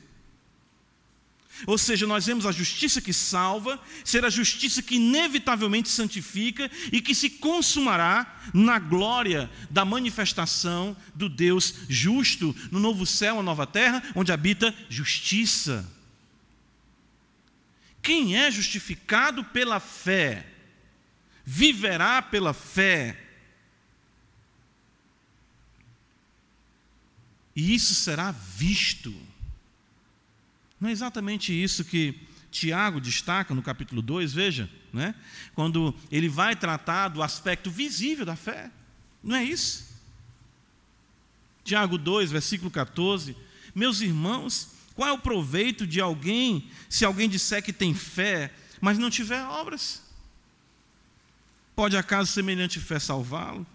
Ou 1.66 1.78
seja, 1.78 2.06
nós 2.06 2.26
vemos 2.26 2.44
a 2.44 2.52
justiça 2.52 3.00
que 3.00 3.12
salva 3.12 3.80
ser 4.04 4.24
a 4.24 4.30
justiça 4.30 4.82
que 4.82 4.96
inevitavelmente 4.96 5.88
santifica 5.88 6.70
e 6.92 7.00
que 7.00 7.14
se 7.14 7.30
consumará 7.30 8.40
na 8.52 8.78
glória 8.78 9.50
da 9.70 9.84
manifestação 9.84 10.94
do 11.14 11.28
Deus 11.28 11.74
justo, 11.88 12.54
no 12.70 12.78
novo 12.78 13.06
céu, 13.06 13.38
a 13.40 13.42
nova 13.42 13.66
terra, 13.66 14.02
onde 14.14 14.32
habita 14.32 14.74
justiça. 14.90 15.90
Quem 18.02 18.36
é 18.36 18.50
justificado 18.50 19.42
pela 19.44 19.80
fé, 19.80 20.46
viverá 21.44 22.20
pela 22.20 22.52
fé 22.52 23.25
e 27.56 27.74
isso 27.74 27.94
será 27.94 28.30
visto. 28.30 29.14
Não 30.78 30.90
é 30.90 30.92
exatamente 30.92 31.52
isso 31.52 31.82
que 31.82 32.20
Tiago 32.50 33.00
destaca 33.00 33.54
no 33.54 33.62
capítulo 33.62 34.02
2, 34.02 34.34
veja, 34.34 34.70
né? 34.92 35.14
quando 35.54 35.94
ele 36.12 36.28
vai 36.28 36.54
tratar 36.54 37.08
do 37.08 37.22
aspecto 37.22 37.70
visível 37.70 38.26
da 38.26 38.36
fé. 38.36 38.70
Não 39.22 39.34
é 39.34 39.42
isso? 39.42 39.86
Tiago 41.64 41.96
2, 41.96 42.30
versículo 42.30 42.70
14. 42.70 43.34
Meus 43.74 44.02
irmãos, 44.02 44.68
qual 44.94 45.08
é 45.08 45.12
o 45.12 45.18
proveito 45.18 45.86
de 45.86 46.00
alguém 46.00 46.70
se 46.90 47.06
alguém 47.06 47.28
disser 47.28 47.62
que 47.62 47.72
tem 47.72 47.94
fé, 47.94 48.52
mas 48.80 48.98
não 48.98 49.08
tiver 49.08 49.42
obras? 49.42 50.02
Pode 51.74 51.96
acaso 51.96 52.32
semelhante 52.32 52.80
fé 52.80 52.98
salvá-lo? 52.98 53.66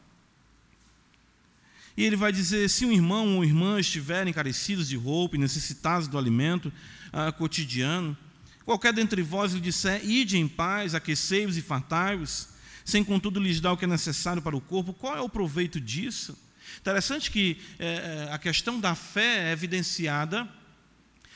E 1.95 2.03
ele 2.03 2.15
vai 2.15 2.31
dizer: 2.31 2.69
se 2.69 2.85
um 2.85 2.91
irmão 2.91 3.37
ou 3.37 3.43
irmã 3.43 3.79
estiverem 3.79 4.33
carecidos 4.33 4.87
de 4.87 4.95
roupa 4.95 5.35
e 5.35 5.39
necessitados 5.39 6.07
do 6.07 6.17
alimento 6.17 6.71
ah, 7.11 7.31
cotidiano, 7.31 8.17
qualquer 8.65 8.93
dentre 8.93 9.21
vós 9.21 9.53
lhe 9.53 9.59
disser: 9.59 10.03
ide 10.05 10.37
em 10.37 10.47
paz, 10.47 10.95
aquecei-vos 10.95 11.57
e 11.57 11.61
fartai-vos, 11.61 12.49
sem 12.85 13.03
contudo 13.03 13.39
lhes 13.39 13.59
dar 13.59 13.73
o 13.73 13.77
que 13.77 13.85
é 13.85 13.87
necessário 13.87 14.41
para 14.41 14.55
o 14.55 14.61
corpo, 14.61 14.93
qual 14.93 15.15
é 15.15 15.21
o 15.21 15.29
proveito 15.29 15.79
disso? 15.79 16.37
Interessante 16.79 17.29
que 17.29 17.57
é, 17.77 18.29
a 18.31 18.37
questão 18.37 18.79
da 18.79 18.95
fé 18.95 19.49
é 19.49 19.51
evidenciada 19.51 20.47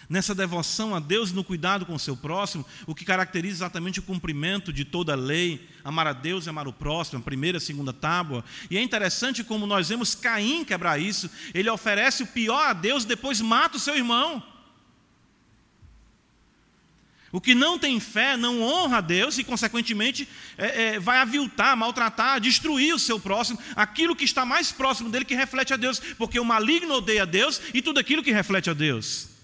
nessa 0.09 0.35
devoção 0.35 0.95
a 0.95 0.99
Deus 0.99 1.31
no 1.31 1.43
cuidado 1.43 1.85
com 1.85 1.95
o 1.95 1.99
seu 1.99 2.15
próximo, 2.15 2.65
o 2.85 2.95
que 2.95 3.05
caracteriza 3.05 3.57
exatamente 3.57 3.99
o 3.99 4.03
cumprimento 4.03 4.71
de 4.71 4.85
toda 4.85 5.13
a 5.13 5.15
lei, 5.15 5.67
amar 5.83 6.07
a 6.07 6.13
Deus 6.13 6.45
e 6.45 6.49
amar 6.49 6.67
o 6.67 6.73
próximo, 6.73 7.19
a 7.19 7.23
primeira 7.23 7.57
e 7.57 7.59
a 7.59 7.61
segunda 7.61 7.93
tábua. 7.93 8.43
E 8.69 8.77
é 8.77 8.81
interessante 8.81 9.43
como 9.43 9.65
nós 9.65 9.89
vemos 9.89 10.15
Caim 10.15 10.63
quebrar 10.63 10.99
isso, 10.99 11.29
ele 11.53 11.69
oferece 11.69 12.23
o 12.23 12.27
pior 12.27 12.69
a 12.69 12.73
Deus, 12.73 13.05
depois 13.05 13.41
mata 13.41 13.77
o 13.77 13.79
seu 13.79 13.95
irmão. 13.95 14.43
O 17.35 17.41
que 17.41 17.53
não 17.53 17.77
tem 17.77 17.99
fé 17.99 18.37
não 18.37 18.61
honra 18.61 18.99
a 18.99 19.01
Deus 19.01 19.37
e, 19.37 19.43
consequentemente, 19.43 20.25
é, 20.57 20.83
é, 20.83 20.99
vai 21.01 21.17
aviltar, 21.17 21.75
maltratar, 21.75 22.39
destruir 22.39 22.95
o 22.95 22.99
seu 22.99 23.19
próximo, 23.19 23.59
aquilo 23.75 24.15
que 24.15 24.23
está 24.23 24.45
mais 24.45 24.71
próximo 24.71 25.09
dele 25.09 25.25
que 25.25 25.35
reflete 25.35 25.73
a 25.73 25.75
Deus, 25.75 25.99
porque 26.17 26.39
o 26.39 26.45
maligno 26.45 26.93
odeia 26.93 27.23
a 27.23 27.25
Deus 27.25 27.59
e 27.73 27.81
tudo 27.81 27.99
aquilo 27.99 28.23
que 28.23 28.31
reflete 28.31 28.69
a 28.69 28.73
Deus. 28.73 29.34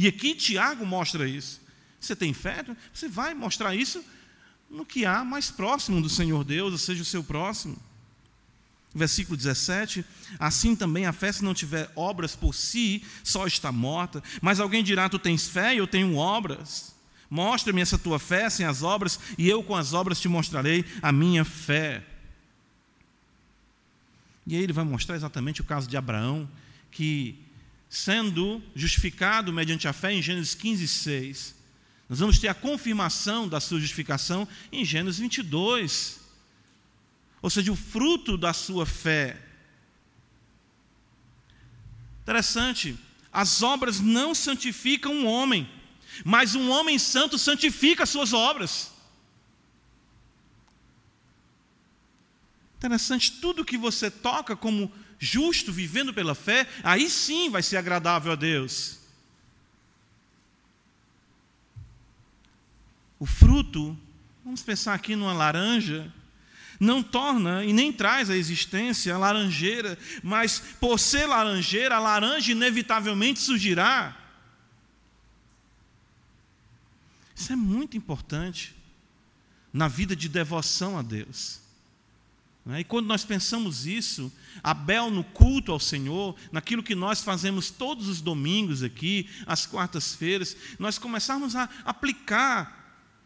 E 0.00 0.08
aqui 0.08 0.34
Tiago 0.34 0.86
mostra 0.86 1.28
isso. 1.28 1.60
Você 2.00 2.16
tem 2.16 2.32
fé? 2.32 2.64
Você 2.90 3.06
vai 3.06 3.34
mostrar 3.34 3.74
isso 3.74 4.02
no 4.70 4.86
que 4.86 5.04
há 5.04 5.22
mais 5.22 5.50
próximo 5.50 6.00
do 6.00 6.08
Senhor 6.08 6.42
Deus, 6.42 6.72
ou 6.72 6.78
seja, 6.78 7.02
o 7.02 7.04
seu 7.04 7.22
próximo. 7.22 7.76
Versículo 8.94 9.36
17: 9.36 10.02
Assim 10.38 10.74
também 10.74 11.04
a 11.04 11.12
fé, 11.12 11.30
se 11.30 11.44
não 11.44 11.52
tiver 11.52 11.92
obras 11.94 12.34
por 12.34 12.54
si, 12.54 13.04
só 13.22 13.46
está 13.46 13.70
morta. 13.70 14.24
Mas 14.40 14.58
alguém 14.58 14.82
dirá: 14.82 15.06
Tu 15.06 15.18
tens 15.18 15.46
fé 15.46 15.74
e 15.74 15.78
eu 15.78 15.86
tenho 15.86 16.16
obras. 16.16 16.94
Mostra-me 17.28 17.82
essa 17.82 17.98
tua 17.98 18.18
fé 18.18 18.48
sem 18.48 18.64
as 18.64 18.82
obras, 18.82 19.20
e 19.36 19.50
eu 19.50 19.62
com 19.62 19.76
as 19.76 19.92
obras 19.92 20.18
te 20.18 20.28
mostrarei 20.28 20.82
a 21.02 21.12
minha 21.12 21.44
fé. 21.44 22.02
E 24.46 24.56
aí 24.56 24.62
ele 24.62 24.72
vai 24.72 24.82
mostrar 24.86 25.14
exatamente 25.14 25.60
o 25.60 25.64
caso 25.64 25.86
de 25.86 25.98
Abraão, 25.98 26.48
que 26.90 27.49
sendo 27.90 28.62
justificado 28.74 29.52
mediante 29.52 29.88
a 29.88 29.92
fé 29.92 30.12
em 30.12 30.22
Gênesis 30.22 30.54
15, 30.54 30.86
6. 30.86 31.56
Nós 32.08 32.20
vamos 32.20 32.38
ter 32.38 32.46
a 32.46 32.54
confirmação 32.54 33.48
da 33.48 33.60
sua 33.60 33.80
justificação 33.80 34.46
em 34.70 34.84
Gênesis 34.84 35.18
22. 35.18 36.20
Ou 37.42 37.50
seja, 37.50 37.72
o 37.72 37.76
fruto 37.76 38.38
da 38.38 38.52
sua 38.52 38.86
fé. 38.86 39.36
Interessante, 42.22 42.96
as 43.32 43.60
obras 43.60 43.98
não 43.98 44.34
santificam 44.36 45.24
o 45.24 45.26
homem, 45.26 45.68
mas 46.24 46.54
um 46.54 46.70
homem 46.70 46.96
santo 46.98 47.36
santifica 47.38 48.04
as 48.04 48.10
suas 48.10 48.32
obras. 48.32 48.92
Interessante, 52.80 53.32
tudo 53.32 53.62
que 53.62 53.76
você 53.76 54.10
toca 54.10 54.56
como 54.56 54.90
justo, 55.18 55.70
vivendo 55.70 56.14
pela 56.14 56.34
fé, 56.34 56.66
aí 56.82 57.10
sim 57.10 57.50
vai 57.50 57.62
ser 57.62 57.76
agradável 57.76 58.32
a 58.32 58.34
Deus. 58.34 58.98
O 63.18 63.26
fruto, 63.26 63.94
vamos 64.42 64.62
pensar 64.62 64.94
aqui 64.94 65.14
numa 65.14 65.34
laranja, 65.34 66.10
não 66.80 67.02
torna 67.02 67.62
e 67.66 67.72
nem 67.74 67.92
traz 67.92 68.30
à 68.30 68.36
existência 68.36 69.14
a 69.14 69.18
laranjeira, 69.18 69.98
mas 70.22 70.58
por 70.80 70.98
ser 70.98 71.26
laranjeira, 71.26 71.96
a 71.96 72.00
laranja 72.00 72.52
inevitavelmente 72.52 73.40
surgirá. 73.40 74.16
Isso 77.36 77.52
é 77.52 77.56
muito 77.56 77.94
importante 77.94 78.74
na 79.70 79.86
vida 79.86 80.16
de 80.16 80.30
devoção 80.30 80.98
a 80.98 81.02
Deus. 81.02 81.60
Né? 82.70 82.80
E 82.80 82.84
quando 82.84 83.06
nós 83.06 83.24
pensamos 83.24 83.84
isso, 83.84 84.32
Abel 84.62 85.10
no 85.10 85.24
culto 85.24 85.72
ao 85.72 85.80
Senhor, 85.80 86.36
naquilo 86.52 86.84
que 86.84 86.94
nós 86.94 87.20
fazemos 87.20 87.68
todos 87.68 88.06
os 88.06 88.20
domingos 88.20 88.84
aqui, 88.84 89.28
às 89.44 89.66
quartas-feiras, 89.66 90.56
nós 90.78 90.96
começarmos 90.96 91.56
a 91.56 91.68
aplicar 91.84 92.79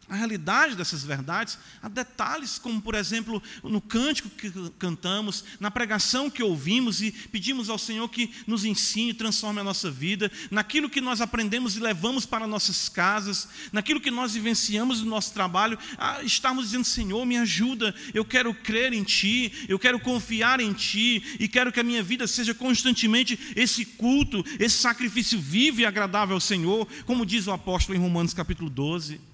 a 0.09 0.14
realidade 0.14 0.76
dessas 0.76 1.02
verdades, 1.02 1.59
há 1.82 1.88
detalhes 1.88 2.59
como, 2.59 2.80
por 2.80 2.94
exemplo, 2.94 3.42
no 3.62 3.80
cântico 3.80 4.28
que 4.28 4.52
cantamos, 4.78 5.44
na 5.59 5.70
pregação 5.70 6.30
que 6.30 6.42
ouvimos 6.42 7.00
e 7.00 7.11
pedimos 7.11 7.70
ao 7.70 7.78
Senhor 7.78 8.09
que 8.09 8.30
nos 8.46 8.64
ensine, 8.64 9.14
transforme 9.14 9.61
a 9.61 9.64
nossa 9.64 9.90
vida, 9.90 10.30
naquilo 10.50 10.90
que 10.90 11.00
nós 11.00 11.20
aprendemos 11.20 11.76
e 11.76 11.80
levamos 11.80 12.26
para 12.26 12.46
nossas 12.46 12.88
casas, 12.88 13.48
naquilo 13.72 14.00
que 14.00 14.11
nós 14.11 14.34
vivenciamos 14.34 15.00
no 15.00 15.11
nosso 15.11 15.32
trabalho, 15.32 15.78
estamos 16.22 16.66
dizendo: 16.66 16.84
Senhor, 16.84 17.24
me 17.24 17.38
ajuda, 17.38 17.94
eu 18.12 18.24
quero 18.24 18.55
crer 18.55 18.92
em 18.92 19.02
Ti, 19.02 19.52
eu 19.68 19.78
quero 19.78 19.98
confiar 19.98 20.61
em 20.61 20.72
Ti 20.72 21.36
e 21.40 21.48
quero 21.48 21.72
que 21.72 21.80
a 21.80 21.84
minha 21.84 22.02
vida 22.02 22.26
seja 22.26 22.55
constantemente 22.55 23.38
esse 23.57 23.84
culto, 23.84 24.44
esse 24.59 24.78
sacrifício 24.78 25.38
vivo 25.38 25.80
e 25.80 25.86
agradável 25.86 26.34
ao 26.34 26.40
Senhor, 26.40 26.86
como 27.07 27.24
diz 27.24 27.46
o 27.46 27.52
apóstolo 27.52 27.96
em 27.96 28.00
Romanos 28.00 28.34
capítulo 28.34 28.68
12 28.68 29.34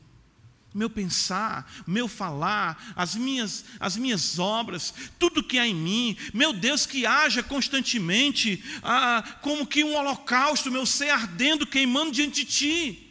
meu 0.72 0.88
pensar, 0.88 1.70
meu 1.86 2.06
falar, 2.06 2.92
as 2.94 3.16
minhas, 3.16 3.64
as 3.78 3.96
minhas 3.96 4.38
obras, 4.38 4.94
tudo 5.18 5.42
que 5.42 5.58
há 5.58 5.66
em 5.66 5.74
mim, 5.74 6.16
meu 6.32 6.52
Deus, 6.52 6.86
que 6.86 7.04
haja 7.04 7.42
constantemente 7.42 8.62
ah, 8.82 9.38
como 9.42 9.66
que 9.66 9.82
um 9.82 9.96
holocausto, 9.96 10.70
meu 10.70 10.86
ser 10.86 11.10
ardendo, 11.10 11.66
queimando 11.66 12.12
diante 12.12 12.44
de 12.44 12.50
Ti. 12.50 13.10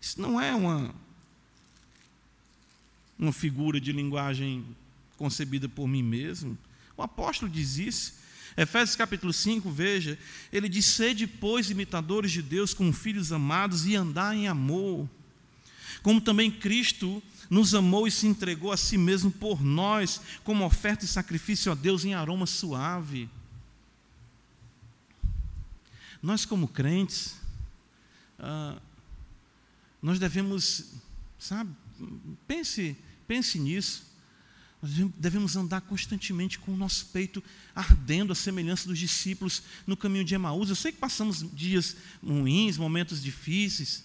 Isso 0.00 0.20
não 0.20 0.40
é 0.40 0.54
uma, 0.54 0.94
uma 3.18 3.32
figura 3.32 3.80
de 3.80 3.90
linguagem 3.90 4.64
concebida 5.16 5.68
por 5.68 5.88
mim 5.88 6.02
mesmo. 6.02 6.56
O 6.96 7.02
apóstolo 7.02 7.50
diz 7.50 7.78
isso. 7.78 8.23
Efésios 8.56 8.94
capítulo 8.94 9.32
5, 9.32 9.68
veja, 9.70 10.18
ele 10.52 10.68
diz: 10.68 10.86
Sede, 10.86 11.26
pois, 11.26 11.70
imitadores 11.70 12.30
de 12.30 12.40
Deus 12.40 12.72
como 12.72 12.92
filhos 12.92 13.32
amados 13.32 13.84
e 13.84 13.96
andar 13.96 14.34
em 14.34 14.46
amor, 14.46 15.08
como 16.02 16.20
também 16.20 16.50
Cristo 16.50 17.22
nos 17.50 17.74
amou 17.74 18.06
e 18.06 18.10
se 18.10 18.26
entregou 18.26 18.70
a 18.70 18.76
si 18.76 18.96
mesmo 18.96 19.30
por 19.30 19.62
nós, 19.62 20.20
como 20.44 20.64
oferta 20.64 21.04
e 21.04 21.08
sacrifício 21.08 21.70
a 21.72 21.74
Deus 21.74 22.04
em 22.04 22.14
aroma 22.14 22.46
suave. 22.46 23.28
Nós, 26.22 26.44
como 26.44 26.68
crentes, 26.68 27.36
ah, 28.38 28.78
nós 30.00 30.18
devemos, 30.18 30.92
sabe, 31.38 31.70
pense, 32.46 32.96
pense 33.26 33.58
nisso. 33.58 34.04
Nós 34.84 35.10
devemos 35.16 35.56
andar 35.56 35.80
constantemente 35.80 36.58
com 36.58 36.74
o 36.74 36.76
nosso 36.76 37.06
peito 37.06 37.42
ardendo, 37.74 38.34
a 38.34 38.36
semelhança 38.36 38.86
dos 38.86 38.98
discípulos 38.98 39.62
no 39.86 39.96
caminho 39.96 40.26
de 40.26 40.34
Emaús. 40.34 40.68
Eu 40.68 40.76
sei 40.76 40.92
que 40.92 40.98
passamos 40.98 41.42
dias 41.54 41.96
ruins, 42.22 42.76
momentos 42.76 43.22
difíceis, 43.22 44.04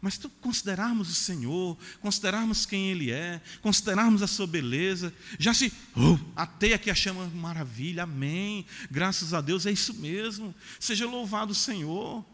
mas 0.00 0.14
se 0.14 0.28
considerarmos 0.40 1.10
o 1.10 1.14
Senhor, 1.14 1.76
considerarmos 2.00 2.64
quem 2.64 2.90
Ele 2.90 3.10
é, 3.10 3.40
considerarmos 3.60 4.22
a 4.22 4.28
sua 4.28 4.46
beleza, 4.46 5.12
já 5.36 5.52
se 5.52 5.72
uh, 5.96 6.20
ateia 6.36 6.76
aqui 6.76 6.92
a 6.92 6.94
chama 6.94 7.26
maravilha, 7.34 8.04
amém. 8.04 8.64
Graças 8.88 9.34
a 9.34 9.40
Deus, 9.40 9.66
é 9.66 9.72
isso 9.72 9.94
mesmo. 9.94 10.54
Seja 10.78 11.06
louvado 11.06 11.50
o 11.50 11.56
Senhor. 11.56 12.24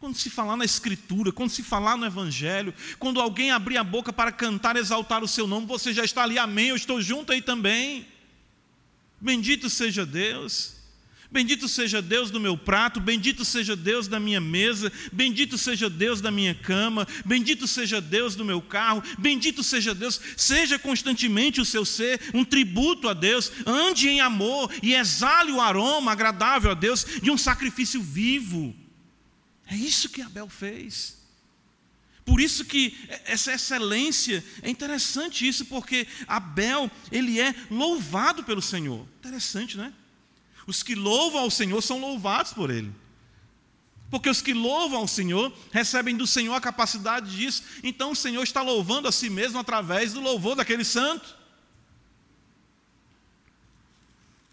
Quando 0.00 0.16
se 0.16 0.30
falar 0.30 0.56
na 0.56 0.64
Escritura, 0.64 1.32
quando 1.32 1.50
se 1.50 1.62
falar 1.62 1.96
no 1.96 2.06
Evangelho, 2.06 2.72
quando 3.00 3.20
alguém 3.20 3.50
abrir 3.50 3.76
a 3.78 3.84
boca 3.84 4.12
para 4.12 4.30
cantar, 4.30 4.76
exaltar 4.76 5.24
o 5.24 5.28
seu 5.28 5.46
nome, 5.46 5.66
você 5.66 5.92
já 5.92 6.04
está 6.04 6.22
ali, 6.22 6.38
amém, 6.38 6.68
eu 6.68 6.76
estou 6.76 7.02
junto 7.02 7.32
aí 7.32 7.42
também. 7.42 8.06
Bendito 9.20 9.68
seja 9.68 10.06
Deus. 10.06 10.76
Bendito 11.30 11.68
seja 11.68 12.00
Deus 12.00 12.30
do 12.30 12.40
meu 12.40 12.56
prato, 12.56 13.00
bendito 13.00 13.44
seja 13.44 13.76
Deus 13.76 14.08
da 14.08 14.18
minha 14.18 14.40
mesa, 14.40 14.90
bendito 15.12 15.58
seja 15.58 15.90
Deus 15.90 16.22
da 16.22 16.30
minha 16.30 16.54
cama, 16.54 17.06
bendito 17.24 17.66
seja 17.66 18.00
Deus 18.00 18.34
do 18.34 18.46
meu 18.46 18.62
carro, 18.62 19.02
bendito 19.18 19.62
seja 19.62 19.94
Deus. 19.94 20.18
Seja 20.36 20.78
constantemente 20.78 21.60
o 21.60 21.66
seu 21.66 21.84
ser 21.84 22.20
um 22.32 22.44
tributo 22.44 23.08
a 23.08 23.14
Deus, 23.14 23.52
ande 23.66 24.08
em 24.08 24.20
amor 24.20 24.72
e 24.82 24.94
exale 24.94 25.52
o 25.52 25.60
aroma 25.60 26.12
agradável 26.12 26.70
a 26.70 26.74
Deus 26.74 27.04
de 27.20 27.30
um 27.30 27.36
sacrifício 27.36 28.00
vivo. 28.00 28.74
É 29.70 29.76
isso 29.76 30.08
que 30.08 30.22
Abel 30.22 30.48
fez. 30.48 31.18
Por 32.24 32.40
isso 32.40 32.64
que 32.64 32.94
essa 33.24 33.52
excelência 33.52 34.44
é 34.62 34.68
interessante 34.68 35.48
isso, 35.48 35.64
porque 35.64 36.06
Abel, 36.26 36.90
ele 37.10 37.40
é 37.40 37.54
louvado 37.70 38.44
pelo 38.44 38.60
Senhor. 38.60 39.06
Interessante, 39.18 39.78
né? 39.78 39.94
Os 40.66 40.82
que 40.82 40.94
louvam 40.94 41.40
ao 41.40 41.50
Senhor 41.50 41.80
são 41.80 41.98
louvados 41.98 42.52
por 42.52 42.70
ele. 42.70 42.92
Porque 44.10 44.28
os 44.28 44.42
que 44.42 44.52
louvam 44.52 45.00
ao 45.00 45.08
Senhor 45.08 45.50
recebem 45.72 46.16
do 46.16 46.26
Senhor 46.26 46.54
a 46.54 46.60
capacidade 46.60 47.34
disso. 47.34 47.62
Então 47.82 48.10
o 48.10 48.16
Senhor 48.16 48.42
está 48.42 48.60
louvando 48.60 49.08
a 49.08 49.12
si 49.12 49.30
mesmo 49.30 49.58
através 49.58 50.12
do 50.12 50.20
louvor 50.20 50.54
daquele 50.54 50.84
santo. 50.84 51.37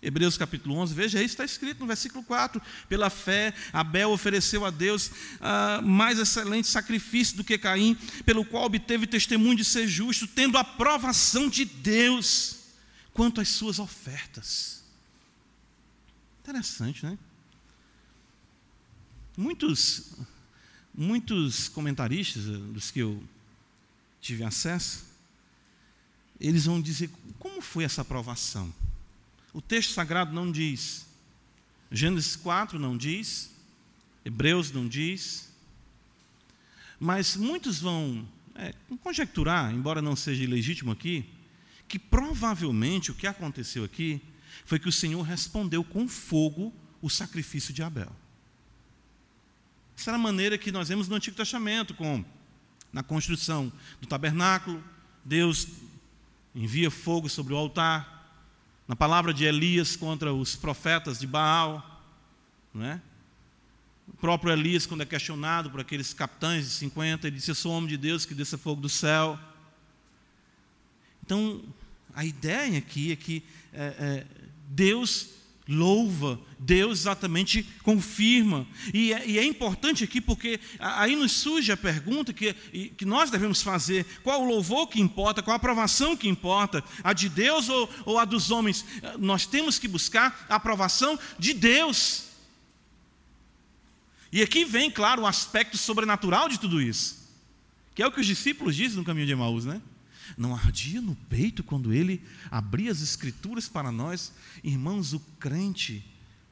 Hebreus 0.05 0.37
capítulo 0.37 0.75
11, 0.75 0.93
veja, 0.93 1.17
isso 1.19 1.33
está 1.33 1.43
escrito 1.43 1.79
no 1.79 1.87
versículo 1.87 2.23
4. 2.23 2.61
Pela 2.87 3.09
fé, 3.09 3.55
Abel 3.73 4.11
ofereceu 4.11 4.63
a 4.63 4.69
Deus 4.69 5.07
uh, 5.07 5.81
mais 5.83 6.19
excelente 6.19 6.67
sacrifício 6.67 7.35
do 7.35 7.43
que 7.43 7.57
Caim, 7.57 7.95
pelo 8.23 8.45
qual 8.45 8.65
obteve 8.65 9.07
testemunho 9.07 9.55
de 9.55 9.65
ser 9.65 9.87
justo, 9.87 10.27
tendo 10.27 10.59
aprovação 10.59 11.49
de 11.49 11.65
Deus 11.65 12.57
quanto 13.13 13.41
às 13.41 13.49
suas 13.49 13.79
ofertas. 13.79 14.83
Interessante, 16.43 17.03
né? 17.03 17.17
Muitos, 19.35 20.11
muitos 20.93 21.67
comentaristas, 21.67 22.45
eh, 22.45 22.57
dos 22.73 22.91
que 22.91 22.99
eu 22.99 23.23
tive 24.21 24.43
acesso, 24.43 25.03
eles 26.39 26.65
vão 26.65 26.79
dizer 26.79 27.09
como 27.39 27.59
foi 27.59 27.83
essa 27.83 28.03
aprovação. 28.03 28.71
O 29.55 29.61
texto 29.61 29.93
sagrado 29.93 30.33
não 30.33 30.51
diz. 30.51 31.05
Gênesis 31.89 32.35
4 32.35 32.77
não 32.77 32.97
diz. 32.97 33.55
Hebreus 34.25 34.69
não 34.69 34.85
diz. 34.85 35.49
Mas 36.99 37.37
muitos 37.37 37.79
vão 37.79 38.27
é, 38.53 38.73
conjecturar, 39.01 39.73
embora 39.73 40.01
não 40.01 40.13
seja 40.13 40.43
ilegítimo 40.43 40.91
aqui, 40.91 41.23
que 41.87 41.97
provavelmente 41.97 43.11
o 43.11 43.15
que 43.15 43.25
aconteceu 43.25 43.85
aqui 43.85 44.21
foi 44.65 44.77
que 44.77 44.89
o 44.89 44.91
Senhor 44.91 45.21
respondeu 45.21 45.85
com 45.85 46.05
fogo 46.05 46.73
o 47.01 47.09
sacrifício 47.09 47.73
de 47.73 47.81
Abel. 47.81 48.13
Essa 49.97 50.09
era 50.09 50.17
a 50.17 50.21
maneira 50.21 50.57
que 50.57 50.69
nós 50.69 50.89
vemos 50.89 51.07
no 51.07 51.15
Antigo 51.15 51.37
Testamento, 51.37 51.93
com 51.93 52.25
na 52.91 53.03
construção 53.03 53.71
do 54.01 54.07
tabernáculo, 54.07 54.83
Deus 55.23 55.69
envia 56.53 56.91
fogo 56.91 57.29
sobre 57.29 57.53
o 57.53 57.57
altar, 57.57 58.14
na 58.87 58.95
palavra 58.95 59.33
de 59.33 59.45
Elias 59.45 59.95
contra 59.95 60.33
os 60.33 60.55
profetas 60.55 61.19
de 61.19 61.25
Baal, 61.25 62.03
não 62.73 62.85
é? 62.85 63.01
O 64.07 64.17
próprio 64.17 64.51
Elias, 64.51 64.85
quando 64.85 65.01
é 65.01 65.05
questionado 65.05 65.71
por 65.71 65.79
aqueles 65.79 66.13
capitães 66.13 66.65
de 66.65 66.71
50, 66.71 67.27
ele 67.27 67.37
disse: 67.37 67.49
Eu 67.49 67.55
sou 67.55 67.71
homem 67.71 67.89
de 67.89 67.97
Deus 67.97 68.25
que 68.25 68.35
desça 68.35 68.57
fogo 68.57 68.79
do 68.79 68.89
céu. 68.89 69.39
Então, 71.23 71.63
a 72.13 72.23
ideia 72.23 72.77
aqui 72.77 73.11
é 73.11 73.15
que 73.15 73.43
é, 73.73 73.83
é, 73.83 74.27
Deus 74.69 75.29
louva, 75.67 76.39
Deus 76.59 76.99
exatamente 76.99 77.63
confirma. 77.81 78.67
E 78.93 79.13
é, 79.13 79.27
e 79.27 79.39
é, 79.39 79.43
importante 79.43 80.03
aqui 80.03 80.21
porque 80.21 80.59
aí 80.79 81.15
nos 81.15 81.31
surge 81.31 81.71
a 81.71 81.77
pergunta 81.77 82.33
que, 82.33 82.53
que 82.97 83.05
nós 83.05 83.31
devemos 83.31 83.61
fazer: 83.61 84.05
qual 84.23 84.43
o 84.43 84.47
louvor 84.47 84.87
que 84.87 85.01
importa, 85.01 85.41
qual 85.41 85.53
a 85.53 85.57
aprovação 85.57 86.15
que 86.15 86.27
importa, 86.27 86.83
a 87.03 87.13
de 87.13 87.29
Deus 87.29 87.69
ou, 87.69 87.89
ou 88.05 88.19
a 88.19 88.25
dos 88.25 88.51
homens? 88.51 88.85
Nós 89.17 89.45
temos 89.45 89.79
que 89.79 89.87
buscar 89.87 90.45
a 90.49 90.55
aprovação 90.55 91.17
de 91.39 91.53
Deus. 91.53 92.25
E 94.31 94.41
aqui 94.41 94.65
vem, 94.65 94.91
claro, 94.91 95.21
o 95.21 95.27
aspecto 95.27 95.77
sobrenatural 95.77 96.49
de 96.49 96.59
tudo 96.59 96.81
isso, 96.81 97.29
que 97.93 98.03
é 98.03 98.07
o 98.07 98.11
que 98.11 98.19
os 98.19 98.27
discípulos 98.27 98.75
dizem 98.75 98.97
no 98.97 99.05
caminho 99.05 99.25
de 99.25 99.31
Emaús, 99.31 99.65
né? 99.65 99.81
Não 100.37 100.55
ardia 100.55 101.01
no 101.01 101.15
peito 101.15 101.63
quando 101.63 101.93
ele 101.93 102.21
abria 102.49 102.91
as 102.91 103.01
escrituras 103.01 103.67
para 103.67 103.91
nós, 103.91 104.31
irmãos, 104.63 105.13
o 105.13 105.19
crente, 105.39 106.05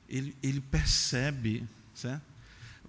ele, 0.08 0.36
ele 0.42 0.62
percebe, 0.62 1.68
certo? 1.94 2.34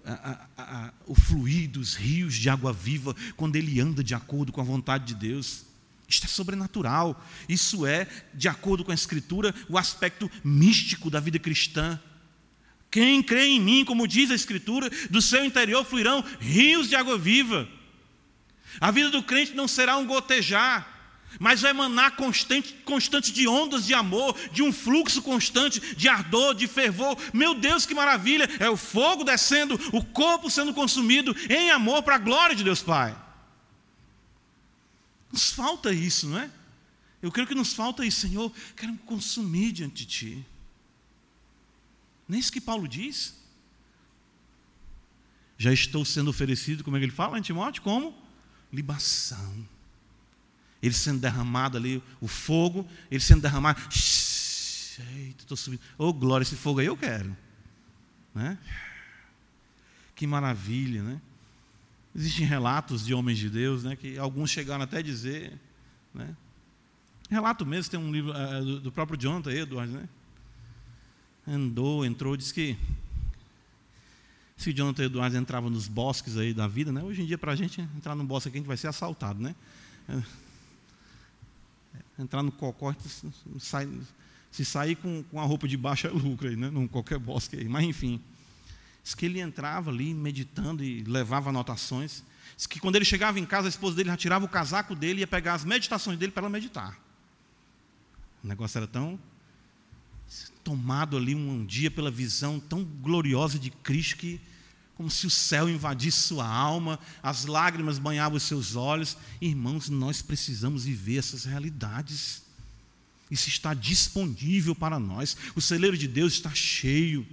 A, 0.06 0.12
a, 0.12 0.62
a, 0.62 0.92
o 1.06 1.14
fluir 1.14 1.70
dos 1.70 1.94
rios 1.94 2.34
de 2.34 2.50
água 2.50 2.72
viva 2.72 3.16
quando 3.36 3.56
ele 3.56 3.80
anda 3.80 4.04
de 4.04 4.14
acordo 4.14 4.52
com 4.52 4.60
a 4.60 4.64
vontade 4.64 5.06
de 5.06 5.14
Deus. 5.14 5.64
Isto 6.06 6.26
é 6.26 6.28
sobrenatural. 6.28 7.24
Isso 7.48 7.86
é, 7.86 8.06
de 8.34 8.46
acordo 8.46 8.84
com 8.84 8.90
a 8.90 8.94
Escritura, 8.94 9.54
o 9.68 9.78
aspecto 9.78 10.30
místico 10.42 11.08
da 11.08 11.20
vida 11.20 11.38
cristã. 11.38 11.98
Quem 12.90 13.22
crê 13.22 13.46
em 13.46 13.60
mim, 13.60 13.84
como 13.84 14.06
diz 14.06 14.30
a 14.30 14.34
Escritura, 14.34 14.90
do 15.10 15.22
seu 15.22 15.44
interior 15.44 15.84
fluirão 15.84 16.22
rios 16.38 16.88
de 16.88 16.94
água 16.94 17.18
viva. 17.18 17.68
A 18.80 18.90
vida 18.90 19.10
do 19.10 19.22
crente 19.22 19.54
não 19.54 19.68
será 19.68 19.96
um 19.96 20.06
gotejar, 20.06 20.94
mas 21.38 21.62
vai 21.62 21.70
emanar 21.70 22.16
constante, 22.16 22.74
constante 22.84 23.32
de 23.32 23.48
ondas 23.48 23.84
de 23.86 23.94
amor, 23.94 24.36
de 24.52 24.62
um 24.62 24.72
fluxo 24.72 25.22
constante 25.22 25.80
de 25.96 26.08
ardor, 26.08 26.54
de 26.54 26.66
fervor. 26.66 27.18
Meu 27.32 27.54
Deus, 27.54 27.84
que 27.84 27.94
maravilha! 27.94 28.48
É 28.60 28.70
o 28.70 28.76
fogo 28.76 29.24
descendo, 29.24 29.74
o 29.92 30.04
corpo 30.04 30.50
sendo 30.50 30.72
consumido 30.72 31.34
em 31.48 31.70
amor 31.70 32.02
para 32.02 32.16
a 32.16 32.18
glória 32.18 32.54
de 32.54 32.64
Deus 32.64 32.82
Pai. 32.82 33.16
Nos 35.32 35.50
falta 35.50 35.92
isso, 35.92 36.28
não 36.28 36.38
é? 36.38 36.50
Eu 37.20 37.32
creio 37.32 37.48
que 37.48 37.54
nos 37.54 37.72
falta 37.72 38.04
isso, 38.04 38.20
Senhor. 38.20 38.52
Quero 38.76 38.92
me 38.92 38.98
consumir 38.98 39.72
diante 39.72 40.04
de 40.04 40.06
Ti. 40.06 40.46
Nem 42.28 42.38
isso 42.38 42.52
que 42.52 42.60
Paulo 42.60 42.86
diz. 42.86 43.34
Já 45.58 45.72
estou 45.72 46.04
sendo 46.04 46.30
oferecido, 46.30 46.84
como 46.84 46.96
é 46.96 47.00
que 47.00 47.06
ele 47.06 47.12
fala 47.12 47.38
em 47.38 47.42
Timóteo? 47.42 47.82
Como? 47.82 48.23
Libação. 48.74 49.66
Ele 50.82 50.94
sendo 50.94 51.20
derramado 51.20 51.78
ali, 51.78 52.02
o 52.20 52.28
fogo, 52.28 52.86
ele 53.10 53.20
sendo 53.20 53.42
derramado. 53.42 53.80
Eita, 53.80 55.42
estou 55.42 55.56
subindo. 55.56 55.80
Oh, 55.96 56.12
glória, 56.12 56.42
esse 56.42 56.56
fogo 56.56 56.80
aí 56.80 56.86
eu 56.86 56.96
quero. 56.96 57.34
Né? 58.34 58.58
Que 60.14 60.26
maravilha, 60.26 61.02
né? 61.02 61.20
Existem 62.14 62.46
relatos 62.46 63.04
de 63.04 63.14
homens 63.14 63.38
de 63.38 63.50
Deus, 63.50 63.82
né, 63.82 63.96
que 63.96 64.16
alguns 64.18 64.48
chegaram 64.48 64.84
até 64.84 64.98
a 64.98 65.02
dizer, 65.02 65.52
né? 66.14 66.36
Relato 67.28 67.66
mesmo, 67.66 67.90
tem 67.90 67.98
um 67.98 68.12
livro 68.12 68.32
uh, 68.32 68.78
do 68.78 68.92
próprio 68.92 69.18
Jonathan 69.18 69.50
Edwards, 69.50 69.92
né? 69.92 70.08
andou, 71.46 72.04
entrou, 72.04 72.36
disse 72.36 72.54
que 72.54 72.76
se 74.64 74.70
o 74.70 74.74
Jonathan 74.74 75.04
Edwards 75.04 75.36
entrava 75.36 75.68
nos 75.68 75.86
bosques 75.86 76.38
aí 76.38 76.54
da 76.54 76.66
vida, 76.66 76.90
né? 76.90 77.02
Hoje 77.02 77.20
em 77.20 77.26
dia, 77.26 77.36
para 77.36 77.52
a 77.52 77.56
gente 77.56 77.82
entrar 77.82 78.14
num 78.14 78.24
bosque 78.24 78.48
aqui, 78.48 78.56
a 78.56 78.60
gente 78.60 78.66
vai 78.66 78.78
ser 78.78 78.88
assaltado, 78.88 79.38
né? 79.42 79.54
É. 80.08 80.22
Entrar 82.18 82.42
no 82.42 82.50
cocó, 82.50 82.94
se 84.50 84.64
sair 84.64 84.96
com, 84.96 85.22
com 85.24 85.38
a 85.38 85.44
roupa 85.44 85.68
de 85.68 85.76
baixo 85.76 86.06
é 86.06 86.10
lucro 86.10 86.48
aí, 86.48 86.56
né? 86.56 86.70
Num 86.70 86.88
qualquer 86.88 87.18
bosque 87.18 87.56
aí. 87.56 87.68
Mas 87.68 87.84
enfim. 87.84 88.18
Diz 89.02 89.14
que 89.14 89.26
ele 89.26 89.38
entrava 89.38 89.90
ali 89.90 90.14
meditando 90.14 90.82
e 90.82 91.04
levava 91.04 91.50
anotações. 91.50 92.24
Diz 92.56 92.66
que 92.66 92.80
quando 92.80 92.96
ele 92.96 93.04
chegava 93.04 93.38
em 93.38 93.44
casa, 93.44 93.68
a 93.68 93.70
esposa 93.70 93.96
dele 93.96 94.08
já 94.08 94.16
tirava 94.16 94.46
o 94.46 94.48
casaco 94.48 94.94
dele 94.94 95.18
e 95.18 95.20
ia 95.20 95.26
pegar 95.26 95.52
as 95.52 95.64
meditações 95.64 96.18
dele 96.18 96.32
para 96.32 96.40
ela 96.44 96.50
meditar. 96.50 96.98
O 98.42 98.46
negócio 98.46 98.78
era 98.78 98.86
tão 98.86 99.20
tomado 100.62 101.18
ali 101.18 101.34
um 101.34 101.66
dia 101.66 101.90
pela 101.90 102.10
visão 102.10 102.58
tão 102.58 102.82
gloriosa 102.82 103.58
de 103.58 103.68
Cristo 103.68 104.16
que 104.16 104.40
como 104.96 105.10
se 105.10 105.26
o 105.26 105.30
céu 105.30 105.68
invadisse 105.68 106.18
sua 106.18 106.46
alma, 106.46 106.98
as 107.22 107.44
lágrimas 107.44 107.98
banhavam 107.98 108.36
os 108.36 108.44
seus 108.44 108.76
olhos. 108.76 109.16
Irmãos, 109.40 109.88
nós 109.88 110.22
precisamos 110.22 110.84
viver 110.84 111.18
essas 111.18 111.44
realidades. 111.44 112.42
Isso 113.30 113.48
está 113.48 113.74
disponível 113.74 114.74
para 114.74 114.98
nós. 114.98 115.36
O 115.56 115.60
celeiro 115.60 115.98
de 115.98 116.06
Deus 116.06 116.34
está 116.34 116.54
cheio. 116.54 117.26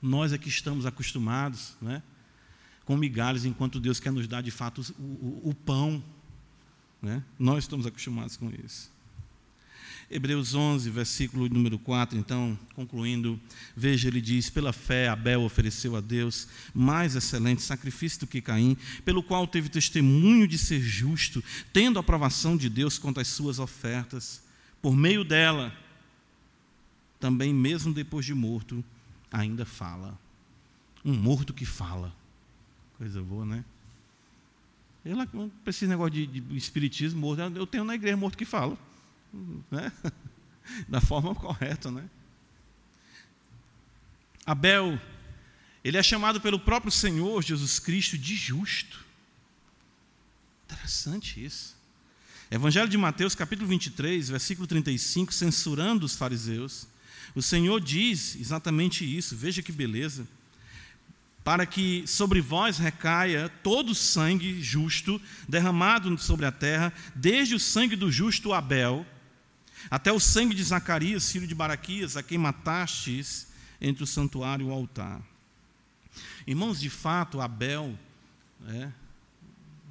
Nós 0.00 0.32
é 0.32 0.38
que 0.38 0.48
estamos 0.48 0.86
acostumados 0.86 1.74
né, 1.82 2.02
com 2.84 2.96
migalhas, 2.96 3.44
enquanto 3.44 3.80
Deus 3.80 4.00
quer 4.00 4.12
nos 4.12 4.26
dar 4.26 4.42
de 4.42 4.50
fato 4.50 4.80
o, 4.98 5.02
o, 5.02 5.50
o 5.50 5.54
pão. 5.54 6.02
Né? 7.02 7.22
Nós 7.38 7.64
estamos 7.64 7.84
acostumados 7.84 8.36
com 8.36 8.50
isso. 8.64 8.90
Hebreus 10.10 10.54
11, 10.54 10.88
versículo 10.88 11.50
número 11.50 11.78
4, 11.78 12.18
então, 12.18 12.58
concluindo, 12.74 13.38
veja, 13.76 14.08
ele 14.08 14.22
diz: 14.22 14.48
Pela 14.48 14.72
fé, 14.72 15.06
Abel 15.08 15.42
ofereceu 15.42 15.94
a 15.96 16.00
Deus 16.00 16.48
mais 16.74 17.14
excelente 17.14 17.60
sacrifício 17.60 18.20
do 18.20 18.26
que 18.26 18.40
Caim, 18.40 18.74
pelo 19.04 19.22
qual 19.22 19.46
teve 19.46 19.68
testemunho 19.68 20.48
de 20.48 20.56
ser 20.56 20.80
justo, 20.80 21.44
tendo 21.74 21.98
a 21.98 22.00
aprovação 22.00 22.56
de 22.56 22.70
Deus 22.70 22.98
quanto 22.98 23.20
às 23.20 23.28
suas 23.28 23.58
ofertas. 23.58 24.42
Por 24.80 24.96
meio 24.96 25.24
dela, 25.24 25.76
também, 27.20 27.52
mesmo 27.52 27.92
depois 27.92 28.24
de 28.24 28.32
morto, 28.32 28.82
ainda 29.30 29.66
fala. 29.66 30.18
Um 31.04 31.12
morto 31.12 31.52
que 31.52 31.66
fala. 31.66 32.14
Coisa 32.96 33.20
boa, 33.20 33.44
né? 33.44 33.62
Não 35.34 35.50
preciso 35.64 35.86
de 35.86 35.90
negócio 35.90 36.12
de, 36.12 36.26
de 36.26 36.56
espiritismo 36.56 37.20
morto. 37.20 37.40
Eu 37.40 37.66
tenho 37.66 37.84
na 37.84 37.94
igreja 37.94 38.16
morto 38.16 38.38
que 38.38 38.46
fala 38.46 38.87
né? 39.70 39.92
da 40.88 41.00
forma 41.00 41.34
correta. 41.34 41.90
Né? 41.90 42.08
Abel, 44.44 45.00
ele 45.84 45.96
é 45.96 46.02
chamado 46.02 46.40
pelo 46.40 46.58
próprio 46.58 46.90
Senhor 46.90 47.42
Jesus 47.42 47.78
Cristo 47.78 48.16
de 48.16 48.34
justo. 48.34 49.04
Interessante 50.64 51.44
isso. 51.44 51.76
Evangelho 52.50 52.88
de 52.88 52.96
Mateus, 52.96 53.34
capítulo 53.34 53.68
23, 53.68 54.30
versículo 54.30 54.66
35, 54.66 55.32
censurando 55.34 56.06
os 56.06 56.16
fariseus. 56.16 56.86
O 57.34 57.42
Senhor 57.42 57.78
diz 57.78 58.36
exatamente 58.36 59.04
isso, 59.04 59.36
veja 59.36 59.62
que 59.62 59.70
beleza. 59.70 60.26
Para 61.44 61.66
que 61.66 62.04
sobre 62.06 62.40
vós 62.40 62.78
recaia 62.78 63.50
todo 63.62 63.90
o 63.90 63.94
sangue 63.94 64.62
justo 64.62 65.20
derramado 65.46 66.16
sobre 66.18 66.46
a 66.46 66.52
terra, 66.52 66.92
desde 67.14 67.54
o 67.54 67.60
sangue 67.60 67.96
do 67.96 68.10
justo 68.10 68.52
Abel, 68.52 69.06
até 69.90 70.12
o 70.12 70.20
sangue 70.20 70.54
de 70.54 70.62
Zacarias, 70.62 71.30
filho 71.30 71.46
de 71.46 71.54
Baraquias, 71.54 72.16
a 72.16 72.22
quem 72.22 72.38
matastes 72.38 73.48
entre 73.80 74.02
o 74.02 74.06
santuário 74.06 74.66
e 74.66 74.68
o 74.68 74.72
altar. 74.72 75.22
Irmãos, 76.46 76.80
de 76.80 76.90
fato, 76.90 77.40
Abel, 77.40 77.96
é, 78.66 78.90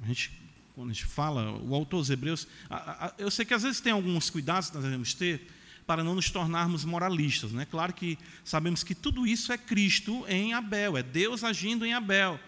a 0.02 0.06
gente, 0.06 0.32
quando 0.74 0.90
a 0.90 0.92
gente 0.92 1.06
fala, 1.06 1.52
o 1.52 1.74
autor 1.74 2.00
dos 2.00 2.10
Hebreus, 2.10 2.46
a, 2.68 3.06
a, 3.06 3.14
eu 3.18 3.30
sei 3.30 3.44
que 3.44 3.54
às 3.54 3.62
vezes 3.62 3.80
tem 3.80 3.92
alguns 3.92 4.28
cuidados 4.30 4.68
que 4.68 4.76
nós 4.76 4.84
devemos 4.84 5.14
ter 5.14 5.48
para 5.86 6.04
não 6.04 6.14
nos 6.14 6.30
tornarmos 6.30 6.84
moralistas. 6.84 7.50
Né? 7.50 7.64
Claro 7.64 7.94
que 7.94 8.18
sabemos 8.44 8.82
que 8.82 8.94
tudo 8.94 9.26
isso 9.26 9.52
é 9.52 9.56
Cristo 9.56 10.24
em 10.28 10.52
Abel, 10.52 10.98
é 10.98 11.02
Deus 11.02 11.42
agindo 11.42 11.86
em 11.86 11.94
Abel. 11.94 12.38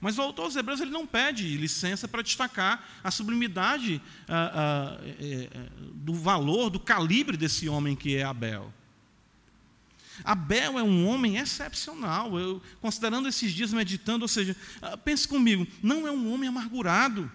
Mas 0.00 0.16
o 0.16 0.22
autor 0.22 0.46
dos 0.46 0.56
Hebreus 0.56 0.80
ele 0.80 0.90
não 0.90 1.06
pede 1.06 1.56
licença 1.58 2.08
para 2.08 2.22
destacar 2.22 2.88
a 3.04 3.10
sublimidade 3.10 4.00
ah, 4.26 4.52
ah, 4.54 5.04
é, 5.04 5.44
é, 5.44 5.48
do 5.92 6.14
valor, 6.14 6.70
do 6.70 6.80
calibre 6.80 7.36
desse 7.36 7.68
homem 7.68 7.94
que 7.94 8.16
é 8.16 8.22
Abel. 8.22 8.72
Abel 10.24 10.78
é 10.78 10.82
um 10.82 11.06
homem 11.06 11.36
excepcional. 11.36 12.38
Eu, 12.38 12.62
considerando 12.80 13.28
esses 13.28 13.52
dias 13.52 13.74
meditando, 13.74 14.24
ou 14.24 14.28
seja, 14.28 14.56
ah, 14.80 14.96
pense 14.96 15.28
comigo, 15.28 15.66
não 15.82 16.08
é 16.08 16.10
um 16.10 16.32
homem 16.32 16.48
amargurado. 16.48 17.30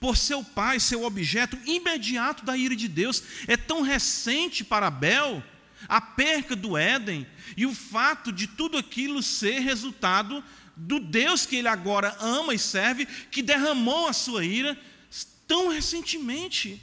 Por 0.00 0.16
seu 0.16 0.42
pai 0.42 0.80
ser 0.80 0.96
o 0.96 1.04
objeto 1.04 1.56
imediato 1.64 2.44
da 2.44 2.56
ira 2.56 2.74
de 2.74 2.88
Deus, 2.88 3.22
é 3.46 3.56
tão 3.56 3.82
recente 3.82 4.64
para 4.64 4.88
Abel 4.88 5.42
a 5.86 6.00
perca 6.00 6.56
do 6.56 6.76
Éden 6.76 7.26
e 7.56 7.66
o 7.66 7.74
fato 7.74 8.32
de 8.32 8.46
tudo 8.46 8.76
aquilo 8.76 9.22
ser 9.22 9.60
resultado 9.60 10.42
do 10.78 11.00
Deus 11.00 11.44
que 11.44 11.56
ele 11.56 11.68
agora 11.68 12.16
ama 12.20 12.54
e 12.54 12.58
serve, 12.58 13.06
que 13.30 13.42
derramou 13.42 14.06
a 14.06 14.12
sua 14.12 14.44
ira 14.44 14.78
tão 15.46 15.68
recentemente. 15.68 16.80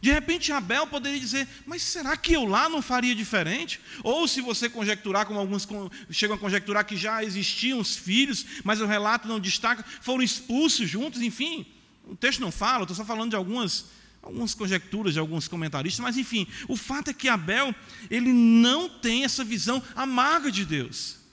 De 0.00 0.12
repente 0.12 0.52
Abel 0.52 0.86
poderia 0.86 1.18
dizer, 1.18 1.48
mas 1.64 1.82
será 1.82 2.14
que 2.14 2.34
eu 2.34 2.44
lá 2.44 2.68
não 2.68 2.82
faria 2.82 3.14
diferente? 3.14 3.80
Ou 4.02 4.28
se 4.28 4.42
você 4.42 4.68
conjecturar, 4.68 5.24
como 5.24 5.38
alguns 5.38 5.66
chegam 6.10 6.36
a 6.36 6.38
conjecturar 6.38 6.84
que 6.84 6.96
já 6.96 7.24
existiam 7.24 7.80
os 7.80 7.96
filhos, 7.96 8.44
mas 8.62 8.82
o 8.82 8.86
relato 8.86 9.26
não 9.26 9.40
destaca, 9.40 9.82
foram 10.02 10.22
expulsos 10.22 10.88
juntos, 10.88 11.22
enfim. 11.22 11.66
O 12.06 12.14
texto 12.14 12.40
não 12.40 12.52
fala, 12.52 12.82
estou 12.82 12.94
só 12.94 13.04
falando 13.04 13.30
de 13.30 13.36
algumas, 13.36 13.86
algumas 14.20 14.52
conjecturas 14.52 15.14
de 15.14 15.18
alguns 15.18 15.48
comentaristas, 15.48 16.02
mas 16.04 16.18
enfim, 16.18 16.46
o 16.68 16.76
fato 16.76 17.08
é 17.08 17.14
que 17.14 17.28
Abel, 17.28 17.74
ele 18.10 18.30
não 18.30 18.90
tem 18.90 19.24
essa 19.24 19.42
visão 19.42 19.82
amarga 19.96 20.52
de 20.52 20.66
Deus. 20.66 21.23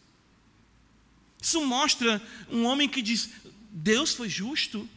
Isso 1.41 1.65
mostra 1.65 2.21
um 2.49 2.65
homem 2.65 2.87
que 2.87 3.01
diz: 3.01 3.31
Deus 3.71 4.13
foi 4.13 4.29
justo, 4.29 4.87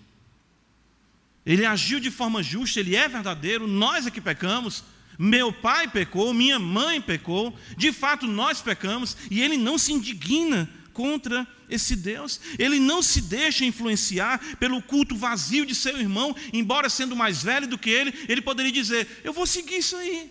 ele 1.45 1.65
agiu 1.65 1.99
de 1.99 2.11
forma 2.11 2.43
justa, 2.43 2.81
ele 2.81 2.95
é 2.95 3.09
verdadeiro, 3.09 3.67
nós 3.67 4.07
é 4.07 4.11
que 4.11 4.21
pecamos, 4.21 4.85
Meu 5.19 5.53
pai 5.53 5.89
pecou, 5.89 6.35
minha 6.35 6.59
mãe 6.59 7.01
pecou, 7.01 7.57
de 7.77 7.93
fato 7.93 8.27
nós 8.27 8.61
pecamos, 8.61 9.17
e 9.31 9.41
ele 9.41 9.57
não 9.57 9.79
se 9.79 9.93
indigna 9.93 10.69
contra 10.93 11.47
esse 11.69 11.95
Deus. 11.97 12.41
Ele 12.59 12.79
não 12.79 13.03
se 13.03 13.21
deixa 13.21 13.65
influenciar 13.65 14.41
pelo 14.57 14.83
culto 14.83 15.17
vazio 15.17 15.67
de 15.67 15.75
seu 15.75 15.99
irmão, 15.99 16.35
embora 16.53 16.89
sendo 16.89 17.15
mais 17.15 17.43
velho 17.43 17.67
do 17.67 17.79
que 17.79 17.91
ele, 17.91 18.15
ele 18.29 18.41
poderia 18.41 18.73
dizer: 18.73 19.21
Eu 19.23 19.33
vou 19.33 19.47
seguir 19.47 19.79
isso 19.79 19.97
aí. 19.97 20.31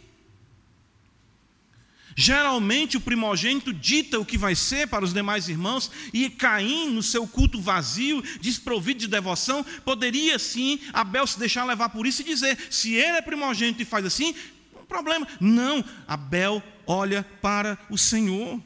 Geralmente 2.16 2.97
o 2.97 3.01
primogênito 3.01 3.74
dita 3.74 4.20
o 4.20 4.26
que 4.26 4.38
vai 4.38 4.55
ser 4.55 4.88
para 4.88 5.03
os 5.03 5.14
demais 5.14 5.49
irmãos, 5.49 5.89
e 6.14 6.30
Caim, 6.30 6.89
no 6.89 7.01
seu 7.01 7.28
culto 7.28 7.59
vazio, 7.59 8.22
desprovido 8.39 9.01
de 9.01 9.07
devoção, 9.07 9.64
poderia 9.84 10.38
sim, 10.38 10.80
Abel 10.91 11.26
se 11.26 11.39
deixar 11.39 11.64
levar 11.66 11.89
por 11.89 12.05
isso 12.05 12.22
e 12.22 12.26
dizer: 12.26 12.57
se 12.70 12.93
ele 12.93 13.18
é 13.18 13.22
primogênito 13.22 13.82
e 13.82 13.86
faz 13.86 14.05
assim, 14.05 14.36
não 14.74 14.86
problema. 14.86 15.28
Não, 15.39 15.84
Abel 16.07 16.61
olha 16.86 17.24
para 17.41 17.78
o 17.89 17.97
Senhor. 17.97 18.61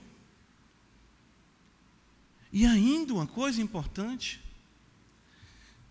E 2.52 2.66
ainda 2.66 3.14
uma 3.14 3.28
coisa 3.28 3.62
importante: 3.62 4.42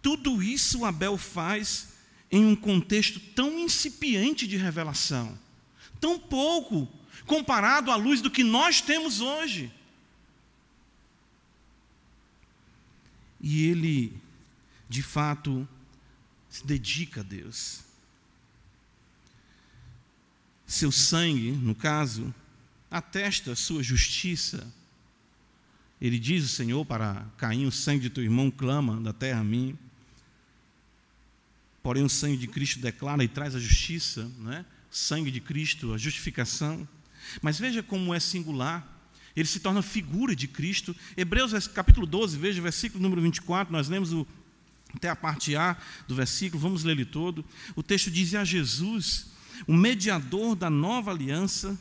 tudo 0.03 0.43
isso 0.43 0.85
Abel 0.85 1.17
faz 1.17 1.89
em 2.31 2.45
um 2.45 2.57
contexto 2.57 3.21
tão 3.35 3.59
incipiente 3.59 4.47
de 4.47 4.57
revelação, 4.57 5.39
tão 6.01 6.19
pouco 6.19 6.89
comparado 7.27 7.91
à 7.91 7.97
luz 7.97 8.21
do 8.21 8.31
que 8.31 8.43
nós 8.43 8.81
temos 8.81 9.21
hoje. 9.21 9.73
E 13.41 13.67
ele, 13.67 14.17
de 14.89 15.03
fato, 15.03 15.69
se 16.49 16.67
dedica 16.67 17.21
a 17.21 17.25
Deus. 17.25 17.81
Seu 20.67 20.91
sangue, 20.91 21.53
no 21.53 21.75
caso, 21.75 22.35
atesta 22.91 23.53
a 23.53 23.57
sua 23.57 23.83
justiça. 23.83 24.67
Ele 26.01 26.19
diz 26.19 26.45
o 26.45 26.49
Senhor 26.49 26.85
para 26.85 27.27
Caim: 27.37 27.67
o 27.67 27.73
sangue 27.73 28.03
de 28.03 28.11
teu 28.11 28.25
irmão 28.25 28.51
clama 28.51 29.01
da 29.01 29.13
terra 29.13 29.41
a 29.41 29.45
mim. 29.45 29.79
Porém, 31.83 32.03
o 32.03 32.09
sangue 32.09 32.37
de 32.37 32.49
Cristo 32.49 32.81
declara 32.81 33.23
e 33.23 33.29
traz 33.29 33.55
a 33.55 33.61
justiça, 33.61 34.29
não 34.39 34.53
é? 34.53 34.65
sangue 34.91 35.31
de 35.31 35.41
Cristo, 35.41 35.93
a 35.93 35.99
justificação. 35.99 36.89
Mas 37.43 37.59
veja 37.59 37.83
como 37.83 38.15
é 38.15 38.21
singular. 38.21 38.95
Ele 39.35 39.47
se 39.47 39.61
torna 39.61 39.83
figura 39.83 40.35
de 40.35 40.49
Cristo. 40.49 40.97
Hebreus 41.17 41.69
capítulo 41.69 42.07
12, 42.07 42.39
veja, 42.39 42.63
versículo 42.63 43.03
número 43.03 43.21
24, 43.21 43.73
nós 43.73 43.89
lemos 43.89 44.13
o, 44.13 44.27
até 44.95 45.11
a 45.11 45.17
parte 45.17 45.55
A 45.55 45.77
do 46.09 46.15
versículo, 46.15 46.61
vamos 46.61 46.85
ler 46.85 46.93
ele 46.93 47.05
todo. 47.05 47.45
O 47.75 47.83
texto 47.83 48.11
diz: 48.11 48.35
A 48.35 48.45
Jesus, 48.45 49.27
o 49.67 49.75
mediador 49.75 50.57
da 50.57 50.71
nova 50.71 51.11
aliança, 51.11 51.79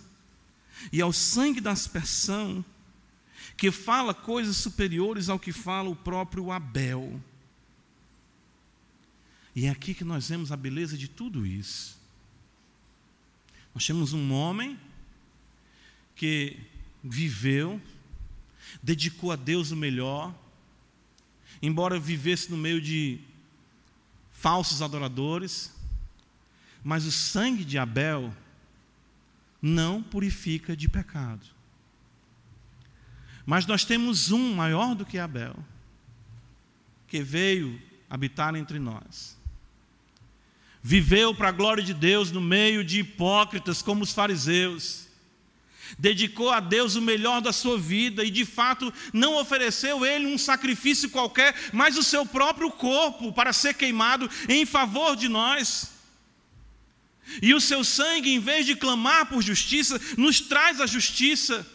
e 0.91 1.01
ao 1.01 1.13
sangue 1.13 1.61
da 1.61 1.71
aspersão, 1.71 2.63
que 3.57 3.71
fala 3.71 4.13
coisas 4.13 4.57
superiores 4.57 5.29
ao 5.29 5.39
que 5.39 5.53
fala 5.53 5.89
o 5.89 5.95
próprio 5.95 6.51
Abel. 6.51 7.21
E 9.55 9.65
é 9.65 9.69
aqui 9.69 9.93
que 9.93 10.03
nós 10.03 10.27
vemos 10.27 10.51
a 10.51 10.57
beleza 10.57 10.97
de 10.97 11.07
tudo 11.07 11.45
isso. 11.45 11.97
Nós 13.73 13.85
temos 13.85 14.11
um 14.11 14.33
homem 14.33 14.77
que 16.15 16.57
viveu, 17.03 17.79
dedicou 18.81 19.31
a 19.31 19.35
Deus 19.35 19.71
o 19.71 19.75
melhor, 19.75 20.33
embora 21.61 21.99
vivesse 21.99 22.49
no 22.49 22.57
meio 22.57 22.81
de 22.81 23.19
falsos 24.31 24.81
adoradores, 24.81 25.73
mas 26.83 27.05
o 27.05 27.11
sangue 27.11 27.65
de 27.65 27.77
Abel 27.77 28.33
não 29.61 30.01
purifica 30.01 30.75
de 30.75 30.87
pecado. 30.87 31.45
Mas 33.45 33.65
nós 33.65 33.83
temos 33.83 34.31
um 34.31 34.53
maior 34.53 34.95
do 34.95 35.05
que 35.05 35.17
Abel, 35.17 35.55
que 37.07 37.21
veio 37.21 37.81
habitar 38.09 38.55
entre 38.55 38.79
nós. 38.79 39.37
Viveu 40.81 41.33
para 41.33 41.49
a 41.49 41.51
glória 41.51 41.83
de 41.83 41.93
Deus 41.93 42.31
no 42.31 42.41
meio 42.41 42.83
de 42.83 42.99
hipócritas 42.99 43.81
como 43.81 44.03
os 44.03 44.11
fariseus 44.11 45.04
dedicou 45.97 46.51
a 46.51 46.59
Deus 46.59 46.95
o 46.95 47.01
melhor 47.01 47.41
da 47.41 47.53
sua 47.53 47.77
vida 47.77 48.23
e 48.23 48.29
de 48.29 48.45
fato 48.45 48.93
não 49.13 49.35
ofereceu 49.35 50.05
ele 50.05 50.25
um 50.25 50.37
sacrifício 50.37 51.09
qualquer, 51.09 51.55
mas 51.71 51.97
o 51.97 52.03
seu 52.03 52.25
próprio 52.25 52.71
corpo 52.71 53.31
para 53.31 53.53
ser 53.53 53.73
queimado 53.73 54.29
em 54.49 54.65
favor 54.65 55.15
de 55.15 55.27
nós. 55.27 55.91
E 57.41 57.53
o 57.53 57.61
seu 57.61 57.83
sangue, 57.83 58.29
em 58.29 58.39
vez 58.39 58.65
de 58.65 58.75
clamar 58.75 59.25
por 59.27 59.41
justiça, 59.41 59.99
nos 60.17 60.39
traz 60.39 60.79
a 60.79 60.85
justiça. 60.85 61.65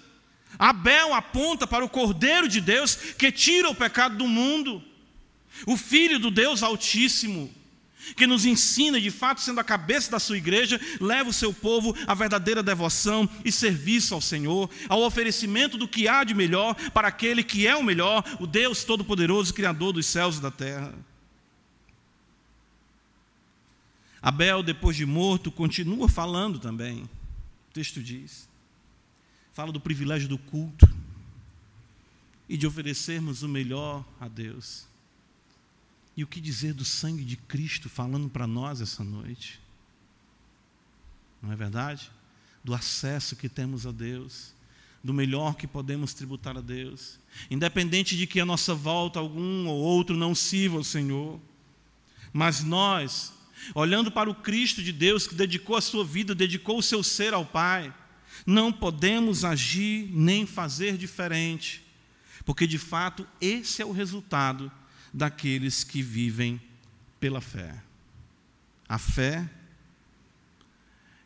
Abel 0.59 1.15
aponta 1.15 1.67
para 1.67 1.85
o 1.85 1.89
Cordeiro 1.89 2.49
de 2.49 2.61
Deus 2.61 2.95
que 2.95 3.33
tira 3.33 3.69
o 3.69 3.75
pecado 3.75 4.17
do 4.17 4.27
mundo, 4.27 4.83
o 5.67 5.77
Filho 5.77 6.19
do 6.19 6.31
Deus 6.31 6.63
Altíssimo 6.63 7.60
que 8.17 8.27
nos 8.27 8.45
ensina, 8.45 9.01
de 9.01 9.11
fato, 9.11 9.41
sendo 9.41 9.61
a 9.61 9.65
cabeça 9.65 10.11
da 10.11 10.19
sua 10.19 10.39
igreja, 10.39 10.81
leva 11.01 11.31
o 11.31 11.33
seu 11.33 11.53
povo 11.53 11.95
à 12.07 12.15
verdadeira 12.15 12.63
devoção 12.63 13.29
e 13.45 13.53
serviço 13.53 14.15
ao 14.15 14.21
Senhor, 14.21 14.71
ao 14.89 15.03
oferecimento 15.03 15.77
do 15.77 15.89
que 15.89 16.09
há 16.09 16.25
de 16.25 16.35
melhor 16.35 16.75
para 16.93 17.09
aquele 17.09 17.43
que 17.43 17.67
é 17.67 17.77
o 17.77 17.83
melhor, 17.83 18.25
o 18.41 18.47
Deus 18.47 18.85
Todo-Poderoso, 18.85 19.55
Criador 19.55 19.93
dos 19.93 20.07
céus 20.07 20.39
e 20.39 20.41
da 20.41 20.51
terra. 20.51 20.95
Abel, 24.23 24.63
depois 24.63 24.97
de 24.97 25.07
morto, 25.07 25.51
continua 25.51 26.09
falando 26.09 26.59
também. 26.59 27.03
O 27.03 27.73
texto 27.73 28.03
diz. 28.03 28.49
Fala 29.53 29.73
do 29.73 29.81
privilégio 29.81 30.29
do 30.29 30.37
culto 30.37 30.89
e 32.49 32.57
de 32.57 32.67
oferecermos 32.67 33.43
o 33.43 33.49
melhor 33.49 34.05
a 34.21 34.29
Deus. 34.29 34.90
E 36.21 36.23
o 36.23 36.27
que 36.27 36.39
dizer 36.39 36.75
do 36.75 36.85
sangue 36.85 37.25
de 37.25 37.35
Cristo 37.35 37.89
falando 37.89 38.29
para 38.29 38.47
nós 38.47 38.83
essa 38.83 39.03
noite? 39.03 39.59
Não 41.41 41.51
é 41.51 41.57
verdade? 41.57 42.11
Do 42.63 42.75
acesso 42.75 43.37
que 43.37 43.49
temos 43.49 43.87
a 43.87 43.91
Deus, 43.91 44.53
do 45.03 45.15
melhor 45.15 45.55
que 45.55 45.67
podemos 45.67 46.13
tributar 46.13 46.59
a 46.59 46.61
Deus, 46.61 47.19
independente 47.51 48.19
de 48.19 48.27
que 48.27 48.39
a 48.39 48.45
nossa 48.45 48.75
volta 48.75 49.19
algum 49.19 49.67
ou 49.67 49.81
outro 49.81 50.15
não 50.15 50.35
sirva 50.35 50.77
ao 50.77 50.85
Senhor, 50.85 51.41
mas 52.35 52.63
nós, 52.63 53.33
olhando 53.75 54.11
para 54.11 54.29
o 54.29 54.35
Cristo 54.35 54.83
de 54.83 54.93
Deus 54.93 55.27
que 55.27 55.35
dedicou 55.35 55.75
a 55.75 55.81
sua 55.81 56.05
vida, 56.05 56.35
dedicou 56.35 56.81
o 56.81 56.83
seu 56.83 57.03
ser 57.03 57.33
ao 57.33 57.47
Pai, 57.47 57.95
não 58.45 58.71
podemos 58.71 59.43
agir 59.43 60.11
nem 60.13 60.45
fazer 60.45 60.99
diferente, 60.99 61.83
porque 62.45 62.67
de 62.67 62.77
fato 62.77 63.27
esse 63.41 63.81
é 63.81 63.87
o 63.87 63.91
resultado 63.91 64.71
daqueles 65.13 65.85
que 65.85 66.03
vivem 66.03 66.61
pela 67.19 67.41
fé. 67.41 67.83
A 68.89 68.99
fé 68.99 69.49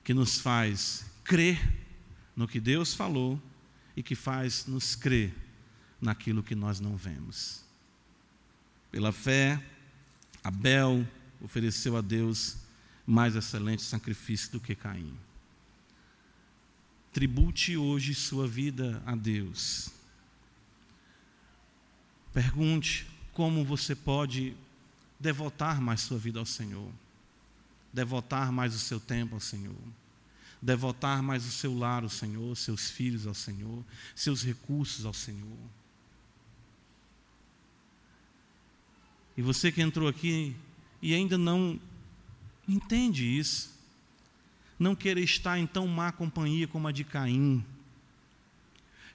que 0.03 0.13
nos 0.13 0.39
faz 0.39 1.07
crer 1.23 1.59
no 2.37 2.47
que 2.47 2.61
Deus 2.61 2.95
falou 2.95 3.41
e 3.97 4.03
que 4.03 4.15
faz 4.15 4.67
nos 4.67 4.95
crer 4.95 5.35
naquilo 6.01 6.43
que 6.43 6.55
nós 6.55 6.81
não 6.81 6.97
vemos. 6.97 7.65
Pela 8.91 9.13
fé, 9.13 9.63
Abel 10.43 11.07
ofereceu 11.41 11.97
a 11.97 12.01
Deus 12.01 12.57
mais 13.07 13.35
excelente 13.37 13.83
sacrifício 13.83 14.53
do 14.53 14.61
que 14.61 14.75
Caim. 14.75 15.17
Tribute 17.13 17.77
hoje 17.77 18.15
sua 18.15 18.47
vida 18.47 19.03
a 19.07 19.15
Deus. 19.15 19.91
Pergunte 22.33 23.07
como 23.35 23.65
você 23.65 23.95
pode 23.95 24.57
devotar 25.19 25.81
mais 25.81 26.01
sua 26.01 26.17
vida 26.19 26.39
ao 26.39 26.47
Senhor, 26.47 26.89
devotar 27.93 28.51
mais 28.53 28.75
o 28.75 28.79
seu 28.79 28.99
tempo 29.01 29.35
ao 29.35 29.41
Senhor, 29.41 29.77
devotar 30.63 31.23
mais 31.23 31.45
o 31.45 31.51
seu 31.51 31.77
lar 31.77 32.05
ao 32.05 32.09
Senhor, 32.09 32.57
seus 32.57 32.91
filhos 32.91 33.27
ao 33.27 33.35
Senhor, 33.35 33.85
seus 34.15 34.43
recursos 34.43 35.05
ao 35.05 35.13
Senhor. 35.13 35.59
E 39.37 39.43
você 39.43 39.71
que 39.73 39.83
entrou 39.83 40.09
aqui 40.09 40.55
e 41.03 41.13
ainda 41.13 41.37
não 41.37 41.79
entende 42.69 43.25
isso, 43.25 43.75
não 44.79 44.95
querer 44.95 45.23
estar 45.23 45.59
em 45.59 45.67
tão 45.67 45.87
má 45.87 46.13
companhia 46.13 46.69
como 46.69 46.89
a 46.89 46.93
de 46.93 47.05
Caim, 47.05 47.65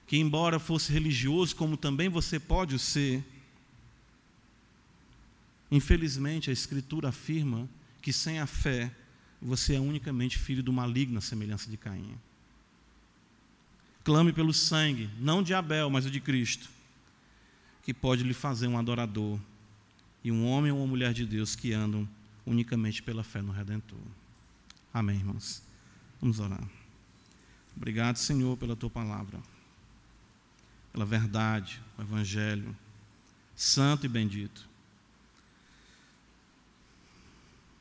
que 0.06 0.16
embora 0.16 0.58
fosse 0.58 0.92
religioso, 0.92 1.56
como 1.56 1.76
também 1.76 2.08
você 2.08 2.38
pode 2.38 2.78
ser, 2.78 3.24
Infelizmente, 5.70 6.50
a 6.50 6.52
Escritura 6.52 7.08
afirma 7.08 7.68
que 8.02 8.12
sem 8.12 8.40
a 8.40 8.46
fé 8.46 8.90
você 9.40 9.74
é 9.74 9.80
unicamente 9.80 10.38
filho 10.38 10.62
do 10.62 10.72
maligno, 10.72 11.18
à 11.18 11.20
semelhança 11.20 11.70
de 11.70 11.76
Caim. 11.76 12.18
Clame 14.04 14.32
pelo 14.32 14.52
sangue, 14.52 15.08
não 15.18 15.42
de 15.42 15.54
Abel, 15.54 15.88
mas 15.90 16.06
o 16.06 16.10
de 16.10 16.20
Cristo, 16.20 16.68
que 17.82 17.94
pode 17.94 18.22
lhe 18.22 18.34
fazer 18.34 18.66
um 18.66 18.78
adorador 18.78 19.38
e 20.24 20.32
um 20.32 20.46
homem 20.46 20.72
ou 20.72 20.78
uma 20.78 20.86
mulher 20.86 21.12
de 21.12 21.24
Deus 21.24 21.54
que 21.54 21.72
andam 21.72 22.08
unicamente 22.44 23.02
pela 23.02 23.22
fé 23.22 23.40
no 23.40 23.52
Redentor. 23.52 23.98
Amém, 24.92 25.16
irmãos. 25.16 25.62
Vamos 26.20 26.40
orar. 26.40 26.66
Obrigado, 27.76 28.16
Senhor, 28.16 28.56
pela 28.56 28.76
tua 28.76 28.90
palavra, 28.90 29.40
pela 30.92 31.06
verdade, 31.06 31.80
o 31.96 32.02
Evangelho, 32.02 32.76
santo 33.54 34.04
e 34.04 34.08
bendito. 34.08 34.69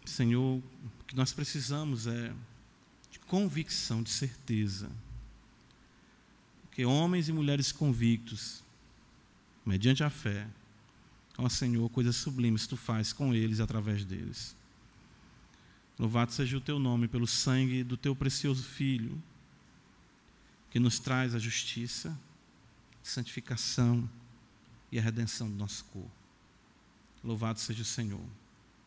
Senhor, 0.10 0.58
o 0.58 1.04
que 1.06 1.16
nós 1.16 1.32
precisamos 1.32 2.08
é 2.08 2.34
de 3.12 3.20
convicção, 3.20 4.04
de 4.04 4.10
certeza. 4.10 4.90
Que 6.72 6.86
homens 6.86 7.30
e 7.30 7.34
mulheres 7.34 7.72
convictos, 7.72 8.64
mediante 9.66 10.04
a 10.04 10.10
fé, 10.10 10.48
ó 11.38 11.48
Senhor, 11.48 11.90
coisas 11.90 12.16
sublimes 12.16 12.68
tu 12.68 12.76
faz 12.76 13.14
com 13.14 13.34
eles 13.34 13.60
e 13.60 13.62
através 13.62 14.04
deles. 14.04 14.56
Louvado 15.98 16.32
seja 16.32 16.58
o 16.58 16.62
teu 16.62 16.80
nome 16.80 17.08
pelo 17.08 17.28
sangue 17.28 17.84
do 17.84 17.98
teu 17.98 18.16
precioso 18.16 18.64
Filho, 18.64 19.22
que 20.72 20.80
nos 20.80 21.00
traz 21.00 21.36
a 21.36 21.40
justiça, 21.40 22.18
santificação 23.04 24.10
e 24.92 24.98
a 24.98 25.02
redenção 25.02 25.50
do 25.50 25.56
nosso 25.56 25.84
corpo. 25.86 26.12
Louvado 27.24 27.60
seja 27.60 27.82
o 27.82 27.86
Senhor, 27.86 28.24